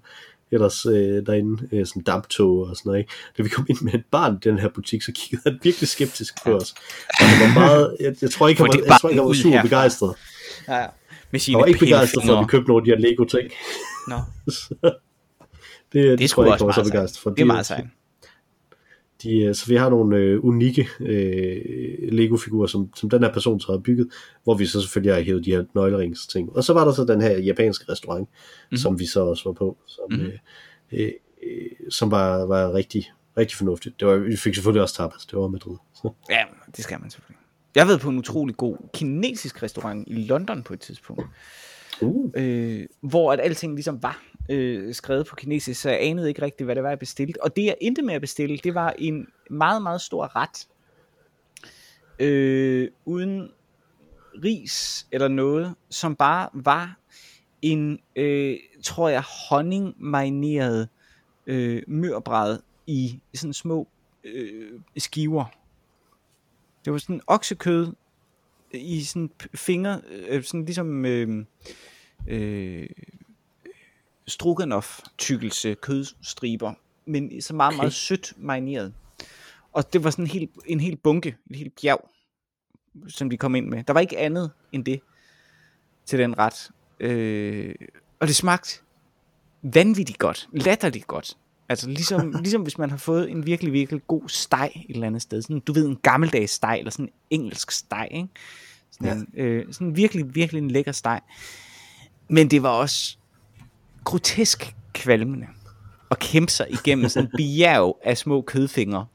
ellers 0.55 0.85
øh, 0.85 1.25
derinde 1.25 1.67
øh, 1.71 1.85
sådan 1.85 2.01
damptog 2.01 2.57
og 2.57 2.75
sådan 2.75 2.89
noget, 2.89 2.99
ikke? 2.99 3.11
Da 3.37 3.43
vi 3.43 3.49
kom 3.49 3.65
ind 3.69 3.77
med 3.81 3.93
et 3.93 4.03
barn 4.11 4.35
i 4.35 4.37
den 4.43 4.59
her 4.59 4.69
butik, 4.69 5.01
så 5.01 5.11
kiggede 5.11 5.41
han 5.45 5.59
virkelig 5.63 5.89
skeptisk 5.89 6.33
på 6.43 6.55
os. 6.55 6.75
Og 7.09 7.25
han 7.25 7.47
var 7.47 7.53
meget, 7.59 7.97
jeg, 7.99 8.15
jeg 8.21 8.31
tror 8.31 8.47
ikke, 8.47 8.61
han 8.61 8.67
var, 8.67 8.71
det 8.71 8.85
jeg 8.85 8.97
tror 9.01 9.09
ikke, 9.09 9.21
han 9.21 9.27
var 9.27 9.33
super 9.33 9.61
begejstret. 9.61 10.15
Ja, 10.67 10.79
med 10.79 10.87
Jeg 11.33 11.41
sine 11.41 11.59
var 11.59 11.65
ikke 11.65 11.79
begejstret 11.79 12.23
for, 12.25 12.33
at 12.37 12.41
vi 12.41 12.47
købte 12.47 12.67
nogle 12.67 12.81
af 12.81 12.85
de 12.85 12.91
her 12.91 13.09
Lego-ting. 13.09 13.51
Nå, 14.07 14.15
det, 15.93 16.19
det 16.19 16.23
er 16.23 16.27
tror 16.27 16.43
jeg 16.43 16.53
ikke, 16.53 16.63
jeg 16.63 16.67
var 16.67 16.71
så 16.71 16.83
begejstret 16.83 17.21
for. 17.23 17.29
Det 17.29 17.41
er 17.41 17.45
meget 17.45 17.65
sejt. 17.65 17.85
De, 19.23 19.41
øh, 19.41 19.55
så 19.55 19.67
vi 19.67 19.75
har 19.75 19.89
nogle 19.89 20.17
øh, 20.17 20.45
unikke 20.45 20.87
øh, 20.99 22.11
Lego-figurer, 22.11 22.67
som, 22.67 22.89
som 22.95 23.09
den 23.09 23.23
her 23.23 23.33
person 23.33 23.59
så 23.59 23.71
har 23.71 23.79
bygget, 23.79 24.07
hvor 24.43 24.53
vi 24.53 24.65
så 24.65 24.81
selvfølgelig 24.81 25.13
har 25.13 25.21
hævet 25.21 25.45
de 25.45 25.51
her 25.51 25.63
nøglerings 25.75 26.27
ting. 26.27 26.55
Og 26.55 26.63
så 26.63 26.73
var 26.73 26.85
der 26.85 26.93
så 26.93 27.05
den 27.05 27.21
her 27.21 27.37
japanske 27.37 27.91
restaurant, 27.91 28.29
mm-hmm. 28.29 28.77
som 28.77 28.99
vi 28.99 29.05
så 29.05 29.25
også 29.25 29.43
var 29.45 29.53
på, 29.53 29.77
som, 29.87 30.03
mm-hmm. 30.09 30.31
øh, 30.91 31.11
øh, 31.43 31.69
som 31.89 32.11
var, 32.11 32.45
var 32.45 32.73
rigtig, 32.73 33.11
rigtig 33.37 33.57
fornuftigt. 33.57 33.99
Det 33.99 34.07
var, 34.07 34.15
vi 34.15 34.37
fik 34.37 34.55
selvfølgelig 34.55 34.81
også 34.81 34.95
tapas, 34.95 35.25
det 35.25 35.39
var 35.39 35.47
Madrid. 35.47 35.77
Så. 35.95 36.09
Ja, 36.29 36.43
det 36.75 36.83
skal 36.83 37.01
man 37.01 37.09
selvfølgelig. 37.09 37.39
Jeg 37.75 37.83
har 37.83 37.87
været 37.87 38.01
på 38.01 38.09
en 38.09 38.17
utrolig 38.17 38.57
god 38.57 38.77
kinesisk 38.93 39.63
restaurant 39.63 40.07
i 40.07 40.13
London 40.13 40.63
på 40.63 40.73
et 40.73 40.79
tidspunkt, 40.79 41.25
Uh, 42.01 42.31
øh, 42.35 42.85
hvor 43.01 43.33
at 43.33 43.39
alting 43.39 43.73
ligesom 43.73 44.03
var 44.03 44.23
øh, 44.49 44.93
skrevet 44.93 45.27
på 45.27 45.35
kinesisk, 45.35 45.81
så 45.81 45.89
jeg 45.89 45.99
anede 46.01 46.29
ikke 46.29 46.41
rigtigt, 46.41 46.65
hvad 46.65 46.75
det 46.75 46.83
var, 46.83 46.89
jeg 46.89 46.99
bestilte. 46.99 47.43
Og 47.43 47.55
det, 47.55 47.65
jeg 47.65 47.75
endte 47.81 48.01
med 48.01 48.13
at 48.13 48.21
bestille, 48.21 48.57
det 48.57 48.75
var 48.75 48.93
en 48.97 49.27
meget, 49.49 49.81
meget 49.81 50.01
stor 50.01 50.35
ret, 50.35 50.67
øh, 52.19 52.89
uden 53.05 53.51
ris 54.43 55.07
eller 55.11 55.27
noget, 55.27 55.75
som 55.89 56.15
bare 56.15 56.49
var 56.53 56.99
en, 57.61 57.99
øh, 58.15 58.57
tror 58.83 59.09
jeg, 59.09 59.23
honningmarineret 59.49 60.89
øh, 61.47 61.83
mørbræd 61.87 62.59
i 62.87 63.19
sådan 63.33 63.53
små 63.53 63.87
øh, 64.23 64.79
skiver. 64.97 65.45
Det 66.85 66.93
var 66.93 66.99
sådan 66.99 67.21
oksekød 67.27 67.93
i 68.73 69.03
sådan 69.03 69.31
finger, 69.55 69.99
fingre, 70.01 70.27
øh, 70.29 70.43
sådan 70.43 70.65
ligesom 70.65 71.05
øh, 71.05 71.45
øh, 72.27 72.89
stroganoff 74.27 74.99
tykkelse 75.17 75.75
kødstriber, 75.75 76.73
men 77.05 77.41
så 77.41 77.53
meget, 77.55 77.73
Okay. 77.73 77.77
meget 77.77 77.93
sødt 77.93 78.33
marineret. 78.37 78.93
Og 79.73 79.93
det 79.93 80.03
var 80.03 80.09
sådan 80.09 80.25
en 80.25 80.29
hel, 80.31 80.49
en 80.65 80.79
hel 80.79 80.95
bunke, 80.95 81.35
et 81.49 81.55
helt 81.55 81.73
bjerg, 81.81 82.09
som 83.07 83.29
de 83.29 83.37
kom 83.37 83.55
ind 83.55 83.67
med. 83.67 83.83
Der 83.83 83.93
var 83.93 83.99
ikke 83.99 84.17
andet 84.17 84.51
end 84.71 84.85
det 84.85 85.01
til 86.05 86.19
den 86.19 86.37
ret. 86.37 86.69
Øh, 86.99 87.75
og 88.19 88.27
det 88.27 88.35
smagte 88.35 88.79
vanvittigt 89.63 90.19
godt, 90.19 90.49
latterligt 90.53 91.07
godt. 91.07 91.37
Altså 91.69 91.89
ligesom, 91.89 92.31
ligesom 92.43 92.61
hvis 92.61 92.77
man 92.77 92.89
har 92.89 92.97
fået 92.97 93.31
en 93.31 93.45
virkelig, 93.45 93.73
virkelig 93.73 94.01
god 94.07 94.29
steg 94.29 94.71
et 94.89 94.93
eller 94.93 95.07
andet 95.07 95.21
sted. 95.21 95.41
Sådan, 95.41 95.59
du 95.59 95.73
ved, 95.73 95.87
en 95.87 95.97
gammeldags 96.03 96.51
steg, 96.51 96.75
eller 96.79 96.91
sådan 96.91 97.05
en 97.05 97.11
engelsk 97.29 97.71
steg, 97.71 98.07
ikke? 98.11 98.27
Sådan, 98.91 99.27
ja. 99.35 99.41
en, 99.43 99.47
øh, 99.47 99.73
sådan 99.73 99.95
virkelig, 99.95 100.35
virkelig 100.35 100.61
en 100.61 100.71
lækker 100.71 100.91
steg. 100.91 101.21
Men 102.27 102.51
det 102.51 102.63
var 102.63 102.69
også 102.69 103.17
grotesk 104.05 104.75
kvalmende 104.93 105.47
at 106.11 106.19
kæmpe 106.19 106.51
sig 106.51 106.67
igennem 106.69 107.09
sådan 107.09 107.29
en 107.29 107.37
bjerg 107.37 107.97
af 108.03 108.17
små 108.17 108.41
kødfingre, 108.41 109.05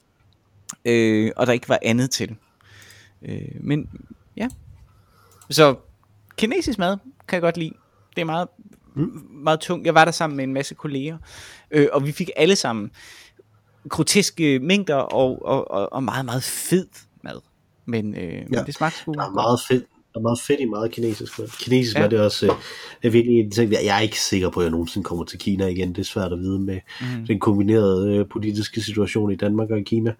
øh, 0.84 1.32
og 1.36 1.46
der 1.46 1.52
ikke 1.52 1.68
var 1.68 1.78
andet 1.82 2.10
til. 2.10 2.36
Øh, 3.22 3.42
men 3.60 3.90
ja, 4.36 4.48
så 5.50 5.76
kinesisk 6.36 6.78
mad 6.78 6.96
kan 7.28 7.36
jeg 7.36 7.42
godt 7.42 7.56
lide. 7.56 7.72
Det 8.16 8.20
er 8.20 8.24
meget, 8.24 8.48
mm. 8.94 9.26
meget 9.30 9.60
tungt. 9.60 9.86
Jeg 9.86 9.94
var 9.94 10.04
der 10.04 10.12
sammen 10.12 10.36
med 10.36 10.44
en 10.44 10.52
masse 10.52 10.74
kolleger, 10.74 11.18
øh, 11.70 11.88
og 11.92 12.06
vi 12.06 12.12
fik 12.12 12.30
alle 12.36 12.56
sammen 12.56 12.90
groteske 13.88 14.58
mængder 14.58 14.96
og, 14.96 15.44
og, 15.44 15.70
og, 15.70 15.92
og 15.92 16.02
meget, 16.02 16.24
meget 16.24 16.42
fed 16.42 16.86
mad. 17.22 17.40
Men, 17.86 18.14
øh, 18.14 18.32
ja. 18.32 18.44
men 18.48 18.66
det 18.66 18.74
smagte 18.74 18.98
sgu 18.98 19.12
der 19.12 19.24
er 19.26 19.30
meget 19.30 19.60
fedt. 19.68 19.84
Der 20.14 20.18
er 20.20 20.22
meget 20.22 20.40
fedt 20.40 20.60
i 20.60 20.64
meget 20.64 20.90
kinesisk 20.90 21.38
mad. 21.38 21.48
Kinesisk 21.60 21.96
Ja. 21.96 22.00
mad, 22.00 22.10
det 22.10 22.18
er 22.18 22.22
også 22.22 22.46
øh, 22.46 22.52
er 23.02 23.10
virkelig 23.10 23.38
en 23.40 23.50
ting, 23.50 23.72
jeg 23.72 23.80
jeg 23.84 23.96
er 23.96 24.00
ikke 24.00 24.20
sikker 24.20 24.50
på, 24.50 24.60
at 24.60 24.64
jeg 24.64 24.70
nogensinde 24.70 25.04
kommer 25.04 25.24
til 25.24 25.38
Kina 25.38 25.66
igen. 25.66 25.88
Det 25.88 25.98
er 25.98 26.04
svært 26.04 26.32
at 26.32 26.38
vide 26.38 26.58
med 26.58 26.80
mm. 27.00 27.26
den 27.26 27.40
kombinerede 27.40 28.16
øh, 28.16 28.26
politiske 28.28 28.80
situation 28.80 29.32
i 29.32 29.36
Danmark 29.36 29.70
og 29.70 29.78
i 29.78 29.82
Kina. 29.82 30.14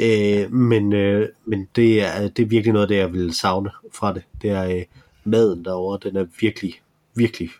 Øh, 0.00 0.52
men 0.52 0.92
øh, 0.92 1.28
men 1.46 1.68
det, 1.76 2.02
er, 2.02 2.28
det 2.28 2.42
er 2.42 2.46
virkelig 2.46 2.72
noget, 2.72 2.84
af 2.84 2.88
det 2.88 2.96
jeg 2.96 3.12
vil 3.12 3.34
savne 3.34 3.70
fra 3.94 4.14
det. 4.14 4.22
Det 4.42 4.50
er 4.50 4.64
øh, 4.76 4.82
maden 5.24 5.64
derovre, 5.64 5.98
den 6.08 6.16
er 6.16 6.26
virkelig, 6.40 6.74
virkelig 7.14 7.50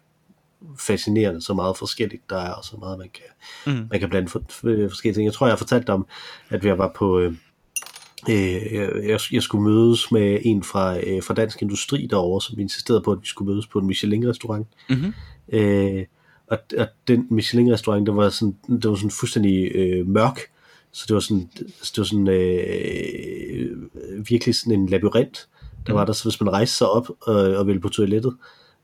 fascinerende, 0.79 1.43
så 1.43 1.55
meget 1.55 1.77
forskelligt 1.77 2.31
der 2.31 2.37
er, 2.39 2.51
og 2.53 2.65
så 2.65 2.77
meget 2.77 2.99
man 2.99 3.09
kan, 3.15 3.23
Mm. 3.67 3.87
man 3.91 4.01
kan 4.01 4.09
blande 4.11 4.29
for, 4.29 4.43
for, 4.51 4.89
forskellige 4.89 5.15
ting. 5.15 5.25
Jeg 5.25 5.33
tror, 5.33 5.47
jeg 5.47 5.53
har 5.53 5.59
fortalt 5.59 5.87
dig 5.87 5.95
om, 5.95 6.07
at 6.49 6.65
jeg 6.65 6.79
var 6.79 6.93
på... 6.97 7.19
Øh, 7.21 7.35
øh, 8.29 9.09
jeg, 9.09 9.21
jeg 9.33 9.43
skulle 9.43 9.65
mødes 9.65 10.13
med 10.13 10.39
en 10.43 10.63
fra, 10.63 10.99
øh, 10.99 11.23
fra 11.23 11.35
Dansk 11.35 11.63
Industri 11.63 12.07
derovre, 12.11 12.41
som 12.41 12.59
insisterede 12.59 13.01
på, 13.01 13.13
at 13.13 13.19
vi 13.23 13.27
skulle 13.27 13.53
mødes 13.53 13.67
på 13.67 13.79
en 13.79 13.87
Michelin-restaurant. 13.87 14.67
Mm-hmm. 14.91 15.13
Øh, 15.53 16.05
og, 16.47 16.59
og 16.79 16.87
den 17.09 17.27
Michelin-restaurant, 17.31 18.07
der 18.07 18.13
var 18.13 18.29
sådan, 18.29 18.57
det 18.69 18.91
var 18.91 18.97
sådan 18.97 19.11
fuldstændig 19.11 19.71
øh, 19.75 20.07
mørk, 20.07 20.41
så 20.93 21.05
det 21.09 21.15
var 21.15 21.21
sådan, 21.21 21.51
det 21.59 21.99
var 21.99 22.05
sådan 22.05 22.29
øh, 22.29 23.77
virkelig 24.29 24.55
sådan 24.55 24.81
en 24.81 24.89
labyrint, 24.89 25.49
der 25.87 25.93
var 25.93 26.05
der, 26.05 26.13
så 26.13 26.25
hvis 26.25 26.41
man 26.41 26.53
rejste 26.53 26.77
sig 26.77 26.89
op 26.89 27.09
og, 27.21 27.35
og 27.35 27.67
ville 27.67 27.81
på 27.81 27.89
toilettet, 27.89 28.33
øh, 28.33 28.37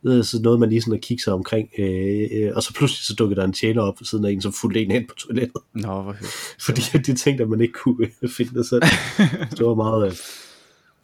så 0.05 0.41
nåede 0.43 0.59
man 0.59 0.69
lige 0.69 0.81
sådan 0.83 0.95
at 0.95 1.01
kigge 1.01 1.23
sig 1.23 1.33
omkring, 1.33 1.69
øh, 1.79 2.29
øh, 2.33 2.53
og 2.55 2.63
så 2.63 2.75
pludselig 2.75 3.05
så 3.07 3.15
dukkede 3.15 3.41
der 3.41 3.47
en 3.47 3.53
tjener 3.53 3.83
op 3.83 4.01
ved 4.01 4.07
siden 4.07 4.25
af 4.25 4.31
en, 4.31 4.43
som 4.43 4.53
fulgte 4.53 4.83
en 4.83 4.91
ind 4.91 5.09
på 5.09 5.15
toilettet, 5.15 5.63
Nå, 5.75 6.03
hvor 6.03 6.13
hyggeligt. 6.13 6.33
fordi 6.61 6.81
de 7.07 7.15
tænkte, 7.15 7.43
at 7.45 7.51
man 7.51 7.61
ikke 7.61 7.73
kunne 7.73 8.09
øh, 8.23 8.31
finde 8.31 8.55
det 8.55 8.67
selv. 8.67 8.83
Det 9.59 9.67
var 9.67 9.75
meget, 9.75 10.07
øh, 10.07 10.13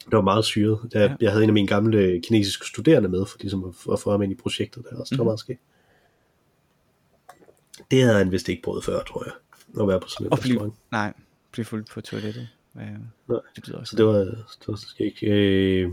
det 0.05 0.15
var 0.15 0.21
meget 0.21 0.45
syret. 0.45 0.79
Jeg, 0.93 1.09
Ja. 1.09 1.15
jeg 1.21 1.31
havde 1.31 1.43
en 1.43 1.49
af 1.49 1.53
mine 1.53 1.67
gamle 1.67 2.21
kinesiske 2.27 2.67
studerende 2.67 3.09
med, 3.09 3.25
for 3.25 3.37
ligesom 3.41 3.63
at, 3.63 3.93
at 3.93 3.99
få 3.99 4.11
ham 4.11 4.21
ind 4.21 4.31
i 4.31 4.35
projektet 4.35 4.83
der 4.89 4.97
også. 4.99 5.09
Det 5.15 5.17
var 5.19 5.23
Mhm. 5.23 5.27
meget 5.27 5.39
skægt. 5.39 5.61
Det 7.91 8.03
havde 8.03 8.17
han 8.17 8.31
vist 8.31 8.49
ikke 8.49 8.61
prøvet 8.63 8.83
før, 8.83 9.03
tror 9.03 9.23
jeg. 9.25 9.33
At 9.81 9.87
være 9.87 9.99
på 9.99 10.07
sådan 10.07 10.27
Og 10.31 10.39
blive, 10.39 10.71
nej, 10.91 11.13
blive 11.51 11.65
fuldt 11.65 11.89
på 11.89 12.01
toilettet. 12.01 12.47
Øh, 12.75 12.83
Nej. 13.27 13.39
det 13.55 13.67
lyder 13.67 13.79
også 13.79 13.91
Så 13.91 13.97
det 13.97 14.05
var, 14.05 14.13
det 14.13 14.67
var 14.67 14.75
skægt. 14.75 15.23
Øh, 15.23 15.91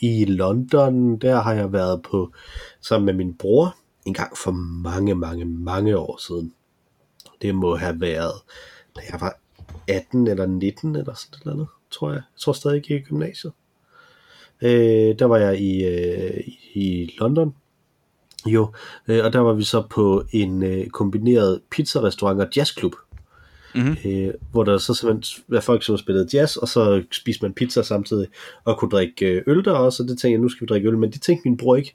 I 0.00 0.24
London, 0.24 1.18
der 1.18 1.40
har 1.40 1.52
jeg 1.54 1.72
været 1.72 2.02
på 2.02 2.32
sammen 2.80 3.06
med 3.06 3.14
min 3.14 3.34
bror 3.34 3.76
en 4.06 4.14
gang 4.14 4.36
for 4.36 4.50
mange, 4.82 5.14
mange, 5.14 5.44
mange 5.44 5.98
år 5.98 6.20
siden. 6.26 6.54
Det 7.42 7.54
må 7.54 7.76
have 7.76 8.00
været, 8.00 8.32
da 8.96 9.00
jeg 9.10 9.20
var 9.20 9.38
18 9.88 10.26
eller 10.26 10.46
19 10.46 10.96
eller 10.96 11.14
sådan 11.14 11.38
noget, 11.44 11.54
andet, 11.54 11.68
tror 11.90 12.08
jeg. 12.08 12.16
Jeg 12.16 12.40
tror 12.40 12.52
stadig 12.52 12.76
ikke 12.76 12.96
i 12.96 13.00
gymnasiet. 13.00 13.52
Øh, 14.62 15.18
der 15.18 15.24
var 15.24 15.36
jeg 15.36 15.60
i, 15.60 15.84
øh, 15.84 16.48
i 16.74 17.16
London. 17.18 17.54
Jo, 18.46 18.72
øh, 19.08 19.24
og 19.24 19.32
der 19.32 19.38
var 19.38 19.52
vi 19.52 19.64
så 19.64 19.82
på 19.90 20.24
en 20.32 20.62
øh, 20.62 20.86
kombineret 20.86 21.60
pizzarestaurant 21.70 22.40
og 22.40 22.48
jazzklub 22.56 22.94
Mhm. 23.76 23.96
øh, 24.04 24.34
hvor 24.50 24.64
der 24.64 24.78
så 24.78 24.94
simpelthen 24.94 25.42
var 25.48 25.60
folk, 25.60 25.82
som 25.84 25.96
spillede 25.98 26.28
jazz, 26.32 26.56
og 26.56 26.68
så 26.68 27.02
spiste 27.12 27.42
man 27.44 27.52
pizza 27.52 27.82
samtidig, 27.82 28.26
og 28.64 28.78
kunne 28.78 28.90
drikke 28.90 29.26
øh, 29.26 29.42
øl 29.46 29.64
der 29.64 29.72
også, 29.72 30.02
og 30.02 30.08
det 30.08 30.18
tænkte 30.18 30.30
jeg, 30.32 30.38
nu 30.38 30.48
skal 30.48 30.60
vi 30.64 30.66
drikke 30.66 30.88
øl, 30.88 30.98
men 30.98 31.10
det 31.12 31.22
tænkte 31.22 31.48
min 31.48 31.56
bror 31.56 31.76
ikke. 31.76 31.94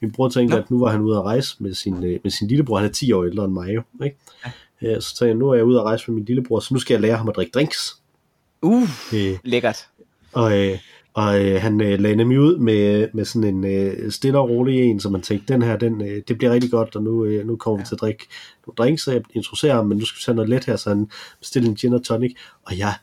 Min 0.00 0.12
bror 0.12 0.28
tænkte, 0.28 0.56
Nå. 0.56 0.62
at 0.62 0.70
nu 0.70 0.78
var 0.80 0.90
han 0.90 1.00
ude 1.00 1.16
at 1.16 1.22
rejse 1.22 1.56
med 1.58 1.74
sin, 1.74 2.04
øh, 2.04 2.18
med 2.22 2.30
sin 2.30 2.48
lillebror, 2.48 2.76
han 2.78 2.88
er 2.88 2.92
10 2.92 3.12
år 3.12 3.24
ældre 3.24 3.44
end 3.44 3.52
mig 3.52 3.74
jo, 3.74 3.82
ikke? 4.04 4.16
Ja. 4.82 5.00
så 5.00 5.08
tænkte 5.08 5.26
jeg, 5.26 5.34
nu 5.34 5.48
er 5.50 5.54
jeg 5.54 5.64
ude 5.64 5.78
at 5.78 5.84
rejse 5.84 6.04
med 6.10 6.14
min 6.14 6.24
lillebror, 6.24 6.60
så 6.60 6.74
nu 6.74 6.80
skal 6.80 6.94
jeg 6.94 7.00
lære 7.00 7.16
ham 7.16 7.28
at 7.28 7.36
drikke 7.36 7.50
drinks. 7.52 7.96
Uh, 8.62 8.88
Øh, 9.14 9.38
lækkert. 9.44 9.86
og 10.32 10.58
øh, 10.58 10.78
og 11.14 11.44
øh, 11.44 11.60
han 11.62 11.80
øh, 11.80 12.00
lagde 12.00 12.16
nemlig 12.16 12.40
ud 12.40 12.56
med, 12.56 13.08
med 13.12 13.24
sådan 13.24 13.54
en 13.54 13.64
øh, 13.64 14.10
stille 14.10 14.38
og 14.38 14.50
rolig 14.50 14.82
en, 14.82 15.00
så 15.00 15.08
man 15.08 15.22
tænkte, 15.22 15.52
den 15.52 15.62
her, 15.62 15.76
den, 15.76 16.00
øh, 16.00 16.22
det 16.28 16.38
bliver 16.38 16.52
rigtig 16.52 16.70
godt, 16.70 16.96
og 16.96 17.02
nu, 17.02 17.24
øh, 17.24 17.46
nu 17.46 17.56
kommer 17.56 17.78
vi 17.80 17.86
til 17.86 17.94
at 17.94 18.00
drikke 18.00 18.26
nogle 18.66 18.76
drinks, 18.76 19.02
så 19.02 19.12
jeg 19.12 19.22
introducerer 19.34 19.74
ham, 19.74 19.86
men 19.86 19.98
nu 19.98 20.04
skal 20.04 20.16
vi 20.18 20.22
tage 20.24 20.34
noget 20.36 20.48
let 20.50 20.64
her, 20.64 20.76
så 20.76 20.88
han 20.88 21.10
bestilte 21.40 21.68
en 21.68 21.74
gin 21.74 21.92
og 21.92 22.04
tonic, 22.04 22.36
og 22.66 22.78
jeg 22.78 22.94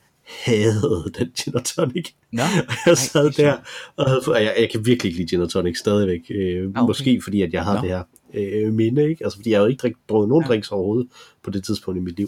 havde 0.45 1.03
den 1.19 1.27
gin 1.37 1.55
og 1.55 1.63
tonic. 1.65 2.09
Nå, 2.31 2.41
Og 2.69 2.75
jeg 2.85 2.97
sad 2.97 3.25
er 3.25 3.31
der, 3.31 3.57
og, 3.95 4.09
havde, 4.09 4.21
og 4.27 4.43
jeg, 4.43 4.55
jeg 4.59 4.69
kan 4.71 4.85
virkelig 4.85 5.09
ikke 5.09 5.19
lide 5.19 5.29
gin 5.29 5.41
og 5.41 5.49
tonic 5.49 5.77
stadigvæk. 5.77 6.21
Øh, 6.29 6.63
Ah, 6.63 6.69
okay. 6.69 6.87
Måske 6.87 7.21
fordi, 7.23 7.41
at 7.41 7.53
jeg 7.53 7.63
har 7.63 7.75
Nå. 7.75 7.81
det 7.81 7.89
her 7.89 8.03
øh, 8.33 8.73
minde, 8.73 9.09
ikke? 9.09 9.23
Altså 9.23 9.37
fordi 9.37 9.49
jeg 9.49 9.59
havde 9.59 9.69
ikke 9.71 9.81
drik, 9.81 9.93
drukket 10.09 10.29
nogen 10.29 10.43
Ja. 10.43 10.47
ja. 10.47 10.51
drinks 10.53 10.71
overhovedet 10.71 11.07
på 11.43 11.49
det 11.51 11.63
tidspunkt 11.63 11.97
i 11.97 12.03
mit 12.03 12.17
liv. 12.17 12.27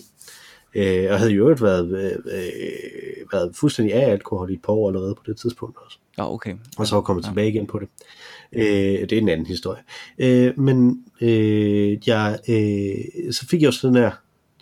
Øh, 0.76 1.12
og 1.12 1.20
havde 1.20 1.32
jo 1.32 1.42
øvrigt 1.42 1.62
været, 1.62 1.92
øh, 1.92 2.12
øh, 2.26 3.34
været 3.34 3.56
fuldstændig 3.56 3.94
af 3.94 4.12
alkohol 4.12 4.52
i 4.52 4.54
et 4.54 4.62
par 4.62 4.74
år 4.74 4.88
allerede 4.88 5.16
på 5.16 5.24
det 5.26 5.38
tidspunkt 5.38 5.78
også. 5.86 5.98
Nå, 6.18 6.24
okay. 6.24 6.56
Og 6.78 6.88
så 6.88 6.96
var 6.96 7.02
kommet 7.02 7.26
tilbage 7.26 7.50
igen 7.50 7.68
på 7.68 7.80
det. 7.80 7.88
Øh, 8.54 8.64
det 9.10 9.12
er 9.12 9.18
en 9.18 9.30
anden 9.30 9.48
historie. 9.48 9.82
Øh, 10.18 10.60
men 10.60 11.04
øh, 11.22 12.10
jeg, 12.10 12.40
øh, 12.50 13.34
så 13.34 13.46
fik 13.50 13.62
jeg 13.62 13.68
også 13.68 13.88
den 13.88 13.96
her 13.96 14.12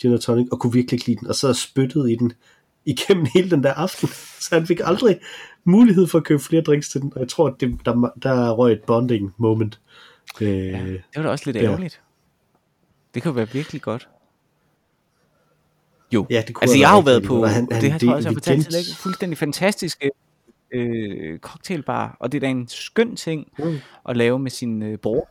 gin 0.02 0.14
og 0.14 0.22
tonic, 0.22 0.48
og 0.52 0.60
kunne 0.60 0.74
virkelig 0.74 1.08
lide 1.08 1.20
den, 1.20 1.28
og 1.28 1.36
så 1.36 1.54
spyttede 1.54 2.12
i 2.12 2.16
den 2.16 2.34
igennem 2.86 3.26
hele 3.36 3.52
den 3.52 3.64
der 3.64 3.74
aften. 3.74 4.10
Så 4.40 4.50
han 4.52 4.68
fik 4.68 4.80
aldrig 4.84 5.20
mulighed 5.64 6.08
for 6.08 6.18
at 6.18 6.24
købe 6.24 6.44
flere 6.44 6.62
drinks 6.62 6.90
til 6.90 7.02
den, 7.02 7.12
og 7.16 7.20
jeg 7.20 7.30
tror, 7.30 7.48
at 7.48 7.54
det, 7.60 7.80
der, 7.86 8.12
der 8.24 8.52
røg 8.52 8.74
et 8.74 8.84
bonding 8.88 9.34
moment. 9.38 9.80
Øh, 10.42 10.50
Ja, 10.50 10.86
det 10.86 11.02
var 11.16 11.22
da 11.22 11.30
også 11.30 11.46
lidt 11.46 11.58
ja. 11.58 11.64
ærgerligt. 11.64 12.02
Det 13.14 13.22
kan 13.22 13.30
jo 13.30 13.34
være 13.34 13.50
virkelig 13.50 13.82
godt. 13.82 14.10
Jo, 16.12 16.26
Ja, 16.30 16.44
det 16.48 16.56
kunne 16.56 16.64
altså 16.64 16.78
jeg 16.78 16.90
har 16.90 16.96
jo 16.96 17.02
været 17.02 17.24
på, 17.24 17.46
han- 17.46 17.66
det 17.66 17.74
han- 17.74 17.92
har 17.92 18.00
det- 18.00 18.08
tror 18.08 18.16
jeg 18.18 18.28
også, 18.28 18.30
jeg 18.54 18.62
til 18.64 18.72
dig, 18.74 18.98
fuldstændig 18.98 19.38
fantastisk. 19.38 20.04
øh, 20.72 21.40
cocktailbar, 21.40 22.18
og 22.20 22.32
det 22.32 22.38
er 22.38 22.40
da 22.40 22.48
en 22.48 22.68
skøn 22.68 23.16
ting 23.16 23.48
Mm. 23.60 23.78
at 24.10 24.18
lave 24.18 24.40
med 24.40 24.52
sin 24.52 24.84
øh, 24.84 24.98
bror. 24.98 25.30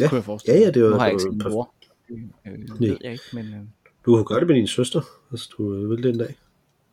Ja. 0.00 0.08
kunne 0.08 0.16
jeg 0.16 0.24
forestille 0.24 0.58
Ja, 0.58 0.64
ja, 0.64 0.70
det 0.70 0.82
var- 0.84 0.90
Nu 0.90 0.96
har 0.96 1.04
jeg 1.04 1.12
ikke 1.12 1.22
sin 1.22 1.38
bror. 1.38 1.74
Øh, 2.10 2.80
ved 2.80 2.96
jeg 3.00 3.12
ikke, 3.12 3.24
men 3.32 3.46
øh, 3.46 3.60
Du 4.06 4.16
kan 4.16 4.24
gøre 4.24 4.40
det 4.40 4.46
med 4.46 4.54
din 4.56 4.66
søster, 4.66 5.00
hvis 5.30 5.46
du 5.46 5.74
øh, 5.74 5.90
vil 5.90 6.02
det 6.02 6.10
en 6.12 6.18
dag. 6.18 6.34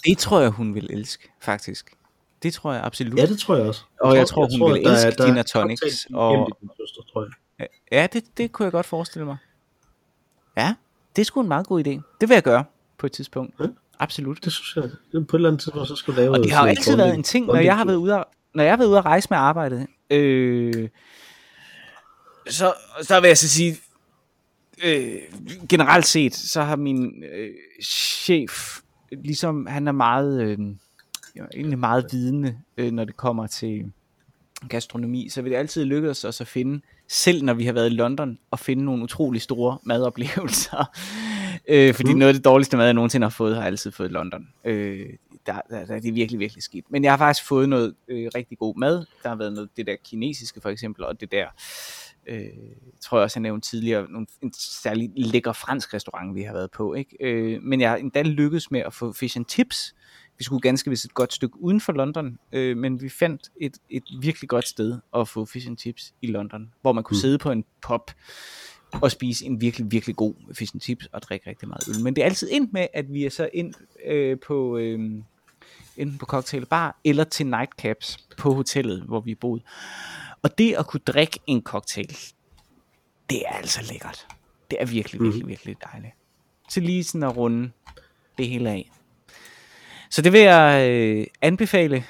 det 0.06 0.18
tror 0.18 0.40
jeg, 0.40 0.50
hun 0.50 0.76
vil 0.76 0.88
elske, 0.94 1.30
faktisk. 1.42 1.92
Det 2.44 2.54
tror 2.54 2.74
jeg 2.74 2.84
absolut. 2.84 3.20
Ja, 3.20 3.26
det 3.26 3.40
tror 3.40 3.56
jeg 3.56 3.66
også. 3.66 3.82
Og 4.00 4.16
jeg 4.16 4.28
tror, 4.28 4.60
hun 4.60 4.74
vil 4.74 4.84
der 4.84 4.90
er- 4.90 4.94
elske 4.94 5.12
der 5.18 5.24
er 5.24 5.28
gin 5.28 5.38
og 5.38 5.46
tonics, 5.46 6.08
og- 6.14 6.58
din 6.62 6.70
søster, 6.82 7.02
tror 7.14 7.24
jeg. 7.60 7.68
Ja, 7.92 8.08
det, 8.14 8.24
det 8.38 8.52
kunne 8.52 8.64
jeg 8.64 8.72
godt 8.72 8.86
forestille 8.86 9.26
mig. 9.26 9.38
Ja, 10.58 10.74
det 11.16 11.22
er 11.22 11.26
sgu 11.26 11.42
en 11.42 11.48
meget 11.48 11.68
god 11.68 11.88
idé. 11.88 12.18
Det 12.22 12.30
vil 12.30 12.36
jeg 12.36 12.44
gøre 12.44 12.64
på 12.98 13.06
et 13.06 13.12
tidspunkt. 13.12 13.56
Ja. 13.60 13.66
Absolut. 14.00 14.46
Det 14.46 14.54
synes 14.54 14.76
jeg, 14.76 14.84
det 15.12 15.28
på 15.28 15.36
et 15.36 15.40
eller 15.40 15.50
andet 15.50 15.62
tidspunkt, 15.62 15.88
så 15.88 15.96
skulle 15.96 16.22
lave 16.22 16.32
Og 16.32 16.40
det 16.44 16.52
har 16.52 16.64
jo 16.64 16.70
altid 16.70 16.96
været 16.96 17.14
en 17.14 17.24
ting, 17.24 17.46
når 17.46 17.56
jeg 17.56 17.78
har 17.78 17.86
været 17.86 17.96
ude 17.96 18.16
at, 18.16 18.24
når 18.54 18.64
jeg 18.64 18.72
har 18.72 18.78
været 18.78 18.90
ude 18.90 18.98
at 18.98 19.06
rejse 19.06 19.28
med 19.30 19.38
arbejdet. 19.38 19.88
Øh, 20.10 20.90
så, 22.50 22.74
så 23.02 23.20
vil 23.20 23.28
jeg 23.28 23.38
så 23.38 23.50
sige, 23.50 23.78
øh, 24.84 25.16
generelt 25.70 26.06
set, 26.06 26.36
så 26.36 26.62
har 26.62 26.76
min 26.76 27.24
øh, 27.34 27.50
chef, 27.84 28.80
ligesom 29.12 29.66
han 29.66 29.88
er 29.88 29.92
meget, 29.92 30.42
øh, 30.42 30.58
egentlig 31.56 31.80
meget 31.80 32.06
vidende, 32.12 32.58
øh, 32.78 32.92
når 32.92 33.06
det 33.06 33.18
kommer 33.18 33.48
til 33.48 33.92
gastronomi, 34.70 35.30
så 35.30 35.42
vil 35.42 35.52
det 35.52 35.58
altid 35.58 35.86
lykkes 35.86 36.24
os 36.24 36.42
at 36.42 36.48
finde, 36.48 36.82
selv 37.08 37.44
når 37.44 37.54
vi 37.54 37.66
har 37.66 37.74
været 37.74 37.92
i 37.92 37.94
London, 37.94 38.38
at 38.54 38.60
finde 38.60 38.86
nogle 38.86 39.04
utrolig 39.04 39.42
store 39.42 39.78
madoplevelser. 39.84 40.86
øh, 41.68 41.94
fordi 41.94 42.14
mm. 42.14 42.20
Noget 42.20 42.30
af 42.30 42.34
det 42.34 42.46
dårligste 42.46 42.78
mad, 42.78 42.86
jeg 42.86 42.94
nogensinde 42.94 43.26
har 43.26 43.30
fået, 43.30 43.56
har 43.56 43.62
jeg 43.62 43.68
altid 43.68 43.92
fået 43.92 44.10
i 44.10 44.12
London. 44.12 44.48
Øh, 44.66 45.10
der, 45.46 45.62
der, 45.70 45.86
der, 45.86 46.00
det 46.00 46.10
er 46.10 46.14
virkelig, 46.14 46.40
virkelig 46.40 46.64
skidt. 46.64 46.86
Men 46.90 47.04
jeg 47.04 47.12
har 47.12 47.18
faktisk 47.18 47.48
fået 47.48 47.70
noget 47.70 47.96
øh, 48.08 48.32
rigtig 48.36 48.58
god 48.58 48.76
mad. 48.76 49.06
Der 49.24 49.30
har 49.30 49.36
været 49.36 49.54
noget, 49.54 49.70
det 49.78 49.88
der 49.88 49.96
kinesiske 50.04 50.62
for 50.62 50.70
eksempel, 50.70 51.06
og 51.06 51.22
det 51.22 51.32
der, 51.32 51.46
øh, 52.28 52.46
tror 53.02 53.18
jeg 53.18 53.24
også, 53.24 53.40
jeg 53.40 53.42
nævnte 53.42 53.70
tidligere, 53.70 54.12
nogle, 54.12 54.28
en 54.42 54.54
særlig 54.58 55.12
lækker 55.16 55.54
fransk 55.54 55.94
restaurant, 55.94 56.36
vi 56.36 56.42
har 56.42 56.54
været 56.54 56.72
på. 56.72 56.94
Ikke? 56.94 57.18
Øh, 57.20 57.64
men 57.64 57.82
jeg 57.82 57.90
har 57.90 57.98
endda 57.98 58.22
lykkedes 58.22 58.72
med 58.72 58.80
at 58.80 58.94
få 58.94 59.14
fish 59.14 59.38
and 59.38 59.46
chips. 59.50 59.96
Vi 60.38 60.44
skulle 60.44 60.62
ganske 60.62 60.90
vist 60.90 61.06
et 61.06 61.14
godt 61.14 61.34
stykke 61.34 61.62
uden 61.62 61.82
for 61.82 61.94
London, 61.94 62.38
øh, 62.52 62.78
men 62.78 63.02
vi 63.02 63.10
fandt 63.10 63.52
et, 63.62 63.78
et 63.90 64.04
virkelig 64.22 64.50
godt 64.50 64.68
sted 64.68 65.00
at 65.16 65.28
få 65.28 65.46
fish 65.46 65.68
and 65.70 65.78
chips 65.78 66.14
i 66.22 66.28
London, 66.28 66.74
hvor 66.82 66.92
man 66.94 67.04
kunne 67.04 67.16
Mm. 67.16 67.18
mm. 67.18 67.22
sidde 67.22 67.38
på 67.38 67.52
en 67.52 67.66
pop 67.82 68.12
og 69.02 69.12
spise 69.12 69.46
en 69.46 69.62
virkelig, 69.62 69.92
virkelig 69.92 70.16
god 70.16 70.34
fish 70.54 70.76
and 70.76 70.82
chips 70.82 71.06
og 71.12 71.22
drikke 71.22 71.50
rigtig 71.50 71.68
meget 71.68 71.88
øl. 71.90 72.04
Men 72.04 72.16
det 72.16 72.22
er 72.22 72.26
altid 72.26 72.50
ind 72.50 72.70
med, 72.72 72.88
at 72.94 73.14
vi 73.14 73.26
er 73.26 73.30
så 73.30 73.50
ind 73.54 73.74
øh, 74.06 74.38
på, 74.48 74.78
øh, 74.78 75.00
enten 75.98 76.18
på 76.18 76.26
cocktailbar 76.26 77.00
eller 77.04 77.24
til 77.24 77.46
nightcaps 77.48 78.18
på 78.38 78.54
hotellet, 78.54 79.02
hvor 79.02 79.20
vi 79.20 79.36
boede. 79.36 79.62
Og 80.42 80.58
det 80.58 80.74
at 80.74 80.88
kunne 80.88 81.02
drikke 81.08 81.40
en 81.48 81.62
cocktail, 81.62 82.18
det 83.30 83.44
er 83.48 83.52
altså 83.54 83.82
lækkert. 83.92 84.28
Det 84.72 84.78
er 84.82 84.86
virkelig, 84.86 85.22
Mhm. 85.22 85.28
virkelig, 85.28 85.48
virkelig 85.48 85.76
dejligt. 85.92 86.14
Så 86.70 86.80
lige 86.80 87.04
sådan 87.04 87.24
at 87.24 87.38
runde 87.38 87.72
det 88.38 88.48
hele 88.50 88.70
af. 88.70 88.92
Så 90.14 90.22
det 90.22 90.34
vil 90.34 90.42
jeg 90.42 90.90
øh, 90.90 91.28
anbefale, 91.42 92.06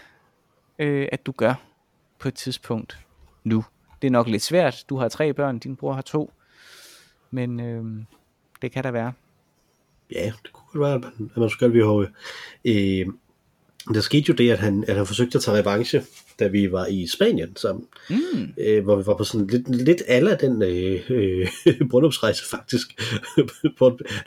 øh, 0.79 1.07
at 1.11 1.25
du 1.25 1.31
gør 1.31 1.53
på 2.19 2.27
et 2.27 2.33
tidspunkt 2.33 2.99
nu. 3.43 3.65
Det 4.01 4.07
er 4.07 4.11
nok 4.11 4.27
lidt 4.27 4.41
svært. 4.41 4.85
Du 4.89 4.97
har 4.97 5.09
tre 5.09 5.33
børn, 5.33 5.59
din 5.59 5.75
bror 5.75 5.93
har 5.93 6.01
to. 6.01 6.33
Men 7.31 7.59
øh, 7.59 7.83
det 8.61 8.71
kan 8.71 8.83
der 8.83 8.91
være. 8.91 9.13
Ja, 10.11 10.31
det 10.43 10.53
kunne 10.53 10.65
godt 10.71 10.81
være, 10.81 10.93
at 10.93 11.01
man, 11.01 11.31
at 11.35 11.37
man 11.37 11.49
skulle 11.49 11.73
gøre 11.73 11.85
have... 11.85 12.07
Øh, 12.65 13.05
der 13.93 14.01
skete 14.01 14.25
jo 14.29 14.33
det, 14.33 14.51
at 14.51 14.59
han, 14.59 14.85
at 14.87 14.95
han 14.95 15.05
forsøgte 15.05 15.37
at 15.37 15.43
tage 15.43 15.57
revanche, 15.57 16.03
da 16.39 16.47
vi 16.47 16.71
var 16.71 16.85
i 16.85 17.07
Spanien 17.07 17.55
sammen. 17.55 17.85
Mm. 18.09 18.53
øh, 18.57 18.83
hvor 18.83 18.95
vi 18.95 19.05
var 19.05 19.17
på 19.17 19.23
sådan 19.23 19.47
lidt, 19.47 19.75
lidt 19.75 20.01
alle 20.07 20.37
den 20.41 20.61
øh, 20.61 21.01
øh, 21.09 21.47
bryllupsrejse 21.91 22.49
faktisk. 22.49 22.87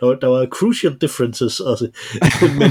Der, 0.00 0.06
var, 0.06 0.14
der 0.14 0.26
var 0.26 0.46
crucial 0.46 0.96
differences 1.00 1.60
også. 1.60 1.88
men, 2.60 2.70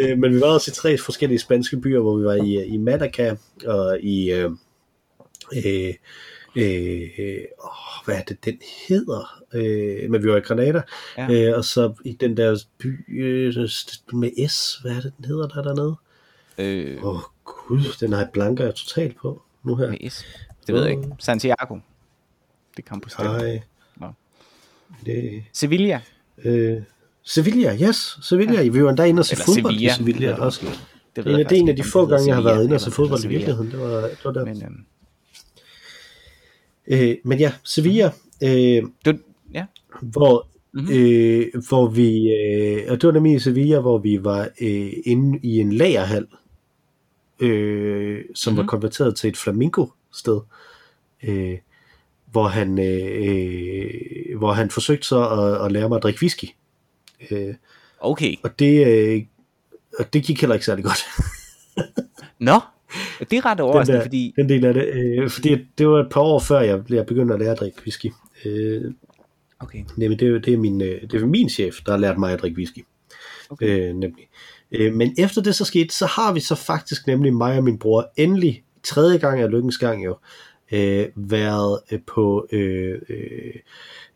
øh, 0.00 0.18
men 0.18 0.34
vi 0.34 0.40
var 0.40 0.46
også 0.46 0.70
i 0.70 0.74
tre 0.74 0.98
forskellige 0.98 1.38
spanske 1.38 1.76
byer, 1.76 2.00
hvor 2.00 2.16
vi 2.16 2.24
var 2.24 2.34
i, 2.34 2.66
i 2.66 2.76
Malaga 2.76 3.34
og 3.66 4.00
i... 4.00 4.32
Øh, 4.32 4.50
øh, 5.56 5.94
øh, 6.56 7.38
åh, 7.64 8.04
hvad 8.04 8.16
er 8.16 8.22
det, 8.22 8.44
den 8.44 8.58
hedder? 8.88 9.42
Øh, 9.54 10.10
men 10.10 10.22
vi 10.22 10.28
var 10.30 10.36
i 10.36 10.40
Granada, 10.40 10.82
Ja. 11.18 11.48
øh, 11.48 11.56
og 11.56 11.64
så 11.64 11.92
i 12.04 12.12
den 12.12 12.36
der 12.36 12.64
by 12.78 13.20
øh, 13.22 13.54
med 14.12 14.48
S, 14.48 14.78
hvad 14.82 14.92
er 14.92 15.00
det, 15.00 15.12
den 15.16 15.24
hedder 15.24 15.48
der 15.48 15.62
dernede? 15.62 15.96
Øh, 16.58 17.04
oh, 17.04 17.20
gud, 17.46 17.96
den 18.00 18.12
har 18.12 18.18
jeg 18.20 18.30
blanker 18.32 18.70
totalt 18.70 19.16
på 19.16 19.42
nu 19.64 19.76
her. 19.76 19.90
med 19.90 20.10
S. 20.10 20.24
Det 20.66 20.74
ved 20.74 20.82
jeg 20.82 20.90
ikke. 20.90 21.08
Santiago. 21.18 21.78
Det 22.76 22.84
kan 22.84 23.00
på 23.00 23.08
stedet. 23.08 23.30
Nej. 23.30 23.60
Nå. 23.96 24.06
Det, 25.06 25.42
Sevilla. 25.52 26.00
øh, 26.44 26.82
Sevilla, 27.22 27.76
yes, 27.88 28.18
Sevilla. 28.22 28.62
Ja. 28.62 28.68
Vi 28.68 28.82
var 28.84 28.88
endda 28.90 29.04
inde 29.04 29.20
og 29.20 29.26
se 29.26 29.36
fodbold 29.36 29.74
Sevilla. 29.74 29.92
i 29.92 29.96
Sevilla 29.96 30.28
Det 30.28 30.38
også. 30.38 30.66
Det 31.16 31.24
ved 31.24 31.32
er, 31.32 31.38
jeg 31.38 31.50
det 31.50 31.56
er 31.56 31.60
en 31.62 31.68
af 31.68 31.76
de 31.76 31.82
få 31.82 32.06
gange, 32.06 32.26
jeg 32.26 32.34
har 32.34 32.42
været 32.42 32.64
inde 32.64 32.74
og 32.74 32.80
se 32.80 32.90
fodbold 32.90 33.24
i 33.24 33.28
virkeligheden. 33.28 33.70
Det 33.70 33.80
var, 33.80 34.00
det 34.00 34.18
var 34.24 34.32
der. 34.32 34.44
Men, 34.44 34.62
øhm, 34.62 34.84
øh, 36.86 37.16
men 37.24 37.38
ja, 37.38 37.52
Sevilla, 37.64 38.10
øh, 38.42 38.82
du, 39.04 39.18
ja. 39.54 39.64
hvor, 40.02 40.46
Mhm. 40.72 40.92
øh, 40.92 41.46
hvor 41.68 41.88
vi, 41.88 42.32
øh, 42.32 42.82
og 42.88 43.00
det 43.00 43.06
var 43.06 43.12
nemlig 43.12 43.34
i 43.34 43.38
Sevilla, 43.38 43.80
hvor 43.80 43.98
vi 43.98 44.24
var 44.24 44.48
øh, 44.60 44.92
inde 45.04 45.38
i 45.42 45.58
en 45.60 45.72
lagerhal, 45.72 46.26
øh, 47.40 48.24
som 48.34 48.50
mm-hmm. 48.52 48.56
var 48.56 48.62
Mhm. 48.62 48.68
konverteret 48.68 49.16
til 49.16 49.28
et 49.28 49.36
flamingo-sted, 49.36 50.40
øh, 51.24 51.54
hvor 52.32 52.48
han, 52.48 52.78
øh, 52.78 54.38
hvor 54.38 54.52
han 54.52 54.70
forsøgte 54.70 55.06
så 55.06 55.28
at, 55.28 55.64
at 55.66 55.72
lære 55.72 55.88
mig 55.88 55.96
at 55.96 56.02
drikke 56.02 56.18
whisky. 56.22 56.44
Øh, 57.30 57.54
Okay. 58.00 58.36
og 58.42 58.58
det, 58.58 58.86
øh, 58.86 59.22
og 59.98 60.12
det 60.12 60.22
gik 60.24 60.40
heller 60.40 60.54
ikke 60.54 60.66
særlig 60.66 60.84
godt. 60.84 60.98
Nå, 62.38 62.60
det 63.30 63.32
er 63.32 63.46
ret 63.46 63.60
overraskende, 63.60 63.98
der- 63.98 64.04
fordi... 64.04 64.32
den 64.36 64.48
del 64.48 64.64
af 64.64 64.74
det. 64.74 64.86
Øh, 64.92 65.30
fordi 65.30 65.56
det 65.78 65.88
var 65.88 66.00
et 66.00 66.08
par 66.10 66.20
år 66.20 66.38
før, 66.38 66.60
jeg, 66.60 66.82
jeg 66.90 67.06
begyndte 67.06 67.34
at 67.34 67.40
lære 67.40 67.50
at 67.52 67.58
drikke 67.60 67.78
whisky. 67.82 68.06
Øh, 68.44 68.92
Okay. 69.60 69.84
nemlig 69.96 70.20
det, 70.20 70.44
det, 70.44 70.54
er 70.54 70.58
min, 70.58 70.82
øh, 70.82 71.02
det 71.02 71.14
er 71.22 71.26
min 71.26 71.48
chef, 71.50 71.76
der 71.86 71.92
har 71.92 71.98
lært 71.98 72.18
mig 72.18 72.32
at 72.32 72.40
drikke 72.40 72.56
whisky. 72.56 72.78
Okay. 73.50 73.66
Øh, 73.88 73.94
nemlig. 73.94 74.22
Øh, 74.22 74.26
men 74.72 75.14
efter 75.18 75.42
det 75.42 75.54
så 75.54 75.64
skete, 75.64 75.94
så 75.94 76.06
har 76.06 76.32
vi 76.32 76.40
så 76.40 76.54
faktisk 76.54 77.06
nemlig 77.06 77.34
mig 77.34 77.56
og 77.58 77.64
min 77.64 77.78
bror 77.78 78.12
endelig, 78.16 78.64
tredje 78.82 79.18
gang 79.18 79.40
af 79.40 79.50
lykkens 79.50 79.78
gang 79.78 80.04
jo, 80.04 80.16
øh, 80.72 81.06
været 81.16 81.80
øh, 81.92 82.00
på, 82.06 82.46
øh, 82.52 82.98
øh, 83.08 83.54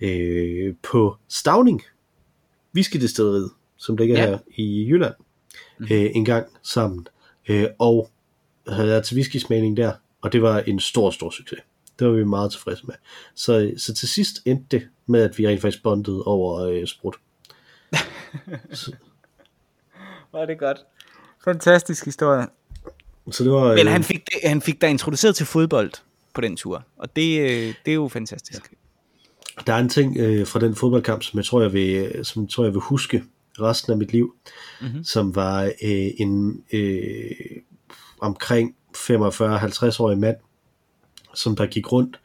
øh, 0.00 0.74
på 0.82 1.16
Stavning, 1.28 1.82
whiskydestilleriet, 2.74 3.50
som 3.76 3.96
ligger 3.96 4.18
Ja. 4.18 4.26
her 4.26 4.38
i 4.56 4.86
Jylland, 4.88 5.14
Mhm. 5.78 5.88
øh, 5.92 6.10
en 6.14 6.24
gang 6.24 6.46
sammen. 6.62 7.06
Øh, 7.48 7.66
og 7.78 8.10
havde 8.68 8.88
været 8.88 9.04
til 9.04 9.16
whiskysmagning 9.16 9.76
der, 9.76 9.92
og 10.20 10.32
det 10.32 10.42
var 10.42 10.58
en 10.60 10.80
stor, 10.80 11.10
stor 11.10 11.30
succes. 11.30 11.58
Det 11.98 12.06
var 12.06 12.12
vi 12.12 12.24
meget 12.24 12.50
tilfredse 12.50 12.86
med. 12.86 12.94
Så, 13.34 13.72
så 13.76 13.94
til 13.94 14.08
sidst 14.08 14.42
endte 14.44 14.66
det 14.78 14.88
med, 15.06 15.22
at 15.22 15.38
vi 15.38 15.48
rent 15.48 15.60
faktisk 15.60 15.82
bondede 15.82 16.22
over 16.24 16.60
øh, 16.60 16.86
sprut. 16.86 17.16
så, 18.72 18.92
Er 20.34 20.46
det 20.46 20.58
godt. 20.58 20.78
Fantastisk 21.44 22.04
historie. 22.04 22.46
så 23.30 23.44
det 23.44 23.52
var... 23.52 23.74
Men 23.74 23.86
øh, 23.86 23.92
han 23.92 24.04
fik, 24.04 24.24
det, 24.26 24.48
han 24.48 24.60
fik 24.60 24.80
dig 24.80 24.90
introduceret 24.90 25.36
til 25.36 25.46
fodbold 25.46 25.90
på 26.34 26.40
den 26.40 26.56
tur, 26.56 26.84
og 26.96 27.16
det, 27.16 27.40
øh, 27.40 27.74
det 27.84 27.90
er 27.90 27.94
jo 27.94 28.08
fantastisk. 28.08 28.74
Der 29.66 29.72
er 29.74 29.78
en 29.78 29.88
ting 29.88 30.16
øh, 30.18 30.46
fra 30.46 30.60
den 30.60 30.74
fodboldkamp, 30.76 31.22
som 31.22 31.38
jeg 31.38 31.44
tror, 31.46 31.60
jeg 31.62 31.72
vil, 31.72 31.94
øh, 31.94 32.24
som 32.24 32.42
jeg 32.42 32.50
tror, 32.50 32.64
jeg 32.64 32.72
vil 32.72 32.80
huske 32.80 33.24
resten 33.60 33.92
af 33.92 33.98
mit 33.98 34.12
liv, 34.12 34.34
Mhm. 34.80 35.04
som 35.04 35.34
var 35.34 35.62
øh, 35.62 36.10
en 36.18 36.64
øh, 36.72 37.30
omkring 38.20 38.74
45-50-årig 38.96 40.18
mand, 40.18 40.36
som 41.34 41.56
der 41.56 41.66
gik 41.66 41.92
rundt 41.92 42.20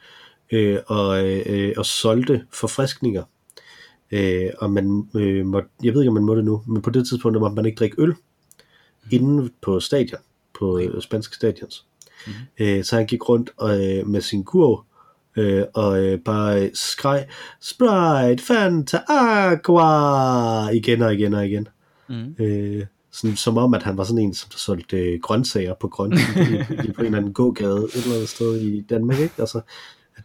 øh, 0.51 0.79
og, 0.87 1.27
øh, 1.27 1.73
og 1.77 1.85
solgte 1.85 2.45
forfriskninger. 2.53 3.23
Øh, 4.15 4.49
og 4.57 4.71
man 4.71 5.09
øh, 5.15 5.45
må, 5.45 5.61
jeg 5.83 5.93
ved 5.93 6.01
ikke, 6.01 6.09
om 6.09 6.13
man 6.13 6.23
må 6.23 6.35
det 6.35 6.45
nu, 6.45 6.63
men 6.67 6.81
på 6.81 6.89
det 6.89 7.07
tidspunkt 7.07 7.39
måtte 7.39 7.55
man 7.55 7.65
ikke 7.65 7.79
drikke 7.79 8.01
øl 8.01 8.13
inde 9.11 9.49
på 9.61 9.79
stadion, 9.79 10.21
på 10.59 10.75
Okay. 10.75 10.87
okay. 10.87 10.99
spanske 10.99 11.35
stadions. 11.35 11.85
Mm-hmm. 12.27 12.65
Øh, 12.65 12.83
så 12.83 12.95
han 12.95 13.05
gik 13.05 13.29
rundt 13.29 13.49
og, 13.57 13.85
øh, 13.85 14.07
med 14.07 14.21
sin 14.21 14.43
kurv 14.43 14.85
øh, 15.37 15.63
og 15.73 16.03
øh, 16.03 16.19
bare 16.19 16.63
øh, 16.63 16.69
skreg 16.73 17.25
Sprite, 17.61 18.43
Fanta, 18.43 18.99
Aqua 19.07 20.69
igen 20.69 21.01
og 21.01 21.13
igen 21.13 21.33
og 21.33 21.47
igen. 21.47 21.67
Mm. 22.07 22.35
Øh, 22.39 22.85
sådan, 23.11 23.35
som 23.35 23.57
om, 23.57 23.73
at 23.73 23.83
han 23.83 23.97
var 23.97 24.03
sådan 24.03 24.23
en, 24.23 24.33
som 24.33 24.49
der 24.51 24.57
solgte 24.57 24.97
øh, 24.97 25.19
grøntsager 25.21 25.73
på 25.73 25.87
grøn 25.87 26.13
i, 26.13 26.15
i, 26.87 26.91
på 26.91 27.01
en 27.01 27.05
eller 27.05 27.17
anden 27.17 27.33
gågade 27.33 27.77
et 27.77 27.95
eller 27.95 28.13
andet 28.13 28.29
sted 28.29 28.61
i 28.61 28.81
Danmark, 28.81 29.19
ikke? 29.19 29.33
Altså, 29.37 29.61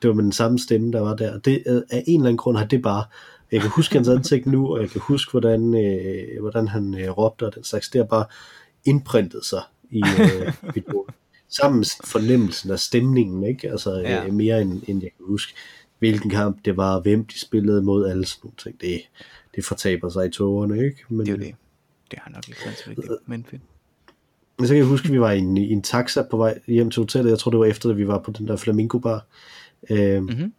det 0.03 0.09
var 0.09 0.15
med 0.15 0.25
den 0.25 0.33
samme 0.33 0.59
stemme, 0.59 0.93
der 0.93 1.01
var 1.01 1.17
der. 1.17 1.39
Det, 1.39 1.63
øh, 1.67 1.83
af 1.91 2.05
en 2.07 2.21
eller 2.21 2.29
anden 2.29 2.37
grund 2.37 2.57
har 2.57 2.65
det 2.65 2.83
bare, 2.83 3.05
jeg 3.53 3.61
kan 3.61 3.71
huske 3.71 3.95
hans 3.95 4.09
ansigt 4.09 4.47
nu, 4.47 4.75
og 4.75 4.81
jeg 4.83 4.91
kan 4.91 5.01
huske, 5.01 5.31
hvordan, 5.31 5.75
øh, 5.85 6.41
hvordan 6.41 6.69
han 6.69 6.95
øh, 7.01 7.11
råbte 7.11 7.47
og 7.47 7.55
den 7.55 7.65
slags, 7.65 7.89
det 7.89 7.99
har 7.99 8.07
bare 8.07 8.25
indprintet 8.85 9.45
sig 9.45 9.63
i 9.91 10.03
øh, 10.21 10.53
videoen. 10.75 11.07
Sammen 11.49 11.85
fornemmelsen 12.05 12.71
af 12.71 12.79
stemningen, 12.81 13.45
ikke? 13.45 13.71
Altså 13.71 13.99
Ja. 14.01 14.25
øh, 14.27 14.33
mere 14.35 14.63
end, 14.63 14.83
end 14.89 15.03
jeg 15.03 15.11
kan 15.17 15.27
huske, 15.27 15.55
hvilken 15.99 16.31
kamp 16.31 16.65
det 16.65 16.77
var, 16.77 17.01
hvem 17.01 17.25
de 17.25 17.41
spillede 17.41 17.83
mod, 17.83 18.07
alle 18.09 18.27
sådan 18.27 18.41
nogle 18.45 18.57
ting. 18.63 18.81
Det, 18.81 19.01
det 19.57 19.65
fortaber 19.65 20.09
sig 20.09 20.27
i 20.27 20.31
togerne, 20.31 20.85
ikke? 20.85 20.97
Men, 21.09 21.27
Det 21.27 21.29
er 21.33 21.37
jo 21.37 21.43
det. 21.43 21.55
Det 22.11 22.19
har 22.23 22.31
nok 22.31 22.49
ikke 22.49 22.61
været 22.65 22.79
så 22.79 22.85
vigtigt, 22.89 23.09
men 23.27 23.45
fedt. 23.51 23.63
Men 24.59 24.67
så 24.67 24.73
kan 24.75 24.79
jeg 24.79 24.87
huske, 24.87 25.07
at 25.07 25.13
vi 25.13 25.21
var 25.21 25.31
i 25.31 25.39
en, 25.39 25.57
i 25.57 25.71
en 25.73 25.83
taxa 25.83 26.23
på 26.31 26.37
vej 26.37 26.59
hjem 26.67 26.91
til 26.91 27.01
hotellet. 27.01 27.31
Jeg 27.31 27.39
tror, 27.39 27.51
det 27.51 27.61
var 27.61 27.67
efter, 27.67 27.91
at 27.91 27.97
vi 27.97 28.07
var 28.09 28.19
på 28.19 28.31
den 28.31 28.49
der 28.49 28.57
Flamingo 28.57 28.99
Bar. 28.99 29.27
Øh, 29.91 30.23
Mhm. 30.23 30.53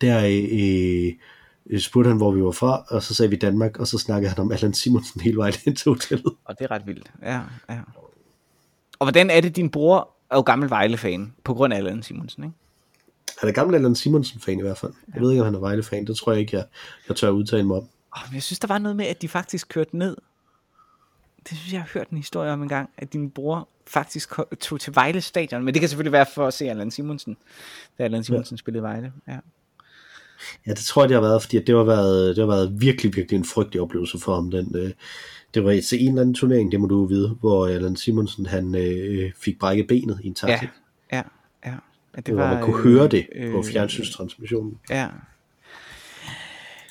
Der 0.00 0.18
øh, 0.26 1.06
øh, 1.06 1.12
spurgte 1.78 2.08
han, 2.08 2.16
hvor 2.16 2.30
vi 2.30 2.44
var 2.44 2.50
fra, 2.50 2.84
og 2.88 3.02
så 3.02 3.14
sagde 3.14 3.30
vi 3.30 3.36
Danmark, 3.36 3.78
og 3.78 3.86
så 3.86 3.98
snakkede 3.98 4.30
han 4.30 4.38
om 4.38 4.52
Allan 4.52 4.74
Simonsen 4.74 5.20
hele 5.20 5.36
vejen 5.36 5.54
ind 5.66 5.76
til 5.76 5.92
hotellet. 5.92 6.32
Og 6.44 6.58
det 6.58 6.64
er 6.64 6.70
ret 6.70 6.86
vildt. 6.86 7.12
Ja, 7.22 7.40
ja. 7.68 7.80
Og 8.98 9.06
hvordan 9.06 9.30
er 9.30 9.40
det, 9.40 9.56
din 9.56 9.70
bror 9.70 10.10
er 10.30 10.36
jo 10.36 10.42
gammel 10.42 10.70
Vejle-fan, 10.70 11.34
på 11.44 11.54
grund 11.54 11.72
af 11.72 11.76
Allan 11.76 12.02
Simonsen, 12.02 12.44
ikke? 12.44 12.56
Han 13.40 13.48
er 13.48 13.52
gammel 13.52 13.74
Allan 13.74 13.94
Simonsen-fan 13.94 14.58
i 14.58 14.62
hvert 14.62 14.78
fald. 14.78 14.92
Jeg 15.14 15.22
ved 15.22 15.30
ikke, 15.30 15.42
om 15.42 15.44
han 15.44 15.54
er 15.54 15.58
Vejle-fan. 15.58 16.06
Det 16.06 16.16
tror 16.16 16.32
jeg 16.32 16.40
ikke, 16.40 16.56
jeg, 16.56 16.66
jeg 17.08 17.16
tør 17.16 17.30
udtale 17.30 17.64
mig 17.64 17.76
om. 17.76 17.82
Oh, 18.12 18.22
men 18.28 18.34
jeg 18.34 18.42
synes, 18.42 18.58
der 18.58 18.68
var 18.68 18.78
noget 18.78 18.96
med, 18.96 19.06
at 19.06 19.22
de 19.22 19.28
faktisk 19.28 19.68
kørte 19.68 19.98
ned. 19.98 20.16
Det 21.48 21.58
synes 21.58 21.72
jeg, 21.72 21.80
har 21.80 21.90
hørt 21.94 22.08
en 22.08 22.16
historie 22.16 22.52
om 22.52 22.62
en 22.62 22.68
gang, 22.68 22.90
at 22.98 23.12
din 23.12 23.30
bror 23.30 23.68
faktisk 23.86 24.32
tog 24.60 24.80
til 24.80 24.94
Vejle 24.94 25.20
stadion. 25.20 25.64
Men 25.64 25.74
det 25.74 25.80
kan 25.80 25.88
selvfølgelig 25.88 26.12
være 26.12 26.26
for 26.34 26.46
at 26.46 26.54
se 26.54 26.70
Allan 26.70 26.90
Simonsen, 26.90 27.36
da 27.98 28.04
Allan 28.04 28.24
Simonsen 28.24 28.54
ja. 28.54 28.58
spillede 28.58 28.82
Vejle. 28.82 29.12
Ja. 29.28 29.38
Ja, 30.66 30.70
det 30.70 30.84
tror 30.84 31.02
jeg, 31.02 31.08
det 31.08 31.14
har 31.14 31.22
været, 31.22 31.42
fordi 31.42 31.58
det 31.58 31.74
har 31.76 31.84
været, 31.84 32.36
det 32.36 32.42
har 32.42 32.54
været 32.54 32.80
virkelig, 32.80 33.16
virkelig 33.16 33.38
en 33.38 33.44
frygtelig 33.44 33.80
oplevelse 33.80 34.18
for 34.18 34.34
ham. 34.34 34.50
Den, 34.50 34.76
øh, 34.76 34.90
det 35.54 35.64
var 35.64 35.80
til 35.88 36.02
en 36.02 36.08
eller 36.08 36.22
anden 36.22 36.34
turnering, 36.34 36.72
det 36.72 36.80
må 36.80 36.86
du 36.86 37.06
vide, 37.06 37.36
hvor 37.40 37.66
Allan 37.66 37.96
Simonsen 37.96 38.46
han, 38.46 38.74
øh, 38.74 39.32
fik 39.40 39.58
brækket 39.58 39.86
benet 39.86 40.20
i 40.22 40.26
en 40.26 40.34
taxi. 40.34 40.66
Ja, 41.12 41.16
ja, 41.16 41.22
ja. 41.70 41.74
ja 42.16 42.20
det 42.20 42.34
hvor 42.34 42.46
man 42.46 42.62
kunne 42.62 42.82
høre 42.82 43.08
det 43.08 43.26
på 43.52 43.62
fjernsynstransmissionen. 43.62 44.78
Ja. 44.90 45.08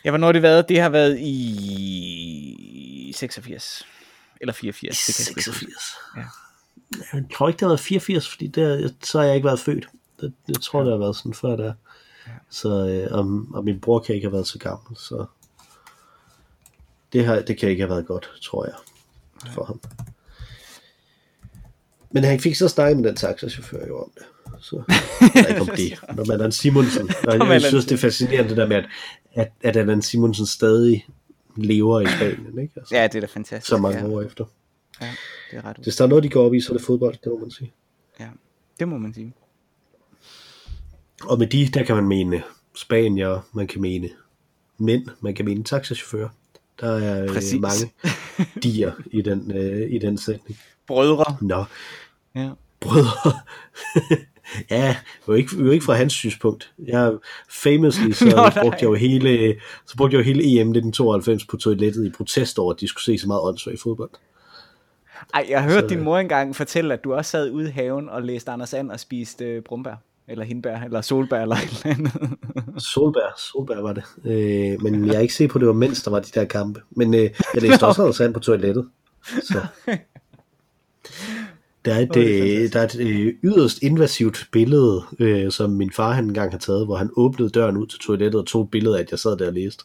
Ja, 0.05 0.09
hvornår 0.09 0.27
har 0.27 0.31
det 0.31 0.41
været? 0.41 0.69
Det 0.69 0.81
har 0.81 0.89
været 0.89 1.19
i 1.19 3.11
86. 3.15 3.85
Eller 4.41 4.53
84. 4.53 5.05
Det 5.05 5.15
kan 5.15 5.21
jeg 5.21 5.25
sgu 5.25 5.39
ikke 5.39 5.49
huske. 5.49 5.65
86. 5.65 5.95
Ja. 6.17 6.21
Jeg 7.17 7.25
tror 7.33 7.47
ikke, 7.47 7.57
det 7.57 7.61
har 7.61 7.69
været 7.69 7.79
84, 7.79 8.29
fordi 8.29 8.47
der, 8.47 8.89
så 9.03 9.19
har 9.19 9.25
jeg 9.25 9.35
ikke 9.35 9.45
været 9.45 9.59
født. 9.59 9.87
Det, 10.21 10.33
jeg 10.47 10.55
tror, 10.61 10.83
det 10.83 10.91
har 10.91 10.97
været 10.97 11.15
sådan 11.15 11.33
før 11.33 11.55
der. 11.55 11.73
Så, 12.49 12.87
øh, 12.87 13.17
og, 13.17 13.45
og 13.53 13.63
min 13.63 13.79
bror 13.79 13.99
kan 13.99 14.15
ikke 14.15 14.27
have 14.27 14.33
været 14.33 14.47
så 14.47 14.59
gammel, 14.59 14.97
så 14.97 15.25
det, 17.13 17.25
har, 17.25 17.41
det 17.41 17.57
kan 17.57 17.69
ikke 17.69 17.81
have 17.81 17.89
været 17.89 18.07
godt, 18.07 18.31
tror 18.41 18.65
jeg, 18.65 18.75
for 19.53 19.63
ham. 19.63 19.79
Men 22.11 22.23
han 22.23 22.39
fik 22.39 22.55
så 22.55 22.67
snakket 22.67 22.97
med 22.97 23.09
den 23.09 23.15
taxachauffør 23.15 23.87
jo 23.87 23.99
om 23.99 24.11
det. 24.15 24.23
Så 24.59 24.75
ikke 25.49 25.61
om 25.61 25.67
det. 25.67 25.99
Når 26.15 26.25
man 26.25 26.41
er 26.41 26.45
en 26.45 26.51
Simonsen. 26.51 27.09
Og 27.41 27.49
jeg 27.49 27.61
synes, 27.61 27.85
det 27.85 27.91
er 27.91 27.97
fascinerende 27.97 28.49
det 28.49 28.57
der 28.57 28.67
med, 28.67 28.75
at, 28.75 28.85
at, 29.33 29.51
at 29.61 29.77
Allan 29.77 30.01
Simonsen 30.01 30.45
stadig 30.45 31.07
lever 31.57 32.01
i 32.01 32.05
Spanien, 32.05 32.59
ikke? 32.59 32.73
Altså, 32.75 32.95
Ja, 32.95 33.03
det 33.03 33.15
er 33.15 33.19
da 33.19 33.27
fantastisk. 33.27 33.69
så 33.69 33.77
mange 33.77 33.99
ja. 33.99 34.07
år 34.07 34.21
efter. 34.21 34.45
Ja, 35.01 35.11
det 35.51 35.57
er 35.57 35.65
ret 35.65 35.77
Hvis 35.77 35.95
der 35.95 36.03
er 36.03 36.07
noget, 36.07 36.23
de 36.23 36.29
går 36.29 36.45
op 36.45 36.53
i, 36.53 36.61
så 36.61 36.73
er 36.73 36.77
det 36.77 36.85
fodbold, 36.85 37.15
det 37.23 37.31
må 37.31 37.37
man 37.37 37.51
sige. 37.51 37.73
Ja, 38.19 38.27
det 38.79 38.87
må 38.87 38.97
man 38.97 39.13
sige. 39.13 39.33
Og 41.27 41.39
med 41.39 41.47
de, 41.47 41.67
der 41.73 41.83
kan 41.83 41.95
man 41.95 42.05
mene 42.07 42.43
spanier, 42.75 43.39
man 43.53 43.67
kan 43.67 43.81
mene 43.81 44.09
mænd, 44.77 45.05
man 45.21 45.35
kan 45.35 45.45
mene 45.45 45.63
taxachauffører. 45.63 46.29
Der 46.79 46.91
er 46.91 47.27
Præcis. 47.27 47.53
øh, 47.53 47.61
mange 47.61 47.91
dier 48.63 48.91
i 49.11 49.21
den, 49.21 49.51
øh, 49.57 49.91
i 49.91 49.97
den 49.97 50.17
sætning. 50.17 50.59
Brødre. 50.87 51.37
Nå, 51.41 51.63
Ja. 52.35 52.49
brødre. 52.79 53.31
ja, 54.71 54.95
jo 55.27 55.33
ikke, 55.33 55.55
jo 55.63 55.71
ikke 55.71 55.85
fra 55.85 55.93
hans 55.93 56.13
synspunkt. 56.13 56.71
Jeg 56.87 57.13
famously, 57.49 58.11
så 58.11 58.25
Nå, 58.55 58.61
brugte 58.61 58.77
jeg 58.81 58.83
jo 58.83 58.93
hele, 58.93 59.55
så 59.87 59.95
brugte 59.97 60.17
jeg 60.17 60.19
jo 60.19 60.25
hele 60.25 60.43
EM 60.43 60.67
1992 60.69 61.45
på 61.45 61.57
toilettet 61.57 62.05
i 62.05 62.09
protest 62.09 62.59
over, 62.59 62.73
at 62.73 62.79
de 62.79 62.87
skulle 62.87 63.03
se 63.03 63.17
så 63.17 63.27
meget 63.27 63.41
åndssvagt 63.41 63.81
fodbold. 63.81 64.09
Ej, 65.33 65.45
jeg 65.49 65.61
har 65.63 65.69
hørt 65.71 65.81
Så- 65.83 65.87
din 65.87 66.01
mor 66.03 66.17
engang 66.17 66.55
fortælle, 66.55 66.93
at 66.93 67.03
du 67.03 67.13
også 67.13 67.31
sad 67.31 67.51
ude 67.51 67.67
i 67.69 67.71
haven 67.71 68.09
og 68.09 68.21
læste 68.23 68.51
Anders 68.51 68.73
And 68.73 68.91
og 68.91 68.99
spiste 68.99 69.45
øh, 69.45 69.61
brumbær. 69.61 69.95
Eller 70.27 70.45
hindbær, 70.45 70.79
eller 70.79 71.01
solbær, 71.01 71.41
eller 71.41 71.55
et 71.65 71.83
eller 71.85 71.95
andet. 71.97 72.37
Solbær, 72.77 73.39
Solbær 73.51 73.81
var 73.81 73.93
det. 73.93 74.03
Øh, 74.25 74.81
men 74.83 75.05
jeg 75.07 75.15
er 75.15 75.19
ikke 75.19 75.33
sikker 75.33 75.51
på, 75.53 75.57
at 75.57 75.61
det 75.61 75.67
var 75.67 75.73
mens 75.73 76.03
der 76.03 76.11
var 76.11 76.19
de 76.19 76.31
der 76.39 76.45
kampe. 76.45 76.81
Men 76.91 77.13
øh, 77.13 77.29
jeg 77.53 77.61
læste 77.61 77.85
også 77.87 78.01
noget 78.01 78.15
sand 78.15 78.33
på 78.33 78.39
toilettet. 78.39 78.89
Så. 79.23 79.65
Der 81.85 81.93
er 81.93 81.99
et, 81.99 82.15
øh, 82.17 82.73
der 82.73 82.79
er 82.79 82.83
et 82.83 82.99
øh, 82.99 83.33
yderst 83.43 83.83
invasivt 83.83 84.47
billede, 84.51 85.03
øh, 85.19 85.51
som 85.51 85.69
min 85.69 85.91
far 85.91 86.11
han 86.11 86.23
engang 86.23 86.51
har 86.51 86.59
taget, 86.59 86.85
hvor 86.85 86.95
han 86.95 87.09
åbnede 87.15 87.49
døren 87.49 87.77
ud 87.77 87.87
til 87.87 87.99
toilettet 87.99 88.41
og 88.41 88.47
tog 88.47 88.63
et 88.63 88.71
billede 88.71 88.97
af, 88.97 89.01
at 89.01 89.11
jeg 89.11 89.19
sad 89.19 89.37
der 89.37 89.47
og 89.47 89.53
læste 89.53 89.83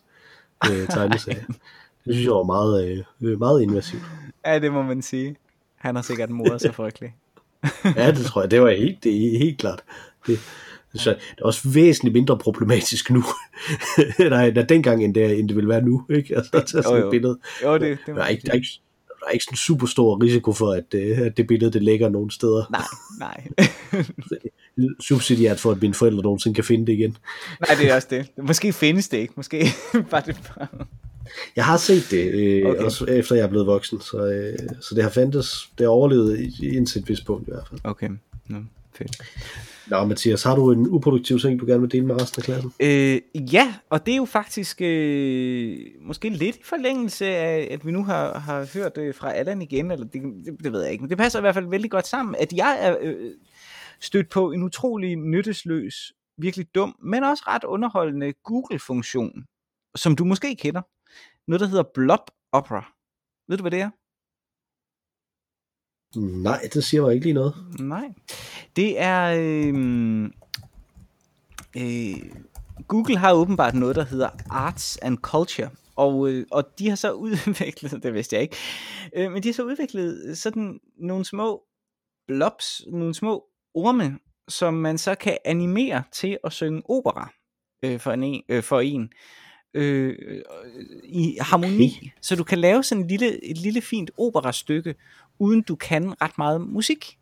øh, 0.70 0.88
tegneserier. 0.88 1.44
Det 2.04 2.14
synes 2.14 2.24
jeg 2.24 2.34
var 2.34 2.42
meget, 2.42 3.04
øh, 3.20 3.38
meget 3.38 3.62
invasivt. 3.62 4.02
ja, 4.46 4.58
det 4.58 4.72
må 4.72 4.82
man 4.82 5.02
sige. 5.02 5.36
Han 5.76 5.94
har 5.94 6.02
sikkert 6.02 6.30
modet 6.30 6.60
sig 6.60 6.74
frygtelig. 6.74 7.14
Ja, 7.96 8.10
det 8.10 8.24
tror 8.24 8.40
jeg. 8.40 8.50
Det 8.50 8.62
var 8.62 8.70
helt, 8.70 9.04
det 9.04 9.34
er 9.34 9.38
helt 9.38 9.58
klart. 9.58 9.82
Det, 10.26 10.38
så 10.94 11.10
det 11.10 11.18
er 11.38 11.44
også 11.44 11.68
væsentligt 11.68 12.12
mindre 12.14 12.38
problematisk 12.38 13.10
nu, 13.10 13.24
nej, 14.18 14.50
der 14.50 14.62
dengang, 14.62 15.04
end 15.04 15.14
det, 15.14 15.38
end 15.38 15.48
det 15.48 15.56
vil 15.56 15.68
være 15.68 15.82
nu. 15.82 16.04
Ikke? 16.10 16.36
Altså, 16.36 16.50
at 16.56 16.66
tage 16.66 16.82
sådan 16.82 16.96
Jo, 16.96 17.00
jo. 17.02 17.06
et 17.06 17.10
billede. 17.10 17.38
Jo, 17.64 17.74
det, 17.74 17.98
det 18.06 18.16
Der 18.16 18.22
er, 18.22 18.28
ikke, 18.28 18.42
der, 18.46 18.50
er 18.52 18.54
ikke, 18.56 18.68
der 19.20 19.26
er 19.26 19.30
ikke 19.30 19.44
sådan 19.44 19.56
super 19.56 19.86
stor 19.86 20.22
risiko 20.22 20.52
for, 20.52 20.72
at, 20.72 20.94
øh, 20.94 21.18
at 21.18 21.36
det 21.36 21.46
billede 21.46 21.72
det 21.72 21.82
ligger 21.82 22.08
nogen 22.08 22.30
steder. 22.30 22.64
Nej, 22.70 22.84
nej. 23.18 23.48
Subsidiært 25.00 25.60
for, 25.60 25.70
at 25.70 25.82
mine 25.82 25.94
forældre 25.94 26.22
nogensinde 26.22 26.54
kan 26.54 26.64
finde 26.64 26.86
det 26.86 26.92
igen. 26.92 27.16
nej, 27.68 27.76
det 27.80 27.90
er 27.90 27.94
også 27.94 28.08
det. 28.10 28.28
Måske 28.38 28.72
findes 28.72 29.08
det 29.08 29.18
ikke. 29.18 29.32
Måske 29.36 29.66
var 30.10 30.20
det 30.20 30.36
bare... 30.56 30.66
Jeg 31.56 31.64
har 31.64 31.76
set 31.76 32.02
det, 32.10 32.30
øh, 32.34 32.66
Okay. 32.66 32.82
også 32.82 33.04
efter 33.04 33.34
jeg 33.34 33.42
er 33.44 33.48
blevet 33.48 33.66
voksen, 33.66 34.00
så, 34.00 34.26
øh, 34.26 34.58
så 34.80 34.94
det 34.94 35.02
har 35.02 35.10
fandtes, 35.10 35.70
det 35.78 35.84
har 35.84 35.90
overlevet 35.90 36.40
indtil 36.62 37.02
et 37.02 37.08
vist 37.08 37.26
punkt 37.26 37.48
i 37.48 37.50
hvert 37.50 37.68
fald. 37.68 37.80
Okay, 37.84 38.08
Nå, 38.48 38.58
fedt. 38.94 39.22
Nå, 39.90 40.04
Mathias, 40.04 40.42
har 40.42 40.54
du 40.54 40.72
en 40.72 40.86
uproduktiv 40.88 41.38
ting, 41.38 41.60
du 41.60 41.66
gerne 41.66 41.80
vil 41.80 41.92
dele 41.92 42.06
med 42.06 42.22
resten 42.22 42.40
af 42.40 42.44
klassen? 42.44 42.72
Øh, 42.80 43.20
ja, 43.54 43.74
og 43.90 44.06
det 44.06 44.12
er 44.12 44.16
jo 44.16 44.24
faktisk 44.24 44.80
øh, 44.80 45.78
måske 46.00 46.28
lidt 46.28 46.56
i 46.56 46.62
forlængelse 46.64 47.26
af, 47.26 47.68
at 47.70 47.86
vi 47.86 47.90
nu 47.90 48.04
har, 48.04 48.38
har 48.38 48.68
hørt 48.74 48.98
øh, 48.98 49.14
fra 49.14 49.32
Allan 49.32 49.62
igen, 49.62 49.90
eller 49.90 50.06
det, 50.06 50.22
det, 50.22 50.64
det 50.64 50.72
ved 50.72 50.82
jeg 50.82 50.92
ikke, 50.92 51.02
men 51.02 51.10
det 51.10 51.18
passer 51.18 51.38
i 51.38 51.40
hvert 51.40 51.54
fald 51.54 51.66
vældig 51.66 51.90
godt 51.90 52.06
sammen, 52.06 52.36
at 52.38 52.52
jeg 52.52 52.78
er 52.80 52.96
øh, 53.00 53.30
stødt 54.00 54.28
på 54.28 54.52
en 54.52 54.62
utrolig 54.62 55.16
nyttesløs, 55.16 56.12
virkelig 56.38 56.74
dum, 56.74 56.96
men 57.02 57.24
også 57.24 57.44
ret 57.46 57.64
underholdende 57.64 58.32
Google-funktion, 58.44 59.44
som 59.94 60.16
du 60.16 60.24
måske 60.24 60.56
kender. 60.56 60.82
Noget, 61.50 61.60
der 61.60 61.66
hedder 61.66 61.84
Blob 61.94 62.30
Opera. 62.52 62.92
Ved 63.48 63.56
du, 63.56 63.62
hvad 63.62 63.70
det 63.70 63.80
er? 63.80 63.90
Nej, 66.16 66.68
det 66.74 66.84
siger 66.84 67.02
mig 67.02 67.14
ikke 67.14 67.26
lige 67.26 67.34
noget. 67.34 67.54
Nej. 67.78 68.08
Det 68.76 69.00
er... 69.00 69.34
Øh, 69.38 70.24
øh, 71.76 72.30
Google 72.88 73.16
har 73.16 73.32
åbenbart 73.32 73.74
noget, 73.74 73.96
der 73.96 74.04
hedder 74.04 74.28
Arts 74.50 74.96
and 74.96 75.18
Culture. 75.18 75.70
Og, 75.96 76.30
øh, 76.30 76.46
og 76.50 76.64
de 76.78 76.88
har 76.88 76.96
så 76.96 77.12
udviklet, 77.26 78.02
det 78.02 78.14
vidste 78.14 78.36
jeg 78.36 78.42
ikke, 78.42 78.56
øh, 79.16 79.32
men 79.32 79.42
de 79.42 79.48
har 79.48 79.52
så 79.52 79.62
udviklet 79.62 80.38
sådan 80.38 80.80
nogle 80.98 81.24
små 81.24 81.62
blobs, 82.26 82.82
nogle 82.88 83.14
små 83.14 83.44
orme, 83.74 84.18
som 84.48 84.74
man 84.74 84.98
så 84.98 85.14
kan 85.14 85.38
animere 85.44 86.02
til 86.12 86.38
at 86.44 86.52
synge 86.52 86.82
opera 86.84 87.30
øh, 87.82 88.00
for 88.00 88.12
en, 88.12 88.42
øh, 88.48 88.62
for 88.62 88.80
en 88.80 89.12
øh, 89.74 90.16
øh, 90.22 90.42
i 91.04 91.36
harmoni. 91.40 91.96
Okay. 91.96 92.10
Så 92.20 92.36
du 92.36 92.44
kan 92.44 92.58
lave 92.58 92.82
sådan 92.82 93.04
et 93.04 93.10
lille, 93.10 93.44
et 93.44 93.58
lille 93.58 93.80
fint 93.80 94.10
operastykke, 94.18 94.94
uden 95.38 95.62
du 95.62 95.76
kan 95.76 96.22
ret 96.22 96.38
meget 96.38 96.60
musik. 96.60 97.18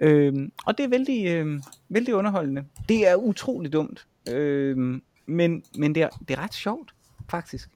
Øhm, 0.00 0.52
og 0.66 0.78
det 0.78 0.84
er 0.84 0.88
vældig, 0.88 1.26
øh, 1.26 1.60
vældig 1.88 2.14
underholdende. 2.14 2.64
Det 2.88 3.08
er 3.08 3.14
utrolig 3.14 3.72
dumt, 3.72 4.06
øhm, 4.30 5.02
men, 5.26 5.62
men 5.78 5.94
det, 5.94 6.02
er, 6.02 6.08
det 6.28 6.38
er 6.38 6.42
ret 6.42 6.54
sjovt, 6.54 6.94
faktisk. 7.30 7.68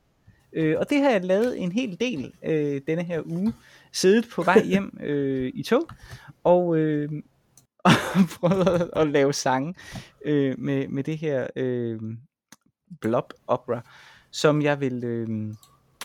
Øh, 0.52 0.76
og 0.78 0.90
det 0.90 0.98
har 0.98 1.10
jeg 1.10 1.24
lavet 1.24 1.60
en 1.60 1.72
hel 1.72 2.00
del 2.00 2.32
øh, 2.44 2.80
denne 2.86 3.02
her 3.02 3.22
uge. 3.26 3.52
Siddet 3.92 4.28
på 4.28 4.42
vej 4.42 4.64
hjem 4.64 4.98
øh, 5.02 5.52
i 5.54 5.62
tog, 5.62 5.88
og, 6.44 6.76
øh, 6.76 7.10
og 7.84 7.90
prøvet 8.40 8.68
at, 8.68 8.90
at 8.96 9.08
lave 9.08 9.32
sange 9.32 9.74
øh, 10.24 10.58
med, 10.58 10.88
med 10.88 11.04
det 11.04 11.18
her 11.18 11.46
øh, 11.56 12.00
blob 13.00 13.32
opera, 13.46 13.80
som 14.30 14.62
jeg 14.62 14.80
vil, 14.80 15.04
øh, 15.04 15.54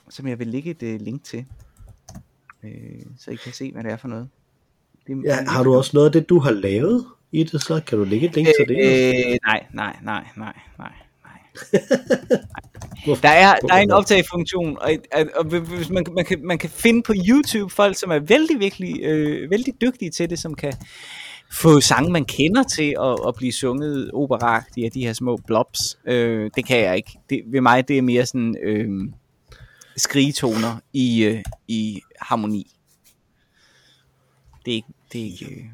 som 0.09 0.27
jeg 0.27 0.39
vil 0.39 0.47
lægge 0.47 0.71
et 0.71 0.83
øh, 0.83 1.01
link 1.01 1.23
til. 1.23 1.45
Øh, 2.63 2.71
så 3.19 3.31
I 3.31 3.35
kan 3.35 3.53
se, 3.53 3.71
hvad 3.71 3.83
det 3.83 3.91
er 3.91 3.97
for 3.97 4.07
noget. 4.07 4.29
Det, 5.07 5.23
Ja, 5.25 5.35
har 5.47 5.63
du 5.63 5.75
også 5.75 5.91
noget 5.93 6.05
af 6.07 6.11
det, 6.11 6.29
du 6.29 6.39
har 6.39 6.51
lavet 6.51 7.05
i 7.31 7.43
det, 7.43 7.61
så 7.61 7.81
kan 7.87 7.97
du 7.97 8.03
lægge 8.03 8.27
et 8.27 8.35
link 8.35 8.47
til 8.47 8.67
det? 8.67 8.77
Øh, 8.77 9.37
nej, 9.45 9.65
nej, 9.73 9.97
nej, 10.03 10.25
nej, 10.37 10.53
nej, 10.77 10.93
nej. 11.23 11.37
Der 13.21 13.29
er, 13.29 13.55
der 13.55 13.73
er 13.73 13.79
en 13.79 13.91
optagefunktion, 13.91 14.77
og, 14.81 14.91
og, 15.13 15.25
og 15.35 15.45
hvis 15.45 15.89
man, 15.89 16.05
man, 16.11 16.25
kan, 16.25 16.39
man 16.45 16.57
kan 16.57 16.69
finde 16.69 17.03
på 17.03 17.13
YouTube 17.29 17.73
folk, 17.73 17.97
som 17.97 18.11
er 18.11 18.19
vældig, 18.19 18.59
virkelig, 18.59 19.03
øh, 19.03 19.51
vældig 19.51 19.81
dygtige 19.81 20.11
til 20.11 20.29
det, 20.29 20.39
som 20.39 20.55
kan 20.55 20.73
få 21.51 21.81
sange, 21.81 22.11
man 22.11 22.25
kender 22.25 22.63
til 22.63 22.95
at, 22.99 23.27
at 23.27 23.35
blive 23.35 23.51
sunget 23.51 24.11
operagtigt 24.13 24.85
af 24.85 24.91
de 24.91 25.05
her 25.05 25.13
små 25.13 25.37
blobs. 25.47 25.97
Øh, 26.05 26.51
det 26.55 26.65
kan 26.65 26.79
jeg 26.79 26.95
ikke. 26.95 27.19
Det, 27.29 27.41
ved 27.45 27.61
mig, 27.61 27.87
det 27.87 27.97
er 27.97 28.01
mere 28.01 28.25
sådan 28.25 28.55
øh, 28.63 29.09
skrigetoner 29.97 30.79
i, 30.93 31.23
øh, 31.23 31.43
i 31.67 32.01
harmoni. 32.21 32.75
Det 34.65 34.71
er 34.71 34.75
ikke... 34.75 34.87
Det 35.13 35.21
er 35.21 35.25
ikke 35.25 35.45
øh, 35.45 35.65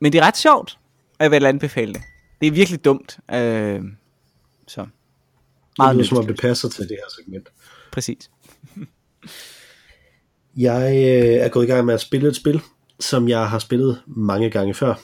men 0.00 0.12
det 0.12 0.18
er 0.18 0.26
ret 0.26 0.36
sjovt, 0.36 0.78
og 1.18 1.22
jeg 1.22 1.30
vil 1.30 1.46
anbefale 1.46 1.92
det. 1.94 2.02
Det 2.40 2.46
er 2.46 2.52
virkelig 2.52 2.84
dumt. 2.84 3.18
Øh, 3.34 3.82
så 4.68 4.86
meget 5.78 5.96
det 5.96 6.02
er 6.02 6.08
som 6.08 6.18
om 6.18 6.26
det 6.26 6.40
passer 6.40 6.68
til 6.68 6.88
det 6.88 6.96
her 6.96 7.22
segment. 7.22 7.48
Præcis. 7.92 8.30
jeg 10.56 10.92
øh, 10.92 11.44
er 11.44 11.48
gået 11.48 11.64
i 11.64 11.66
gang 11.66 11.86
med 11.86 11.94
at 11.94 12.00
spille 12.00 12.28
et 12.28 12.36
spil, 12.36 12.60
som 13.02 13.28
jeg 13.28 13.48
har 13.48 13.58
spillet 13.58 14.02
mange 14.06 14.50
gange 14.50 14.74
før. 14.74 14.94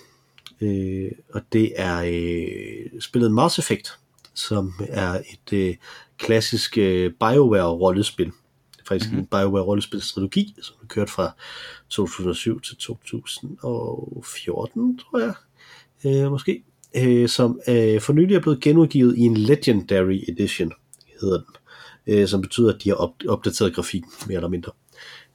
Øh, 0.61 1.11
og 1.35 1.41
det 1.53 1.73
er 1.77 2.03
øh, 2.07 3.01
spillet 3.01 3.33
Mass 3.33 3.59
Effect, 3.59 3.99
som 4.35 4.73
er 4.89 5.13
et 5.13 5.53
øh, 5.53 5.75
klassisk 6.19 6.79
øh, 6.79 7.13
BioWare-rollespil. 7.25 8.31
Det 8.73 8.81
er 8.81 8.85
faktisk 8.89 9.11
mm-hmm. 9.11 9.21
en 9.21 9.29
BioWare-rollespilstrategi, 9.35 10.55
som 10.63 10.77
er 10.83 10.87
kørt 10.87 11.11
fra 11.11 11.31
2007 11.89 12.61
til 12.61 12.77
2014, 12.77 14.99
tror 14.99 15.19
jeg. 15.19 15.35
Øh, 16.05 16.31
måske 16.31 16.65
øh, 16.97 17.29
som 17.29 17.61
øh, 17.69 18.01
for 18.01 18.13
nylig 18.13 18.37
er 18.37 18.41
blevet 18.41 18.61
genudgivet 18.61 19.17
i 19.17 19.21
en 19.21 19.37
Legendary 19.37 20.21
Edition, 20.29 20.73
hedder 21.21 21.37
den, 21.37 21.55
øh, 22.07 22.29
som 22.29 22.43
betyder, 22.43 22.75
at 22.75 22.85
de 22.85 22.89
har 22.89 22.97
op- 22.97 23.23
opdateret 23.29 23.75
grafikken, 23.75 24.11
mere 24.27 24.37
eller 24.37 24.49
mindre, 24.49 24.73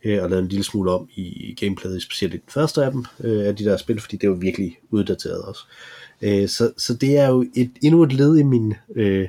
øh, 0.03 0.23
og 0.23 0.29
lavet 0.29 0.43
en 0.43 0.49
lille 0.49 0.63
smule 0.63 0.91
om 0.91 1.07
i 1.15 1.55
gameplayet, 1.59 2.01
specielt 2.01 2.33
i 2.33 2.37
den 2.37 2.49
første 2.49 2.85
af 2.85 2.91
dem, 2.91 3.05
øh, 3.23 3.47
af 3.47 3.55
de 3.55 3.63
der 3.63 3.77
spil, 3.77 3.99
fordi 3.99 4.17
det 4.17 4.29
var 4.29 4.35
virkelig 4.35 4.77
uddateret 4.91 5.41
også. 5.41 5.61
Øh, 6.21 6.47
så, 6.47 6.71
så 6.77 6.93
det 6.93 7.17
er 7.17 7.27
jo 7.27 7.45
et, 7.55 7.71
endnu 7.81 8.03
et 8.03 8.13
led 8.13 8.37
i 8.37 8.43
min 8.43 8.73
øh, 8.95 9.27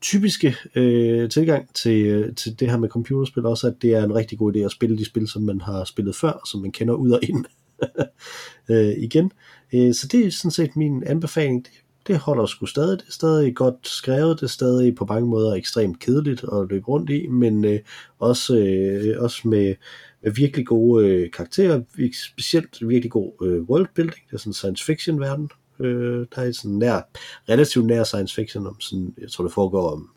typiske 0.00 0.56
øh, 0.74 1.30
tilgang 1.30 1.74
til, 1.74 2.06
øh, 2.06 2.34
til 2.34 2.60
det 2.60 2.70
her 2.70 2.78
med 2.78 2.88
computerspil, 2.88 3.46
også 3.46 3.66
at 3.66 3.74
det 3.82 3.94
er 3.94 4.04
en 4.04 4.14
rigtig 4.14 4.38
god 4.38 4.56
idé 4.56 4.58
at 4.58 4.70
spille 4.70 4.98
de 4.98 5.04
spil, 5.04 5.28
som 5.28 5.42
man 5.42 5.60
har 5.60 5.84
spillet 5.84 6.16
før, 6.16 6.48
som 6.50 6.60
man 6.60 6.72
kender 6.72 6.94
ud 6.94 7.10
og 7.10 7.20
ind 7.22 7.44
øh, 8.70 8.94
igen. 8.98 9.32
Øh, 9.72 9.94
så 9.94 10.06
det 10.06 10.26
er 10.26 10.30
sådan 10.30 10.50
set 10.50 10.76
min 10.76 11.04
anbefaling. 11.06 11.64
Det, 11.64 11.72
det 12.06 12.18
holder 12.18 12.46
sgu 12.46 12.66
stadig. 12.66 12.98
Det 12.98 13.08
er 13.08 13.12
stadig 13.12 13.56
godt 13.56 13.88
skrevet. 13.88 14.40
Det 14.40 14.46
er 14.46 14.50
stadig 14.50 14.94
på 14.94 15.06
mange 15.08 15.28
måder 15.28 15.54
ekstremt 15.54 15.98
kedeligt 15.98 16.44
at 16.44 16.68
løbe 16.70 16.88
rundt 16.88 17.10
i, 17.10 17.26
men 17.26 17.64
øh, 17.64 17.80
også, 18.18 18.56
øh, 18.56 19.22
også 19.22 19.48
med, 19.48 19.74
med 20.22 20.32
virkelig 20.32 20.66
gode 20.66 21.06
øh, 21.06 21.30
karakterer. 21.30 21.82
Specielt 22.14 22.88
virkelig 22.88 23.10
god 23.10 23.32
øh, 23.42 23.62
worldbuilding. 23.62 24.22
Det 24.30 24.34
er 24.34 24.38
sådan 24.38 24.50
en 24.50 24.54
science 24.54 24.84
fiction 24.84 25.20
verden. 25.20 25.50
Øh, 25.80 26.26
der 26.34 26.42
er 26.42 26.52
sådan 26.52 26.76
nær, 26.76 27.00
relativt 27.48 27.86
nær 27.86 28.04
science 28.04 28.34
fiction 28.34 28.66
om 28.66 28.80
sådan, 28.80 29.14
jeg 29.20 29.30
tror 29.30 29.44
det 29.44 29.52
foregår 29.52 29.90
om 29.92 30.10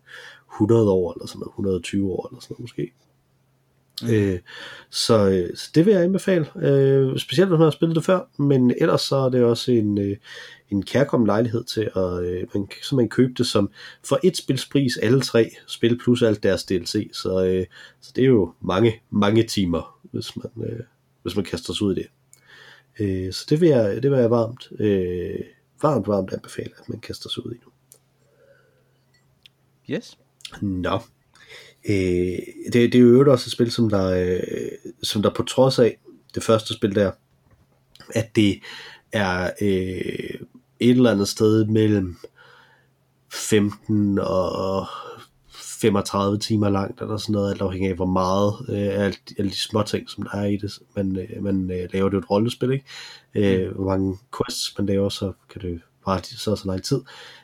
100 0.54 0.92
år 0.92 1.14
eller 1.14 1.28
sådan 1.28 1.40
noget, 1.40 1.52
120 1.52 2.12
år 2.12 2.28
eller 2.28 2.42
sådan 2.42 2.54
noget 2.54 2.62
måske. 2.62 2.92
Mm. 4.02 4.10
Øh, 4.10 4.40
så, 4.90 5.30
øh, 5.30 5.58
så 5.58 5.70
det 5.76 5.86
vil 5.86 5.94
jeg 5.94 6.04
anbefale, 6.04 6.46
øh, 6.56 7.20
specielt 7.20 7.50
hvis 7.50 7.58
man 7.58 7.66
har 7.66 7.72
spillet 7.72 7.96
det 7.96 8.06
før, 8.06 8.22
men 8.38 8.74
ellers 8.82 9.02
så 9.02 9.16
er 9.16 9.30
det 9.30 9.44
også 9.44 9.72
en, 9.72 9.98
øh, 9.98 10.18
en 10.70 10.84
kærkommen 10.84 11.28
lejlighed 11.28 11.64
til 11.64 11.90
at 11.96 12.24
øh, 12.24 12.48
man, 12.54 12.68
så 12.84 12.96
man 12.96 13.10
købe 13.10 13.34
det 13.38 13.48
som 13.48 13.72
for 14.04 14.20
et 14.24 14.38
spilspris 14.38 14.98
alle 14.98 15.22
tre 15.22 15.52
spil 15.68 16.00
plus 16.00 16.22
alt 16.22 16.44
deres 16.44 16.64
DLC, 16.64 17.10
så, 17.14 17.46
øh, 17.46 17.66
så 18.02 18.12
det 18.16 18.22
er 18.22 18.28
jo 18.28 18.54
mange, 18.62 19.02
mange 19.10 19.44
timer, 19.44 20.00
hvis 20.12 20.36
man, 20.36 20.70
øh, 20.70 20.80
hvis 21.22 21.36
man 21.36 21.46
kaster 21.46 21.74
sig 21.74 21.88
ud 21.88 21.96
i 21.96 22.00
det. 22.00 22.08
Øh, 23.00 23.34
så 23.34 23.46
det 23.50 23.62
vil 23.62 23.70
jeg, 23.70 24.04
det 24.04 24.12
vil 24.12 24.20
jeg 24.20 24.32
varmt, 24.32 24.72
øh, 24.80 25.40
varmt, 25.82 26.08
varmt 26.08 26.34
anbefale, 26.34 26.72
at 26.80 26.90
man 26.90 27.00
kaster 27.00 27.30
sig 27.30 27.46
ud 27.46 27.52
i 27.52 27.58
nu. 27.66 27.72
Yes. 29.90 30.18
Nå, 30.62 31.00
Øh, 31.90 32.40
det, 32.66 32.74
det 32.74 32.96
er 32.96 33.00
jo 33.00 33.08
øvrigt 33.08 33.30
også 33.30 33.48
et 33.48 33.52
spil, 33.52 33.72
som 33.72 33.90
der, 33.90 34.10
øh, 34.10 34.72
som 35.04 35.22
der 35.22 35.30
på 35.30 35.44
trods 35.44 35.80
af 35.80 35.98
det 36.36 36.44
første 36.44 36.74
spil 36.74 36.96
der, 36.96 37.12
at 38.14 38.36
det 38.36 38.60
er 39.12 39.50
øh, 39.62 40.40
et 40.80 40.90
eller 40.90 41.12
andet 41.12 41.28
sted 41.28 41.66
mellem 41.66 42.18
15 43.32 44.20
og 44.20 44.88
35 45.82 46.40
timer 46.40 46.70
langt, 46.70 47.02
eller 47.02 47.18
sådan 47.18 47.34
noget, 47.34 47.52
alt 47.52 47.62
afhængig 47.62 47.90
af 47.90 47.96
hvor 47.96 48.06
meget 48.06 48.54
øh, 48.70 49.04
alle, 49.04 49.16
alle 49.40 49.52
de 49.52 49.60
små 49.60 49.84
ting, 49.84 50.10
som 50.10 50.24
der 50.24 50.38
er 50.38 50.46
i 50.46 50.58
det. 50.58 50.80
Man, 50.96 51.18
øh, 51.18 51.44
man 51.44 51.72
øh, 51.72 51.90
laver 51.94 52.10
det 52.10 52.18
et 52.18 52.30
rollespil, 52.30 52.72
ikke? 52.72 52.86
Øh, 53.36 53.68
mm. 53.68 53.76
hvor 53.76 53.86
mange 53.86 54.18
quests 54.38 54.78
man 54.78 54.88
laver, 54.88 55.10
så 55.10 55.32
kan 55.50 55.62
det 55.62 55.82
bare 56.06 56.24
så 56.24 56.56
så 56.56 56.64
lang 56.66 56.84
tid. 56.84 57.02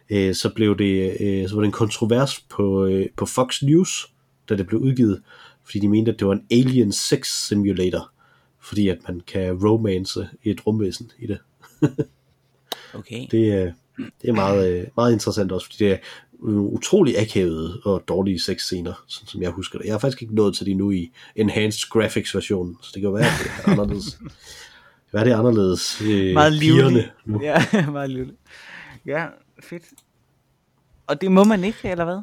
Øh, 0.09 0.35
så 0.35 0.53
blev 0.53 0.77
det, 0.77 1.17
øh, 1.19 1.49
så 1.49 1.55
var 1.55 1.61
det 1.61 1.67
en 1.67 1.71
kontrovers 1.71 2.39
på, 2.39 2.85
øh, 2.85 3.05
på 3.17 3.25
Fox 3.25 3.61
News, 3.61 4.13
da 4.51 4.57
det 4.57 4.67
blev 4.67 4.81
udgivet, 4.81 5.21
fordi 5.63 5.79
de 5.79 5.89
mente, 5.89 6.11
at 6.11 6.19
det 6.19 6.27
var 6.27 6.33
en 6.33 6.45
Alien 6.51 6.91
Sex 6.91 7.27
Simulator, 7.47 8.11
fordi 8.59 8.87
at 8.89 8.97
man 9.07 9.21
kan 9.27 9.65
romance 9.67 10.29
et 10.43 10.67
rumvæsen 10.67 11.11
i 11.19 11.27
det. 11.27 11.37
okay. 12.99 13.27
Det, 13.31 13.73
det 14.21 14.29
er 14.29 14.33
meget, 14.33 14.79
øh, 14.79 14.87
meget 14.97 15.13
interessant 15.13 15.51
også, 15.51 15.65
fordi 15.65 15.83
det 15.83 15.91
er 15.91 15.97
utrolig 16.43 17.19
akavet 17.19 17.81
og 17.83 18.03
dårlige 18.07 18.39
sexscener, 18.39 19.03
sådan 19.07 19.27
som 19.27 19.41
jeg 19.41 19.49
husker 19.49 19.77
det. 19.77 19.85
Jeg 19.85 19.93
har 19.93 19.99
faktisk 19.99 20.21
ikke 20.21 20.35
nået 20.35 20.55
til 20.55 20.65
det 20.65 20.77
nu 20.77 20.91
i 20.91 21.11
Enhanced 21.35 21.89
Graphics 21.89 22.35
versionen, 22.35 22.77
så 22.81 22.91
det 22.93 23.01
kan 23.01 23.13
være, 23.13 23.25
at 23.25 23.31
det 23.43 23.51
er 23.65 23.71
anderledes. 23.71 24.19
Hvad 25.11 25.21
er 25.21 25.25
det 25.25 25.33
anderledes? 25.33 26.01
Øh, 26.01 26.33
meget 26.33 26.53
livligt. 26.53 27.13
Nu. 27.25 27.41
Ja, 27.41 27.65
meget 27.91 28.09
livligt. 28.09 28.37
Ja, 29.05 29.25
fedt. 29.63 29.83
Og 31.07 31.21
det 31.21 31.31
må 31.31 31.43
man 31.43 31.63
ikke, 31.63 31.89
eller 31.89 32.05
hvad? 32.05 32.21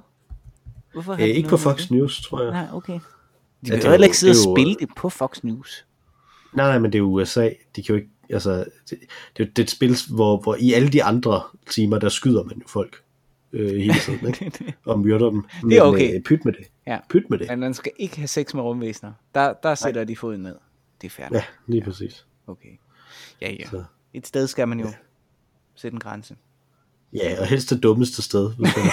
Hvorfor 0.93 1.17
Æ, 1.19 1.33
ikke 1.33 1.49
på 1.49 1.57
Fox 1.57 1.83
det? 1.83 1.91
News, 1.91 2.23
tror 2.23 2.43
jeg. 2.43 2.53
Nej, 2.53 2.67
okay. 2.73 2.93
De 2.93 3.01
vil 3.71 3.79
ja, 3.79 3.85
jo 3.85 3.91
heller 3.91 4.07
ikke 4.07 4.19
sidde 4.19 4.31
og 4.31 4.57
spille 4.57 4.75
det 4.75 4.89
på 4.97 5.09
Fox 5.09 5.43
News. 5.43 5.87
Nej, 6.53 6.67
nej, 6.67 6.79
men 6.79 6.93
det 6.93 6.99
er 6.99 7.03
USA. 7.03 7.51
De 7.77 7.83
kan 7.83 7.95
jo 7.95 7.95
ikke, 7.95 8.11
altså, 8.31 8.65
det, 8.91 8.99
det, 9.37 9.57
det 9.57 9.59
er 9.59 9.63
et 9.63 9.71
spil, 9.71 9.97
hvor, 10.15 10.41
hvor 10.41 10.57
i 10.61 10.73
alle 10.73 10.89
de 10.89 11.05
andre 11.05 11.43
timer, 11.71 11.99
der 11.99 12.09
skyder 12.09 12.43
man 12.43 12.59
jo 12.59 12.69
folk 12.69 13.03
øh, 13.53 13.77
hele 13.77 13.95
tiden, 14.05 14.27
ikke? 14.27 14.75
og 14.85 15.01
myrder 15.01 15.31
dem. 15.31 15.45
Men, 15.63 15.71
det 15.71 15.79
er 15.79 15.83
okay. 15.83 16.15
Øh, 16.15 16.23
pyt 16.23 16.45
med 16.45 16.53
det. 16.53 16.67
Ja. 16.87 16.99
Pyt 17.11 17.31
med 17.31 17.39
det. 17.39 17.47
Men 17.49 17.61
man 17.61 17.75
skal 17.75 17.93
ikke 17.99 18.17
have 18.17 18.29
sex 18.29 18.55
med 18.55 18.63
rumvæsener. 18.63 19.13
Der, 19.35 19.53
der 19.63 19.75
sætter 19.75 20.01
nej. 20.01 20.05
de 20.05 20.17
foden 20.17 20.41
ned. 20.41 20.57
Det 21.01 21.07
er 21.07 21.11
færdigt. 21.11 21.35
Ja, 21.35 21.45
lige 21.67 21.83
præcis. 21.83 22.27
Okay. 22.47 22.79
Ja, 23.41 23.53
ja. 23.53 23.69
Så. 23.71 23.85
Et 24.15 24.27
sted 24.27 24.47
skal 24.47 24.69
man 24.69 24.81
jo 24.81 24.87
ja. 24.87 24.93
sætte 25.75 25.95
en 25.95 26.01
grænse. 26.01 26.37
Ja, 27.13 27.41
og 27.41 27.47
helst 27.47 27.71
det 27.71 27.83
dummeste 27.83 28.23
sted. 28.23 28.53
Hvis 28.55 28.77
man 28.77 28.85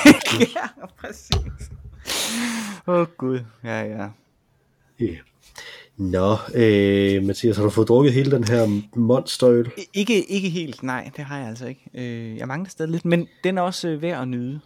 ja, 0.56 0.86
præcis. 0.98 1.72
Åh 2.88 2.96
oh, 2.96 3.08
gud, 3.18 3.40
ja 3.64 3.82
ja. 3.82 4.10
Yeah. 5.02 5.18
Nå, 5.98 6.38
øh, 6.56 7.24
Mathias, 7.24 7.58
har 7.58 7.64
du 7.64 7.70
fået 7.70 7.88
drukket 7.88 8.14
hele 8.14 8.32
den 8.32 8.44
her 8.44 8.82
monsterøl? 8.96 9.72
Ikke, 9.94 10.24
ikke 10.24 10.50
helt, 10.50 10.84
nej, 10.84 11.12
det 11.18 11.24
har 11.24 11.40
jeg 11.40 11.48
altså 11.48 11.66
ikke. 11.66 11.90
Øh, 11.94 12.38
jeg 12.38 12.48
mangler 12.48 12.70
stadig 12.70 12.92
lidt, 12.92 13.06
men 13.06 13.28
den 13.44 13.58
er 13.58 13.62
også 13.62 13.88
øh, 13.88 14.02
værd 14.02 14.22
at 14.22 14.28
nyde, 14.28 14.60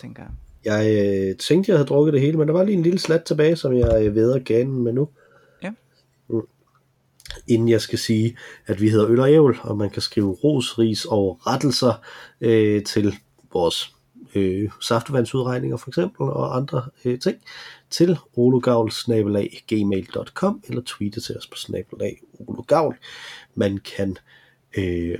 tænker 0.00 0.22
jeg. 0.22 0.30
Jeg 0.64 0.86
øh, 1.30 1.36
tænkte, 1.36 1.70
jeg 1.70 1.78
havde 1.78 1.88
drukket 1.88 2.12
det 2.12 2.20
hele, 2.20 2.38
men 2.38 2.48
der 2.48 2.54
var 2.54 2.64
lige 2.64 2.76
en 2.76 2.82
lille 2.82 2.98
slat 2.98 3.24
tilbage, 3.24 3.56
som 3.56 3.76
jeg 3.76 4.06
øh, 4.06 4.14
ved 4.14 4.32
at 4.32 4.44
ganen 4.44 4.82
med 4.82 4.92
nu. 4.92 5.08
Ja. 5.62 5.70
Mm. 6.28 6.40
Inden 7.48 7.68
jeg 7.68 7.80
skal 7.80 7.98
sige, 7.98 8.36
at 8.66 8.80
vi 8.80 8.90
hedder 8.90 9.10
Øl 9.10 9.20
og 9.20 9.32
Ævl, 9.32 9.58
og 9.62 9.76
man 9.76 9.90
kan 9.90 10.02
skrive 10.02 10.32
ros, 10.32 10.78
ris 10.78 11.04
og 11.04 11.40
rettelser 11.46 12.04
øh, 12.40 12.82
til 12.82 13.14
vores 13.52 13.95
øh, 14.36 14.70
saftevandsudregninger 14.80 15.76
for 15.76 15.90
eksempel, 15.90 16.22
og 16.22 16.56
andre 16.56 16.84
øh, 17.04 17.18
ting, 17.18 17.36
til 17.90 18.18
ologavl.gmail.com 18.36 20.62
eller 20.68 20.82
tweete 20.86 21.20
til 21.20 21.36
os 21.36 21.46
på 21.46 21.56
snabelag 21.56 22.20
ologavl. 22.38 22.96
Man 23.54 23.78
kan 23.78 24.16
øh, 24.78 25.18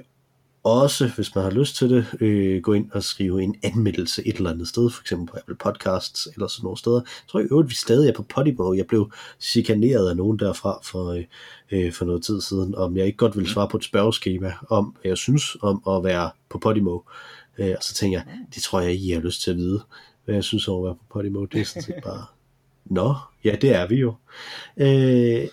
også, 0.66 1.10
hvis 1.16 1.34
man 1.34 1.44
har 1.44 1.50
lyst 1.50 1.76
til 1.76 1.90
det, 1.90 2.06
øh, 2.20 2.62
gå 2.62 2.72
ind 2.72 2.90
og 2.90 3.02
skrive 3.02 3.42
en 3.42 3.54
anmeldelse 3.62 4.26
et 4.26 4.36
eller 4.36 4.50
andet 4.50 4.68
sted, 4.68 4.90
for 4.90 5.00
eksempel 5.00 5.26
på 5.26 5.38
Apple 5.38 5.56
Podcasts 5.56 6.28
eller 6.34 6.46
sådan 6.46 6.64
nogle 6.64 6.78
steder. 6.78 6.96
Jeg 6.96 7.28
tror 7.28 7.40
i 7.40 7.46
øvrigt, 7.50 7.70
vi 7.70 7.74
stadig 7.74 8.08
er 8.08 8.12
på 8.12 8.22
Podimo. 8.22 8.74
Jeg 8.74 8.86
blev 8.86 9.12
chikaneret 9.40 10.08
af 10.08 10.16
nogen 10.16 10.38
derfra 10.38 10.78
for, 10.82 11.10
øh, 11.10 11.24
øh, 11.70 11.92
for 11.92 12.04
noget 12.04 12.22
tid 12.22 12.40
siden, 12.40 12.74
om 12.74 12.96
jeg 12.96 13.06
ikke 13.06 13.18
godt 13.18 13.36
ville 13.36 13.50
svare 13.50 13.68
på 13.68 13.76
et 13.76 13.84
spørgeskema 13.84 14.52
om, 14.70 14.84
hvad 14.84 15.10
jeg 15.10 15.18
synes 15.18 15.56
om 15.62 15.82
at 15.88 16.04
være 16.04 16.30
på 16.48 16.58
Podimo. 16.58 16.96
Øh, 16.96 17.02
og 17.58 17.82
så 17.82 17.94
tænker 17.94 18.18
jeg, 18.18 18.26
det 18.54 18.62
tror 18.62 18.80
jeg 18.80 18.92
ikke, 18.92 19.04
I 19.04 19.10
har 19.10 19.20
lyst 19.20 19.42
til 19.42 19.50
at 19.50 19.56
vide, 19.56 19.82
hvad 20.24 20.34
jeg 20.34 20.44
synes 20.44 20.68
om 20.68 20.78
at 20.78 20.84
være 20.84 20.94
på 20.94 21.04
Podimo. 21.10 21.44
Det 21.44 21.60
er 21.60 21.64
sådan 21.64 21.82
set 21.82 21.94
bare, 22.04 22.24
nå, 22.84 23.14
ja, 23.44 23.56
det 23.60 23.74
er 23.74 23.86
vi 23.86 23.94
jo. 23.94 24.14
Øh, 24.76 25.48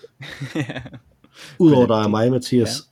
Udover 1.58 1.86
der 1.86 1.96
er 1.96 2.08
mig, 2.08 2.30
Mathias, 2.30 2.88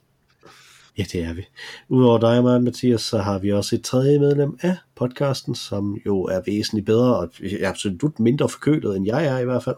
Ja, 0.97 1.03
det 1.11 1.23
er 1.23 1.33
vi. 1.33 1.45
Udover 1.89 2.17
dig 2.17 2.37
og 2.37 2.43
mig, 2.43 2.63
Mathias, 2.63 3.01
så 3.01 3.17
har 3.17 3.39
vi 3.39 3.51
også 3.51 3.75
et 3.75 3.83
tredje 3.83 4.19
medlem 4.19 4.57
af 4.61 4.77
podcasten, 4.95 5.55
som 5.55 5.97
jo 6.05 6.23
er 6.23 6.41
væsentligt 6.45 6.85
bedre, 6.85 7.15
og 7.17 7.29
absolut 7.61 8.19
mindre 8.19 8.49
forkølet, 8.49 8.97
end 8.97 9.05
jeg 9.05 9.25
er 9.25 9.39
i 9.39 9.45
hvert 9.45 9.63
fald. 9.63 9.75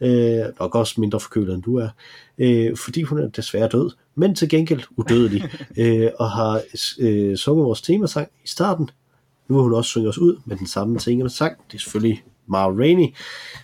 Øh, 0.00 0.44
nok 0.60 0.74
også 0.74 1.00
mindre 1.00 1.20
forkølet, 1.20 1.54
end 1.54 1.62
du 1.62 1.76
er. 1.76 1.88
Øh, 2.38 2.76
fordi 2.76 3.02
hun 3.02 3.18
er 3.18 3.28
desværre 3.28 3.68
død, 3.68 3.90
men 4.14 4.34
til 4.34 4.48
gengæld 4.48 4.82
udødelig, 4.96 5.50
øh, 5.78 6.10
og 6.18 6.30
har 6.30 6.62
øh, 6.98 7.36
sunget 7.36 7.64
vores 7.66 7.82
temasang 7.82 8.28
i 8.44 8.48
starten. 8.48 8.90
Nu 9.48 9.54
har 9.54 9.62
hun 9.62 9.74
også 9.74 9.90
sunget 9.90 10.08
os 10.08 10.18
ud 10.18 10.40
med 10.44 10.56
den 10.56 10.66
samme 10.66 10.98
temasang. 10.98 11.56
Det 11.70 11.76
er 11.76 11.80
selvfølgelig 11.80 12.24
Mar 12.46 12.70
Rainey. 12.78 13.14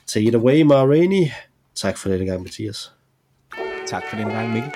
Take 0.06 0.26
it 0.26 0.34
away, 0.34 0.62
Mar 0.62 0.86
Rainey. 0.86 1.26
Tak 1.74 1.98
for 1.98 2.08
denne 2.08 2.26
gang, 2.26 2.42
Mathias. 2.42 2.92
Tak 3.86 4.02
for 4.10 4.16
den 4.16 4.28
gang, 4.28 4.52
Mikkel. 4.52 4.70